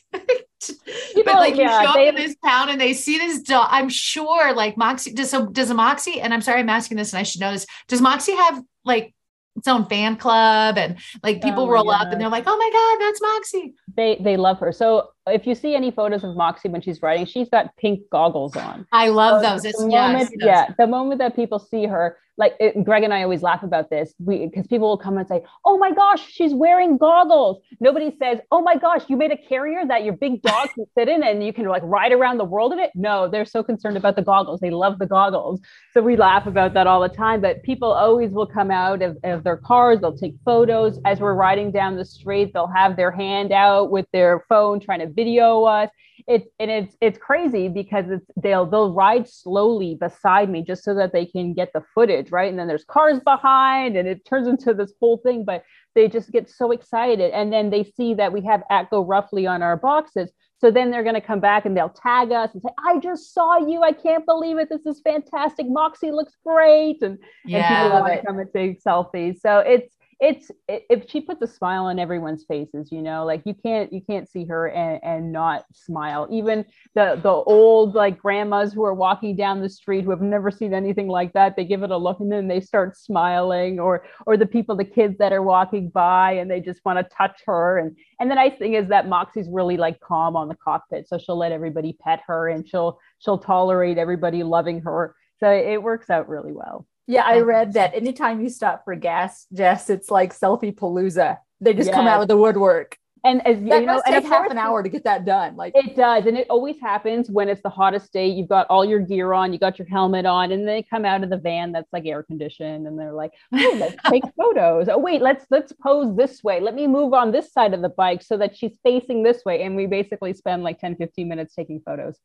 But 1.26 1.36
like 1.36 1.56
yeah, 1.56 1.82
you 1.82 1.88
show 1.88 1.92
up 1.92 2.08
in 2.08 2.16
this 2.16 2.36
town 2.44 2.70
and 2.70 2.80
they 2.80 2.94
see 2.94 3.18
this 3.18 3.42
dog. 3.42 3.68
I'm 3.72 3.90
sure 3.90 4.54
like 4.54 4.78
Moxie 4.78 5.14
does 5.14 5.30
so 5.32 5.48
does 5.48 5.70
a 5.70 5.74
Moxie, 5.74 6.22
and 6.22 6.34
I'm 6.34 6.42
sorry 6.42 6.60
I'm 6.60 6.70
asking 6.70 6.98
this 6.98 7.14
and 7.14 7.20
I 7.20 7.24
should 7.24 7.42
know 7.42 7.52
this. 7.52 7.66
Does 7.88 8.02
Moxie 8.02 8.36
have 8.36 8.62
like 8.84 9.16
its 9.56 9.68
own 9.68 9.86
fan 9.86 10.16
club 10.18 10.78
and 10.78 10.98
like 11.24 11.42
people 11.42 11.64
oh, 11.64 11.70
roll 11.70 11.86
yeah. 11.86 12.02
up 12.02 12.12
and 12.12 12.20
they're 12.20 12.30
like 12.30 12.44
oh 12.48 12.58
my 12.58 12.70
god 12.72 13.06
that's 13.06 13.22
moxie 13.22 13.74
they 13.96 14.18
they 14.22 14.38
love 14.38 14.60
her 14.60 14.72
so 14.72 15.10
if 15.28 15.48
you 15.48 15.56
see 15.56 15.76
any 15.76 15.92
photos 15.92 16.24
of 16.24 16.36
moxie 16.36 16.70
when 16.70 16.82
she's 16.82 17.02
riding 17.02 17.26
she's 17.26 17.50
got 17.50 17.76
pink 17.78 18.00
goggles 18.12 18.56
on 18.56 18.86
i 18.92 19.08
love 19.08 19.42
so 19.42 19.50
those 19.52 19.66
it's 19.66 19.82
moment, 19.82 20.30
yes, 20.38 20.70
yeah 20.70 20.74
the 20.78 20.88
moment 20.88 21.20
that 21.20 21.36
people 21.36 21.60
see 21.60 21.86
her 21.86 22.18
like 22.38 22.56
it, 22.60 22.84
Greg 22.84 23.04
and 23.04 23.14
I 23.14 23.24
always 23.24 23.42
laugh 23.42 23.64
about 23.64 23.90
this 23.90 24.14
because 24.26 24.68
people 24.68 24.90
will 24.90 24.98
come 24.98 25.18
and 25.18 25.28
say, 25.28 25.44
"Oh 25.64 25.78
my 25.78 25.92
gosh, 25.92 26.28
she's 26.28 26.54
wearing 26.54 26.98
goggles." 26.98 27.62
Nobody 27.80 28.14
says, 28.20 28.40
"Oh 28.52 28.62
my 28.62 28.76
gosh, 28.76 29.04
you 29.08 29.16
made 29.16 29.32
a 29.32 29.38
carrier 29.38 29.86
that 29.86 30.04
your 30.04 30.14
big 30.14 30.42
dog 30.42 30.70
can 30.76 30.86
sit 30.98 31.08
in 31.08 31.24
and 31.24 31.44
you 31.44 31.54
can 31.54 31.66
like 31.66 31.82
ride 31.86 32.12
around 32.12 32.38
the 32.38 32.46
world 32.46 32.74
in 32.74 32.80
it." 32.80 32.92
No, 32.94 33.30
they're 33.30 33.46
so 33.46 33.64
concerned 33.64 33.96
about 33.96 34.16
the 34.16 34.22
goggles. 34.22 34.60
They 34.60 34.70
love 34.70 35.00
the 35.00 35.06
goggles, 35.06 35.62
so 35.94 36.02
we 36.02 36.18
laugh 36.18 36.46
about 36.46 36.74
that 36.74 36.88
all 36.88 37.02
the 37.02 37.10
time. 37.10 37.40
But 37.40 37.64
people 37.64 37.92
always 37.92 38.32
will 38.32 38.48
come 38.48 38.70
out 38.70 39.02
of, 39.02 39.18
of 39.24 39.44
their 39.44 39.58
cars. 39.58 40.02
They'll 40.02 40.18
take 40.18 40.36
photos 40.44 41.00
as 41.06 41.22
we're 41.22 41.36
riding 41.36 41.72
down 41.72 41.96
the 41.96 42.06
street. 42.06 42.52
They'll 42.54 42.68
have 42.68 42.98
their 42.98 43.12
hand 43.12 43.54
out 43.54 43.92
with 43.92 44.08
their 44.12 44.44
phone 44.50 44.82
trying 44.82 45.00
to 45.00 45.08
video 45.16 45.64
us 45.64 45.90
it's 46.28 46.48
and 46.60 46.72
it's 46.72 46.96
it's 47.02 47.18
crazy 47.18 47.68
because 47.68 48.06
it's 48.10 48.26
they'll 48.42 48.66
they'll 48.66 48.94
ride 48.94 49.28
slowly 49.28 49.96
beside 49.96 50.50
me 50.50 50.64
just 50.64 50.84
so 50.84 50.96
that 50.96 51.12
they 51.12 51.26
can 51.26 51.54
get 51.54 51.72
the 51.74 51.84
footage 51.94 52.32
right? 52.32 52.50
And 52.50 52.58
then 52.58 52.68
there's 52.68 52.86
cars 52.86 53.20
behind 53.20 53.98
and 53.98 54.08
it 54.08 54.26
turns 54.26 54.48
into 54.48 54.74
this 54.74 54.94
whole 55.00 55.18
thing 55.18 55.44
but 55.44 55.64
they 55.96 56.10
just 56.10 56.32
get 56.32 56.50
so 56.50 56.72
excited. 56.72 57.32
And 57.32 57.52
then 57.52 57.70
they 57.70 57.84
see 57.84 58.14
that 58.16 58.32
we 58.32 58.42
have 58.42 58.62
at 58.70 58.90
go 58.90 59.04
Ruffly 59.04 59.48
on 59.48 59.64
our 59.64 59.78
boxes. 59.78 60.32
So 60.60 60.72
then 60.72 60.92
they're 60.92 61.04
going 61.04 61.16
to 61.16 61.22
come 61.22 61.40
back 61.40 61.66
and 61.66 61.76
they'll 61.76 61.90
tag 61.90 62.32
us 62.32 62.52
and 62.54 62.62
say 62.62 62.70
i 62.86 63.00
just 63.00 63.34
saw 63.34 63.58
you. 63.58 63.82
I 63.82 63.92
can't 63.92 64.26
believe 64.26 64.58
it. 64.58 64.70
This 64.70 64.86
is 64.86 65.02
fantastic. 65.02 65.68
Moxie 65.70 66.12
looks 66.12 66.34
great. 66.46 67.02
And, 67.02 67.18
yeah, 67.46 67.58
and 67.58 67.86
people 67.86 68.00
want 68.02 68.14
to 68.14 68.26
come 68.26 68.40
and 68.40 68.50
take 68.54 68.84
selfies. 68.84 69.40
So 69.42 69.60
it's 69.60 69.96
it's 70.22 70.50
if 70.70 71.10
she 71.10 71.20
puts 71.20 71.42
a 71.42 71.48
smile 71.48 71.86
on 71.86 72.00
everyone's 72.00 72.46
faces 72.46 72.90
you 72.90 73.02
know 73.02 73.26
like 73.26 73.42
you 73.46 73.54
can't 73.54 73.92
you 73.92 74.00
can't 74.00 74.30
see 74.30 74.46
her 74.46 74.68
and, 74.68 75.04
and 75.04 75.32
not 75.32 75.66
smile. 75.74 76.26
Even 76.32 76.64
the 76.94 77.20
the 77.22 77.30
old 77.30 77.96
like 77.96 78.18
grandmas 78.18 78.72
who 78.72 78.84
are 78.86 78.94
walking 78.94 79.36
down 79.36 79.62
the 79.62 79.70
street 79.70 80.06
who 80.06 80.12
have 80.12 80.22
never 80.22 80.50
seen 80.50 80.74
anything 80.74 81.10
like 81.10 81.34
that 81.34 81.56
they 81.58 81.66
give 81.66 81.84
it 81.84 81.92
a 81.92 81.98
look 81.98 82.22
and 82.22 82.32
then 82.32 82.48
they 82.48 82.62
start 82.62 82.98
smiling 82.98 83.78
or 83.78 84.06
or 84.26 84.38
the 84.38 84.46
people 84.46 84.76
the 84.76 84.86
kids 84.86 85.18
that 85.18 85.34
are 85.34 85.44
walking 85.44 85.90
by 85.90 86.32
and 86.32 86.50
they 86.50 86.62
just 86.62 86.80
want 86.86 86.98
to 86.98 87.16
touch 87.16 87.42
her. 87.46 87.78
And 87.80 87.98
and 88.22 88.32
the 88.32 88.36
nice 88.36 88.58
thing 88.58 88.76
is 88.76 88.88
that 88.88 89.10
moxie's 89.10 89.50
really 89.52 89.76
like 89.76 90.00
calm 90.00 90.38
on 90.38 90.48
the 90.48 90.56
cockpit 90.56 91.10
so 91.10 91.18
she'll 91.18 91.38
let 91.38 91.52
everybody 91.52 91.98
pet 92.02 92.22
her 92.26 92.48
and 92.48 92.68
she'll 92.68 93.00
she'll 93.20 93.38
tolerate 93.38 93.98
everybody 93.98 94.44
loving 94.44 94.82
her. 94.82 95.14
So 95.42 95.52
it 95.52 95.84
works 95.84 96.10
out 96.10 96.30
really 96.30 96.54
well 96.54 96.88
yeah, 97.08 97.24
I 97.26 97.40
read 97.40 97.74
that 97.74 97.94
anytime 97.94 98.42
you 98.42 98.50
stop 98.50 98.84
for 98.84 98.96
gas, 98.96 99.46
Jess, 99.54 99.90
it's 99.90 100.10
like 100.10 100.34
selfie 100.34 100.74
palooza. 100.76 101.38
They 101.62 101.74
just 101.74 101.92
come 101.92 102.08
out 102.08 102.20
with 102.20 102.30
the 102.30 102.38
woodwork. 102.38 102.98
and 103.24 103.46
as 103.48 103.58
that 103.64 103.82
you 103.82 103.86
know, 103.88 104.02
and 104.06 104.24
take 104.24 104.32
half 104.32 104.52
an 104.52 104.58
hour 104.58 104.84
to 104.84 104.90
get 104.90 105.04
that 105.06 105.26
done. 105.26 105.56
Like 105.56 105.74
It 105.76 105.96
does. 105.96 106.26
And 106.28 106.38
it 106.38 106.46
always 106.50 106.80
happens 106.80 107.30
when 107.30 107.50
it's 107.50 107.62
the 107.62 107.70
hottest 107.70 108.14
day. 108.14 108.28
You've 108.28 108.50
got 108.50 108.68
all 108.70 108.86
your 108.86 109.00
gear 109.00 109.34
on, 109.34 109.52
you 109.52 109.58
got 109.58 109.80
your 109.80 109.88
helmet 109.88 110.26
on, 110.26 110.52
and 110.52 110.68
they 110.68 110.84
come 110.84 111.06
out 111.06 111.24
of 111.24 111.30
the 111.32 111.38
van 111.38 111.72
that's 111.72 111.92
like 111.92 112.06
air 112.06 112.22
conditioned 112.22 112.86
and 112.86 113.00
they're 113.00 113.14
like, 113.14 113.32
oh, 113.54 113.78
let's 113.80 113.96
take 114.10 114.24
photos. 114.38 114.90
Oh, 114.90 115.00
wait, 115.00 115.22
let's 115.22 115.46
let's 115.50 115.74
pose 115.74 116.16
this 116.16 116.44
way. 116.44 116.60
Let 116.60 116.76
me 116.76 116.86
move 116.86 117.14
on 117.14 117.32
this 117.32 117.52
side 117.52 117.74
of 117.74 117.82
the 117.82 117.90
bike 117.90 118.22
so 118.22 118.38
that 118.38 118.56
she's 118.56 118.78
facing 118.84 119.24
this 119.24 119.44
way. 119.44 119.64
And 119.64 119.76
we 119.76 119.88
basically 119.88 120.34
spend 120.34 120.64
like 120.64 120.80
10, 120.80 120.96
15 120.98 121.28
minutes 121.28 121.56
taking 121.56 121.82
photos. 121.84 122.20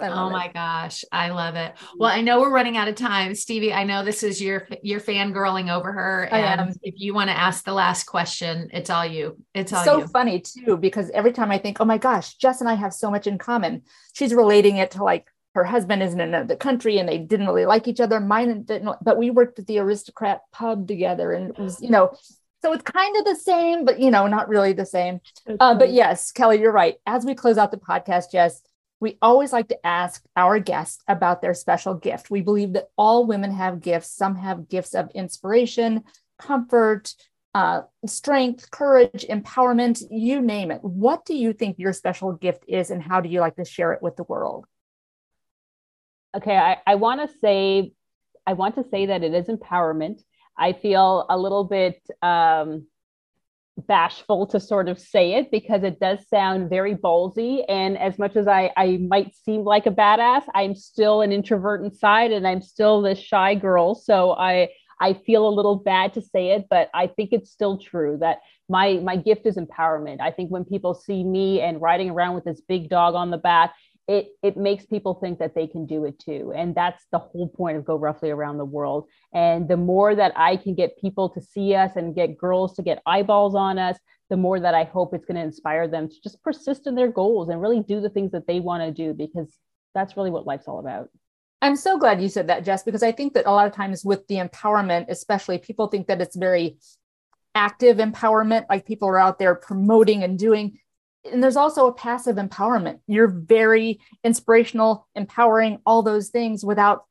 Oh 0.00 0.28
it. 0.28 0.32
my 0.32 0.50
gosh, 0.52 1.04
I 1.12 1.30
love 1.30 1.54
it. 1.54 1.72
Well, 1.96 2.10
I 2.10 2.20
know 2.20 2.40
we're 2.40 2.50
running 2.50 2.76
out 2.76 2.88
of 2.88 2.96
time, 2.96 3.34
Stevie. 3.34 3.72
I 3.72 3.84
know 3.84 4.04
this 4.04 4.22
is 4.22 4.40
your 4.40 4.66
your 4.82 5.00
fangirling 5.00 5.72
over 5.72 5.92
her, 5.92 6.24
and 6.32 6.76
if 6.82 6.94
you 6.96 7.14
want 7.14 7.30
to 7.30 7.38
ask 7.38 7.64
the 7.64 7.72
last 7.72 8.04
question, 8.04 8.70
it's 8.72 8.90
all 8.90 9.06
you. 9.06 9.38
It's 9.54 9.72
all 9.72 9.84
so 9.84 9.98
you. 9.98 10.06
funny 10.08 10.40
too 10.40 10.76
because 10.76 11.10
every 11.10 11.32
time 11.32 11.50
I 11.50 11.58
think, 11.58 11.80
oh 11.80 11.84
my 11.84 11.98
gosh, 11.98 12.34
Jess 12.34 12.60
and 12.60 12.68
I 12.68 12.74
have 12.74 12.92
so 12.92 13.10
much 13.10 13.26
in 13.26 13.38
common. 13.38 13.82
She's 14.14 14.34
relating 14.34 14.78
it 14.78 14.92
to 14.92 15.04
like 15.04 15.26
her 15.54 15.64
husband 15.64 16.02
is 16.02 16.12
in 16.12 16.20
another 16.20 16.56
country 16.56 16.98
and 16.98 17.08
they 17.08 17.18
didn't 17.18 17.46
really 17.46 17.66
like 17.66 17.86
each 17.86 18.00
other. 18.00 18.18
Mine 18.18 18.64
didn't, 18.64 18.96
but 19.02 19.16
we 19.16 19.30
worked 19.30 19.58
at 19.60 19.66
the 19.66 19.78
aristocrat 19.78 20.40
pub 20.52 20.88
together 20.88 21.32
and 21.32 21.50
it 21.50 21.58
was, 21.58 21.80
you 21.80 21.90
know, 21.90 22.12
so 22.60 22.72
it's 22.72 22.82
kind 22.82 23.16
of 23.16 23.24
the 23.24 23.36
same, 23.36 23.84
but 23.84 24.00
you 24.00 24.10
know, 24.10 24.26
not 24.26 24.48
really 24.48 24.72
the 24.72 24.86
same. 24.86 25.20
Uh, 25.60 25.74
but 25.74 25.92
yes, 25.92 26.32
Kelly, 26.32 26.60
you're 26.60 26.72
right. 26.72 26.96
As 27.06 27.24
we 27.24 27.34
close 27.34 27.58
out 27.58 27.70
the 27.70 27.76
podcast, 27.76 28.32
Jess, 28.32 28.62
we 29.04 29.18
always 29.22 29.52
like 29.52 29.68
to 29.68 29.86
ask 29.86 30.24
our 30.36 30.58
guests 30.58 31.02
about 31.06 31.42
their 31.42 31.54
special 31.54 31.94
gift. 31.94 32.30
We 32.30 32.40
believe 32.40 32.72
that 32.72 32.88
all 32.96 33.26
women 33.26 33.52
have 33.52 33.80
gifts. 33.80 34.10
Some 34.10 34.36
have 34.36 34.68
gifts 34.68 34.94
of 34.94 35.10
inspiration, 35.14 36.04
comfort, 36.38 37.14
uh, 37.54 37.82
strength, 38.06 38.70
courage, 38.70 39.26
empowerment, 39.30 40.02
you 40.10 40.40
name 40.40 40.70
it. 40.70 40.82
What 40.82 41.24
do 41.24 41.36
you 41.36 41.52
think 41.52 41.78
your 41.78 41.92
special 41.92 42.32
gift 42.32 42.64
is, 42.66 42.90
and 42.90 43.02
how 43.02 43.20
do 43.20 43.28
you 43.28 43.40
like 43.40 43.56
to 43.56 43.64
share 43.64 43.92
it 43.92 44.02
with 44.02 44.16
the 44.16 44.24
world? 44.24 44.66
okay 46.34 46.56
i, 46.56 46.76
I 46.86 46.94
want 46.96 47.20
to 47.20 47.38
say 47.38 47.92
i 48.46 48.52
want 48.52 48.74
to 48.74 48.84
say 48.90 49.06
that 49.06 49.22
it 49.22 49.34
is 49.34 49.46
empowerment 49.46 50.20
i 50.58 50.72
feel 50.72 51.26
a 51.28 51.38
little 51.38 51.64
bit 51.64 52.00
um, 52.22 52.86
bashful 53.76 54.46
to 54.46 54.60
sort 54.60 54.88
of 54.88 54.98
say 54.98 55.34
it 55.34 55.50
because 55.50 55.82
it 55.82 55.98
does 55.98 56.26
sound 56.28 56.70
very 56.70 56.94
ballsy. 56.94 57.64
And 57.68 57.98
as 57.98 58.18
much 58.18 58.36
as 58.36 58.46
I, 58.46 58.72
I 58.76 58.98
might 58.98 59.34
seem 59.34 59.64
like 59.64 59.86
a 59.86 59.90
badass 59.90 60.44
i'm 60.54 60.74
still 60.74 61.22
an 61.22 61.32
introvert 61.32 61.82
inside 61.84 62.30
and 62.30 62.46
i'm 62.46 62.62
still 62.62 63.02
this 63.02 63.18
shy 63.18 63.54
girl. 63.54 63.94
So 63.94 64.32
i 64.32 64.68
i 65.00 65.12
feel 65.12 65.48
a 65.48 65.50
little 65.50 65.76
bad 65.76 66.14
to 66.14 66.22
say 66.22 66.50
it 66.50 66.66
but 66.70 66.88
i 66.94 67.08
think 67.08 67.30
it's 67.32 67.50
still 67.50 67.78
true 67.78 68.16
that 68.20 68.38
my 68.68 68.94
my 68.94 69.16
gift 69.16 69.46
is 69.46 69.56
empowerment. 69.56 70.20
I 70.20 70.30
think 70.30 70.50
when 70.50 70.64
people 70.64 70.94
see 70.94 71.22
me 71.22 71.60
and 71.60 71.80
riding 71.80 72.10
around 72.10 72.34
with 72.34 72.44
this 72.44 72.60
big 72.66 72.88
dog 72.88 73.14
on 73.14 73.30
the 73.30 73.38
back 73.38 73.74
it 74.06 74.28
it 74.42 74.56
makes 74.56 74.84
people 74.84 75.14
think 75.14 75.38
that 75.38 75.54
they 75.54 75.66
can 75.66 75.86
do 75.86 76.04
it 76.04 76.18
too 76.18 76.52
and 76.54 76.74
that's 76.74 77.04
the 77.10 77.18
whole 77.18 77.48
point 77.48 77.76
of 77.76 77.84
Go 77.84 77.96
Ruffly 77.96 78.30
around 78.30 78.58
the 78.58 78.64
world 78.64 79.08
and 79.32 79.66
the 79.66 79.76
more 79.76 80.14
that 80.14 80.32
i 80.36 80.56
can 80.56 80.74
get 80.74 80.98
people 80.98 81.28
to 81.30 81.40
see 81.40 81.74
us 81.74 81.96
and 81.96 82.14
get 82.14 82.36
girls 82.36 82.74
to 82.76 82.82
get 82.82 83.02
eyeballs 83.06 83.54
on 83.54 83.78
us 83.78 83.98
the 84.30 84.36
more 84.36 84.60
that 84.60 84.74
i 84.74 84.84
hope 84.84 85.14
it's 85.14 85.24
going 85.24 85.36
to 85.36 85.42
inspire 85.42 85.88
them 85.88 86.08
to 86.08 86.14
just 86.22 86.42
persist 86.42 86.86
in 86.86 86.94
their 86.94 87.10
goals 87.10 87.48
and 87.48 87.62
really 87.62 87.80
do 87.80 88.00
the 88.00 88.10
things 88.10 88.32
that 88.32 88.46
they 88.46 88.60
want 88.60 88.82
to 88.82 88.90
do 88.90 89.14
because 89.14 89.58
that's 89.94 90.16
really 90.16 90.30
what 90.30 90.46
life's 90.46 90.68
all 90.68 90.80
about 90.80 91.08
I'm 91.62 91.76
so 91.76 91.96
glad 91.96 92.20
you 92.20 92.28
said 92.28 92.48
that, 92.48 92.62
Jess, 92.62 92.82
because 92.82 93.02
I 93.02 93.10
think 93.10 93.32
that 93.32 93.46
a 93.46 93.50
lot 93.50 93.66
of 93.66 93.72
times 93.72 94.04
with 94.04 94.26
the 94.26 94.34
empowerment, 94.34 95.06
especially 95.08 95.56
people 95.56 95.86
think 95.86 96.08
that 96.08 96.20
it's 96.20 96.36
very 96.36 96.76
active 97.54 97.96
empowerment, 97.96 98.66
like 98.68 98.86
people 98.86 99.08
are 99.08 99.18
out 99.18 99.38
there 99.38 99.54
promoting 99.54 100.22
and 100.22 100.38
doing. 100.38 100.78
And 101.30 101.42
there's 101.42 101.56
also 101.56 101.86
a 101.86 101.94
passive 101.94 102.36
empowerment. 102.36 103.00
You're 103.06 103.28
very 103.28 104.00
inspirational, 104.22 105.08
empowering, 105.14 105.78
all 105.86 106.02
those 106.02 106.28
things 106.28 106.64
without 106.64 107.06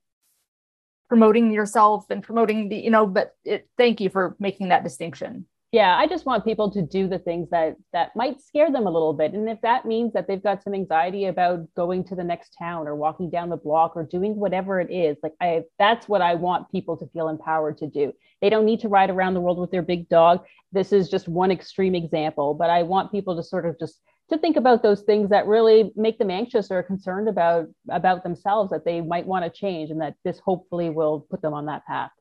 promoting 1.10 1.52
yourself 1.52 2.10
and 2.10 2.24
promoting 2.24 2.70
the, 2.70 2.78
you 2.78 2.90
know, 2.90 3.08
but 3.08 3.36
it, 3.44 3.68
thank 3.78 4.02
you 4.02 4.10
for 4.10 4.36
making 4.40 4.70
that 4.70 4.84
distinction. 4.84 5.46
Yeah 5.74 5.98
i 5.98 6.08
just 6.08 6.26
want 6.26 6.46
people 6.46 6.72
to 6.72 6.82
do 6.82 7.08
the 7.08 7.18
things 7.20 7.50
that 7.50 7.76
that 7.92 8.16
might 8.16 8.40
scare 8.40 8.72
them 8.72 8.86
a 8.88 8.92
little 8.92 9.12
bit. 9.12 9.34
And 9.34 9.50
if 9.50 9.60
that 9.62 9.86
means 9.86 10.14
that 10.14 10.28
they've 10.28 10.42
got 10.42 10.64
some 10.64 10.74
anxiety 10.74 11.26
about 11.26 11.62
going 11.76 12.04
to 12.06 12.16
the 12.16 12.24
next 12.24 12.56
town 12.58 12.88
or 12.88 12.96
walking 12.96 13.30
down 13.30 13.50
the 13.50 13.58
block 13.58 13.94
or 13.96 14.04
doing 14.04 14.36
whatever 14.36 14.80
it 14.80 14.92
is 14.92 15.18
like 15.24 15.34
i 15.42 15.64
that's 15.80 16.08
what 16.08 16.22
i 16.22 16.36
want 16.36 16.72
people 16.72 16.96
to 16.96 17.08
feel 17.08 17.28
empowered 17.28 17.78
to 17.80 17.88
do. 17.88 18.14
They 18.42 18.50
don't 18.50 18.66
need 18.66 18.82
to 18.82 18.90
ride 18.90 19.10
around 19.10 19.34
the 19.34 19.42
world 19.42 19.58
with 19.58 19.72
their 19.72 19.82
big 19.82 20.08
dog. 20.10 20.44
This 20.72 20.92
is 20.94 21.10
just 21.10 21.28
one 21.28 21.52
extreme 21.52 21.96
example 21.96 22.54
but 22.54 22.70
i 22.70 22.84
want 22.84 23.12
people 23.12 23.36
to 23.36 23.44
sort 23.44 23.66
of 23.66 23.78
just 23.80 24.00
to 24.30 24.38
think 24.38 24.56
about 24.56 24.84
those 24.84 25.02
things 25.02 25.30
that 25.30 25.48
really 25.48 25.92
make 25.96 26.18
them 26.18 26.32
anxious 26.32 26.72
or 26.72 26.82
concerned 26.84 27.28
about 27.28 27.66
about 27.90 28.24
themselves 28.24 28.70
that 28.70 28.86
they 28.86 29.02
might 29.02 29.26
want 29.26 29.44
to 29.44 29.50
change 29.50 29.90
and 29.90 30.02
that 30.02 30.16
this 30.24 30.40
hopefully 30.40 30.90
will 30.90 31.26
put 31.32 31.42
them 31.42 31.54
on 31.54 31.66
that 31.66 31.86
path 31.86 32.12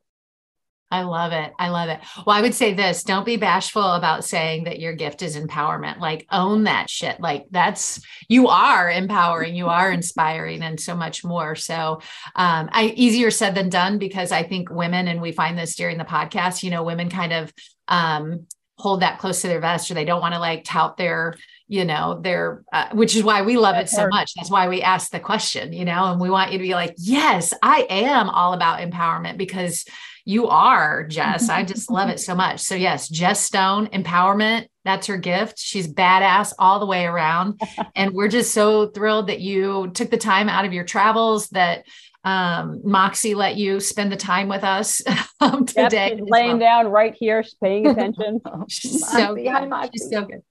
I 0.93 1.05
love 1.05 1.33
it. 1.33 1.53
I 1.59 1.71
love 1.71 1.89
it. 1.89 2.01
Well, 2.27 2.37
I 2.37 2.43
would 2.43 2.55
say 2.55 2.75
this 2.75 3.03
don't 3.03 3.25
be 3.25 3.39
bashful 3.39 3.83
about 3.95 4.27
saying 4.27 4.65
that 4.65 4.79
your 4.79 4.93
gift 4.93 5.23
is 5.23 5.39
empowerment. 5.39 6.01
Like, 6.01 6.27
own 6.31 6.65
that 6.65 6.91
shit. 6.91 7.19
Like, 7.19 7.47
that's 7.51 8.03
you 8.29 8.49
are 8.49 8.91
empowering, 8.91 9.57
you 9.57 9.69
are 9.69 9.91
inspiring, 9.91 10.63
and 10.63 10.79
so 10.79 10.95
much 10.95 11.25
more. 11.25 11.57
So, 11.57 12.03
um, 12.37 12.69
I 12.73 12.93
easier 12.95 13.31
said 13.31 13.55
than 13.55 13.71
done 13.71 13.99
because 13.99 14.33
I 14.33 14.43
think 14.43 14.69
women, 14.71 15.09
and 15.09 15.23
we 15.23 15.33
find 15.33 15.59
this 15.59 15.77
during 15.77 15.97
the 15.97 16.05
podcast, 16.05 16.63
you 16.63 16.71
know, 16.71 16.83
women 16.85 17.09
kind 17.09 17.33
of, 17.33 17.55
um, 17.89 18.47
hold 18.77 19.01
that 19.01 19.19
close 19.19 19.41
to 19.43 19.49
their 19.49 19.61
vest 19.61 19.91
or 19.91 19.95
they 19.95 20.05
don't 20.05 20.21
want 20.21 20.35
to 20.35 20.41
like 20.41 20.65
tout 20.65 20.97
their 20.97 21.35
you 21.69 21.85
know 21.85 22.19
their 22.21 22.65
uh, 22.73 22.89
which 22.93 23.15
is 23.15 23.23
why 23.23 23.43
we 23.43 23.57
love 23.57 23.77
That's 23.77 23.93
it 23.93 23.97
so 23.97 24.01
hard. 24.03 24.11
much 24.13 24.35
that's 24.35 24.51
why 24.51 24.67
we 24.69 24.83
ask 24.83 25.13
the 25.13 25.21
question 25.21 25.73
you 25.73 25.85
know 25.85 26.07
and 26.07 26.21
we 26.21 26.29
want 26.31 26.51
you 26.51 26.59
to 26.59 26.63
be 26.63 26.75
like 26.75 26.95
yes 26.99 27.55
i 27.63 27.87
am 27.89 28.29
all 28.29 28.55
about 28.55 28.81
empowerment 28.81 29.37
because 29.37 29.85
you 30.25 30.49
are 30.49 31.05
jess 31.07 31.49
i 31.49 31.63
just 31.63 31.91
love 31.91 32.09
it 32.09 32.21
so 32.29 32.35
much 32.35 32.61
so 32.61 32.75
yes 32.75 33.09
jess 33.09 33.45
stone 33.45 33.87
empowerment 33.89 34.67
that's 34.85 35.07
her 35.07 35.17
gift 35.17 35.59
she's 35.59 35.87
badass 35.93 36.53
all 36.59 36.81
the 36.81 36.87
way 36.87 37.05
around 37.05 37.61
and 37.97 38.13
we're 38.13 38.29
just 38.29 38.53
so 38.53 38.89
thrilled 38.89 39.29
that 39.29 39.41
you 39.41 39.91
took 39.95 40.11
the 40.11 40.17
time 40.17 40.49
out 40.49 40.65
of 40.65 40.73
your 40.73 40.85
travels 40.85 41.49
that 41.49 41.85
um, 42.25 42.81
moxie 42.85 43.35
let 43.35 43.57
you 43.57 43.81
spend 43.81 44.13
the 44.13 44.17
time 44.17 44.49
with 44.49 44.63
us 44.63 45.03
um, 45.41 45.67
Yep, 45.77 45.91
today 45.91 46.15
she's 46.17 46.29
laying 46.29 46.51
well. 46.51 46.59
down 46.59 46.89
right 46.89 47.15
here 47.19 47.45
paying 47.61 47.87
attention 47.89 48.41
She's 48.69 49.05
so 49.07 49.37
hi. 49.37 49.89
She's 49.93 50.09
so 50.09 50.25
good. 50.25 50.43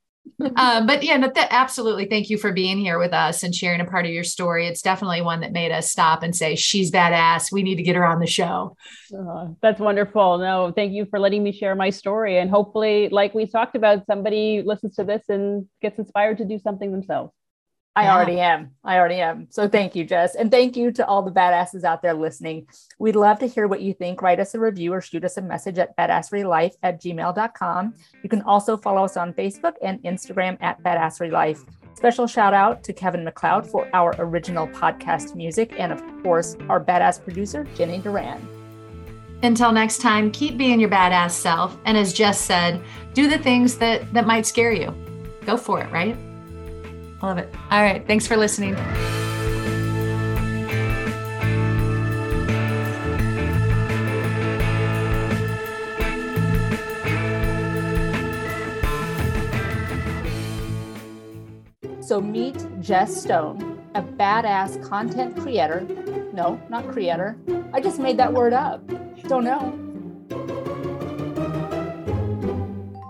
Um, 0.56 0.86
but 0.88 1.04
yeah, 1.04 1.18
that, 1.20 1.48
absolutely. 1.52 2.06
Thank 2.06 2.30
you 2.30 2.38
for 2.38 2.52
being 2.52 2.78
here 2.78 3.00
with 3.00 3.14
us 3.14 3.44
and 3.44 3.54
sharing 3.54 3.82
a 3.82 3.86
part 3.86 4.06
of 4.06 4.12
your 4.12 4.24
story. 4.24 4.68
It's 4.68 4.82
definitely 4.82 5.22
one 5.22 5.42
that 5.42 5.52
made 5.52 5.72
us 5.72 5.90
stop 5.90 6.24
and 6.24 6.36
say, 6.36 6.56
she's 6.56 6.92
badass. 6.92 7.52
We 7.52 7.64
need 7.64 7.76
to 7.76 7.84
get 7.84 7.96
her 7.96 8.06
on 8.06 8.20
the 8.20 8.28
show. 8.28 8.76
Uh, 9.18 9.50
that's 9.62 9.80
wonderful. 9.80 10.38
No, 10.38 10.72
thank 10.76 10.94
you 10.94 11.06
for 11.10 11.20
letting 11.20 11.44
me 11.44 11.52
share 11.52 11.76
my 11.76 11.90
story. 11.90 12.38
And 12.38 12.50
hopefully, 12.50 13.10
like 13.10 13.34
we 13.34 13.46
talked 13.46 13.76
about, 13.76 14.06
somebody 14.06 14.64
listens 14.66 14.96
to 14.96 15.04
this 15.04 15.24
and 15.30 15.68
gets 15.82 15.98
inspired 16.00 16.38
to 16.40 16.46
do 16.46 16.60
something 16.60 16.92
themselves. 16.92 17.34
I 17.96 18.04
Yeah. 18.04 18.16
already 18.16 18.40
am. 18.40 18.72
I 18.86 18.98
already 18.98 19.20
am. 19.20 19.48
So 19.50 19.68
thank 19.68 19.96
you, 19.96 20.06
Jess. 20.06 20.36
And 20.36 20.50
thank 20.50 20.78
you 20.78 20.92
to 20.94 21.06
all 21.06 21.22
the 21.24 21.32
badasses 21.32 21.84
out 21.84 22.02
there 22.02 22.14
listening. 22.14 22.68
We'd 23.00 23.18
love 23.18 23.40
to 23.40 23.48
hear 23.48 23.68
what 23.68 23.82
you 23.82 23.94
think. 23.94 24.22
Write 24.22 24.40
us 24.40 24.56
a 24.56 24.60
review 24.60 24.94
or 24.94 25.02
shoot 25.02 25.26
us 25.26 25.36
a 25.36 25.42
message 25.42 25.78
at 25.78 25.96
badasserylife 25.98 26.74
at 26.84 27.02
gmail.com. 27.02 27.94
You 28.24 28.30
can 28.30 28.42
also 28.44 28.78
follow 28.78 29.04
us 29.04 29.18
on 29.18 29.34
Facebook 29.34 29.74
and 29.82 30.02
Instagram 30.04 30.58
at 30.62 30.82
badasserylife. 30.82 31.66
Special 31.96 32.28
shout 32.28 32.54
out 32.54 32.82
to 32.86 32.94
Kevin 32.94 33.26
MacLeod 33.26 33.68
for 33.68 33.90
our 33.94 34.16
original 34.20 34.68
podcast 34.70 35.36
music. 35.36 35.74
And 35.78 35.92
of 35.92 36.02
course, 36.24 36.56
our 36.70 36.82
badass 36.84 37.22
producer, 37.22 37.66
Jenny 37.76 37.98
Duran. 37.98 38.48
Until 39.44 39.74
next 39.74 40.00
time, 40.02 40.32
keep 40.32 40.56
being 40.58 40.80
your 40.80 40.90
badass 40.90 41.32
self. 41.32 41.78
And 41.86 41.98
as 41.98 42.14
Jess 42.14 42.40
said, 42.40 42.82
do 43.14 43.28
the 43.28 43.38
things 43.40 43.78
that, 43.80 44.14
that 44.14 44.26
might 44.26 44.46
scare 44.46 44.72
you. 44.72 44.96
Go 45.46 45.58
for 45.58 45.82
it, 45.82 45.92
right? 45.92 46.16
I 47.22 47.28
love 47.28 47.38
it. 47.38 47.54
All 47.70 47.82
right. 47.82 48.06
Thanks 48.08 48.26
for 48.26 48.36
listening. 48.36 48.76
So 62.02 62.20
meet 62.20 62.58
Jess 62.82 63.22
Stone, 63.22 63.82
a 63.96 64.02
badass 64.02 64.84
content 64.84 65.38
creator. 65.38 65.88
No, 66.34 66.62
not 66.70 66.90
creator. 66.90 67.38
I 67.72 67.80
just 67.80 68.00
made 68.00 68.18
that 68.18 68.34
word 68.34 68.52
up. 68.52 68.86
Don't 69.28 69.46
know. 69.46 69.91